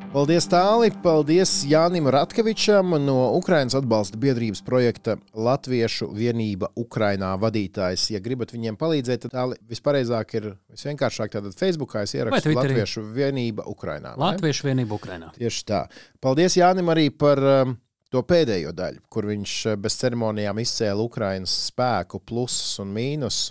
Paldies, 0.10 0.48
Tāli! 0.50 0.90
Paldies 1.04 1.52
Jānim 1.70 2.08
Ratkevičam 2.10 2.96
no 3.04 3.28
Ukraiņas 3.38 3.76
atbalsta 3.78 4.18
biedrības 4.18 4.64
projekta 4.66 5.20
Latviešu 5.38 6.08
vienība 6.18 6.72
Ukrainā 6.82 7.36
vadītājs. 7.38 8.08
Ja 8.16 8.22
gribat 8.26 8.50
viņiem 8.56 8.80
palīdzēt, 8.80 9.28
tad 9.28 9.36
tāli 9.36 9.60
vispareizāk 9.70 10.34
ir 10.40 10.48
visvienkāršāk 10.74 11.36
tātad 11.36 11.54
Facebookā 11.60 12.08
es 12.08 12.16
ierakstu 12.18 12.56
Latviešu 12.58 13.06
vienība 13.14 13.68
Ukrainā. 13.70 14.16
Latviešu 14.18 14.66
ne? 14.66 14.72
vienība 14.72 14.98
Ukrainā. 14.98 15.30
Tieši 15.38 15.62
tā. 15.70 15.84
Paldies 16.18 16.58
Jānim 16.58 16.90
arī 16.90 17.12
par 17.14 17.44
um, 17.46 17.78
to 18.10 18.26
pēdējo 18.26 18.74
daļu, 18.74 19.06
kur 19.14 19.30
viņš 19.30 19.56
uh, 19.70 19.78
bez 19.78 20.00
ceremonijām 20.02 20.64
izcēla 20.66 21.06
Ukraiņas 21.06 21.54
spēku 21.70 22.24
plusus 22.26 22.82
un 22.82 22.98
mīnus. 22.98 23.44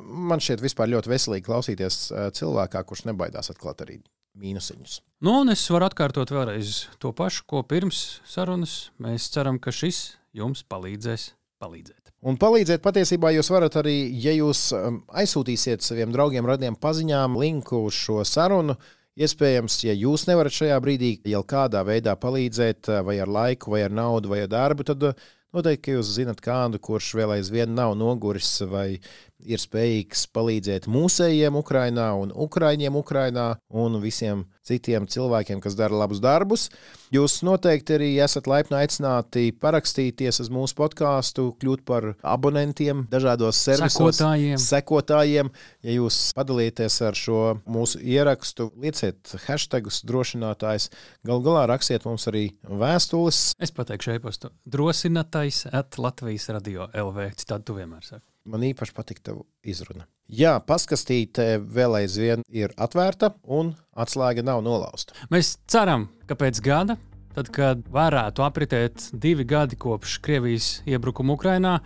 Man 0.00 0.42
šķiet 0.42 0.62
vispār 0.64 0.90
ļoti 0.92 1.12
veselīgi 1.12 1.46
klausīties 1.46 2.00
uh, 2.10 2.28
cilvēkā, 2.36 2.82
kurš 2.86 3.06
nebaidās 3.10 3.52
atklāt 3.52 3.84
arī 3.84 4.00
mīnusiņus. 4.40 5.00
Nu, 5.26 5.40
un 5.42 5.52
es 5.52 5.64
varu 5.72 5.88
atkārtot 5.88 6.32
vēlreiz 6.32 6.84
to 7.02 7.12
pašu, 7.16 7.44
ko 7.50 7.64
pirms 7.66 8.20
sarunas. 8.28 8.90
Mēs 9.02 9.28
ceram, 9.34 9.58
ka 9.62 9.74
šis 9.74 10.14
jums 10.36 10.62
palīdzēs 10.70 11.32
palīdzēt. 11.60 12.12
Un 12.20 12.36
palīdzēt 12.40 12.82
patiesībā 12.84 13.32
jūs 13.32 13.48
varat 13.52 13.78
arī, 13.80 13.96
ja 14.20 14.32
jūs 14.36 14.70
um, 14.76 15.00
aizsūtīsiet 15.16 15.84
saviem 15.84 16.12
draugiem, 16.12 16.46
radiem 16.48 16.76
paziņām 16.76 17.38
linku 17.40 17.84
uz 17.88 17.96
šo 17.96 18.20
sarunu. 18.28 18.76
Iespējams, 19.20 19.80
ja 19.84 19.94
jūs 19.96 20.26
nevarat 20.28 20.54
šajā 20.54 20.76
brīdī 20.80 21.14
jau 21.28 21.40
kādā 21.48 21.82
veidā 21.84 22.14
palīdzēt, 22.16 22.88
vai 23.04 23.18
ar 23.20 23.28
laiku, 23.28 23.72
vai 23.74 23.82
ar 23.84 23.92
naudu, 23.92 24.30
vai 24.32 24.44
ar 24.44 24.52
darbu, 24.52 24.86
tad 24.86 25.08
noteikti 25.56 25.96
jūs 25.96 26.14
zinat 26.14 26.40
kādu, 26.44 26.78
kurš 26.80 27.10
vēl 27.18 27.34
aizvien 27.38 27.74
nav 27.74 27.96
noguris 27.98 28.52
vai 28.70 29.00
ir 29.48 29.60
spējīgs 29.62 30.26
palīdzēt 30.34 30.88
mūsējiem 30.90 31.56
Ukrajinā 31.60 32.08
un 32.20 32.32
Ukrāņiem 32.34 32.96
Ukrajinā 33.00 33.46
un 33.70 34.00
visiem 34.02 34.44
citiem 34.66 35.06
cilvēkiem, 35.10 35.60
kas 35.62 35.74
dara 35.78 35.96
labus 36.02 36.20
darbus. 36.22 36.68
Jūs 37.10 37.40
noteikti 37.46 37.96
arī 37.96 38.10
esat 38.22 38.46
laipni 38.50 38.76
aicināti 38.78 39.48
parakstīties 39.58 40.42
uz 40.44 40.50
mūsu 40.52 40.76
podkāstu, 40.78 41.48
kļūt 41.58 41.82
par 41.88 42.12
abonentiem 42.22 43.02
dažādos 43.10 43.58
servisos, 43.58 44.20
Sekotājiem. 44.20 44.60
sekotājiem. 44.62 45.50
Ja 45.86 45.96
jūs 45.96 46.20
padalīties 46.36 47.00
ar 47.08 47.18
šo 47.18 47.40
mūsu 47.66 47.98
ierakstu, 48.04 48.70
lieciet 48.78 49.34
hashtagus 49.48 50.04
drošinātājs, 50.06 50.90
gal 51.26 51.42
galā 51.44 51.66
rakstiet 51.72 52.06
mums 52.06 52.28
arī 52.30 52.50
vēstules. 52.68 53.42
Es 53.58 53.74
pateikšu 53.74 54.14
e-pastu 54.18 54.52
drosinātais 54.70 55.64
at 55.72 55.98
Latvijas 55.98 56.50
radio 56.54 56.86
LV. 56.94 57.32
Citādi 57.42 57.66
tu 57.66 57.80
vienmēr 57.80 58.06
saki. 58.06 58.29
Man 58.50 58.64
īpaši 58.66 58.94
patīk 58.96 59.20
tava 59.22 59.44
izruna. 59.66 60.06
Jā, 60.30 60.56
paskastīte 60.62 61.60
vēl 61.62 62.00
aizvien 62.00 62.42
ir 62.50 62.74
atvērta 62.78 63.32
un 63.50 63.72
atslēga 63.98 64.44
nav 64.46 64.62
nolauzta. 64.66 65.14
Mēs 65.30 65.56
ceram, 65.70 66.08
ka 66.30 66.36
pēc 66.38 66.60
gada, 66.64 66.98
tad, 67.36 67.50
kad 67.54 67.82
varētu 67.94 68.44
apritēt 68.46 69.10
divi 69.22 69.46
gadi 69.48 69.78
kopš 69.80 70.18
Krievijas 70.24 70.72
iebrukuma 70.90 71.34
Ukrajinā, 71.38 71.78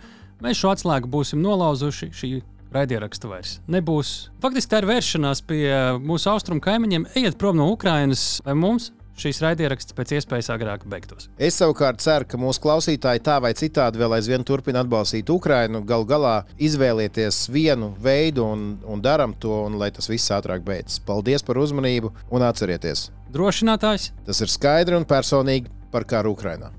mēs 0.45 0.61
šo 0.61 0.73
atslēgu 0.73 1.09
būsim 1.13 1.41
nolauzuši. 1.45 2.11
Šī 2.13 2.31
raidieraksta 2.75 3.29
vairs 3.31 3.59
nebūs. 3.71 4.13
Faktiski 4.43 4.73
tā 4.73 4.81
ir 4.81 4.89
vēršanās 4.89 5.41
pie 5.47 5.65
mūsu 6.03 6.29
austrumu 6.33 6.63
kaimiņiem. 6.65 7.07
Ejiet 7.15 7.37
prom 7.41 7.59
no 7.61 7.69
Ukrajinas, 7.73 8.41
lai 8.45 8.57
mums 8.57 8.91
šīs 9.19 9.41
raidieraksts 9.43 9.95
pēc 9.95 10.15
iespējas 10.17 10.51
agrāk 10.55 10.85
beigtos. 10.89 11.29
Es 11.37 11.59
savukārt 11.61 12.03
ceru, 12.03 12.27
ka 12.29 12.39
mūsu 12.41 12.63
klausītāji 12.65 13.23
tā 13.25 13.39
vai 13.43 13.53
citādi 13.57 14.01
vēl 14.01 14.17
aizvien 14.17 14.45
turpina 14.47 14.83
atbalstīt 14.83 15.29
Ukrajinu. 15.31 15.83
Galu 15.87 16.07
galā 16.09 16.35
izvēlieties 16.57 17.45
vienu 17.53 17.93
veidu 18.01 18.45
un, 18.45 18.67
un 18.83 19.03
daram 19.03 19.33
to, 19.39 19.63
un 19.69 19.79
lai 19.81 19.91
tas 19.95 20.09
viss 20.11 20.33
ātrāk 20.35 20.65
beidzas. 20.67 21.01
Paldies 21.05 21.45
par 21.45 21.61
uzmanību 21.61 22.13
un 22.31 22.47
atcerieties, 22.47 23.09
Drošinātājs 23.35 24.11
tas 24.27 24.39
ir 24.45 24.51
skaidri 24.51 24.95
un 24.95 25.07
personīgi 25.07 25.71
par 25.91 26.05
karu 26.07 26.35
Ukrajinā. 26.35 26.71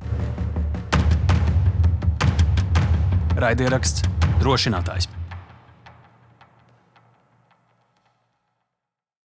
raidieraksts 3.36 4.04
drošinātājs. 4.40 5.08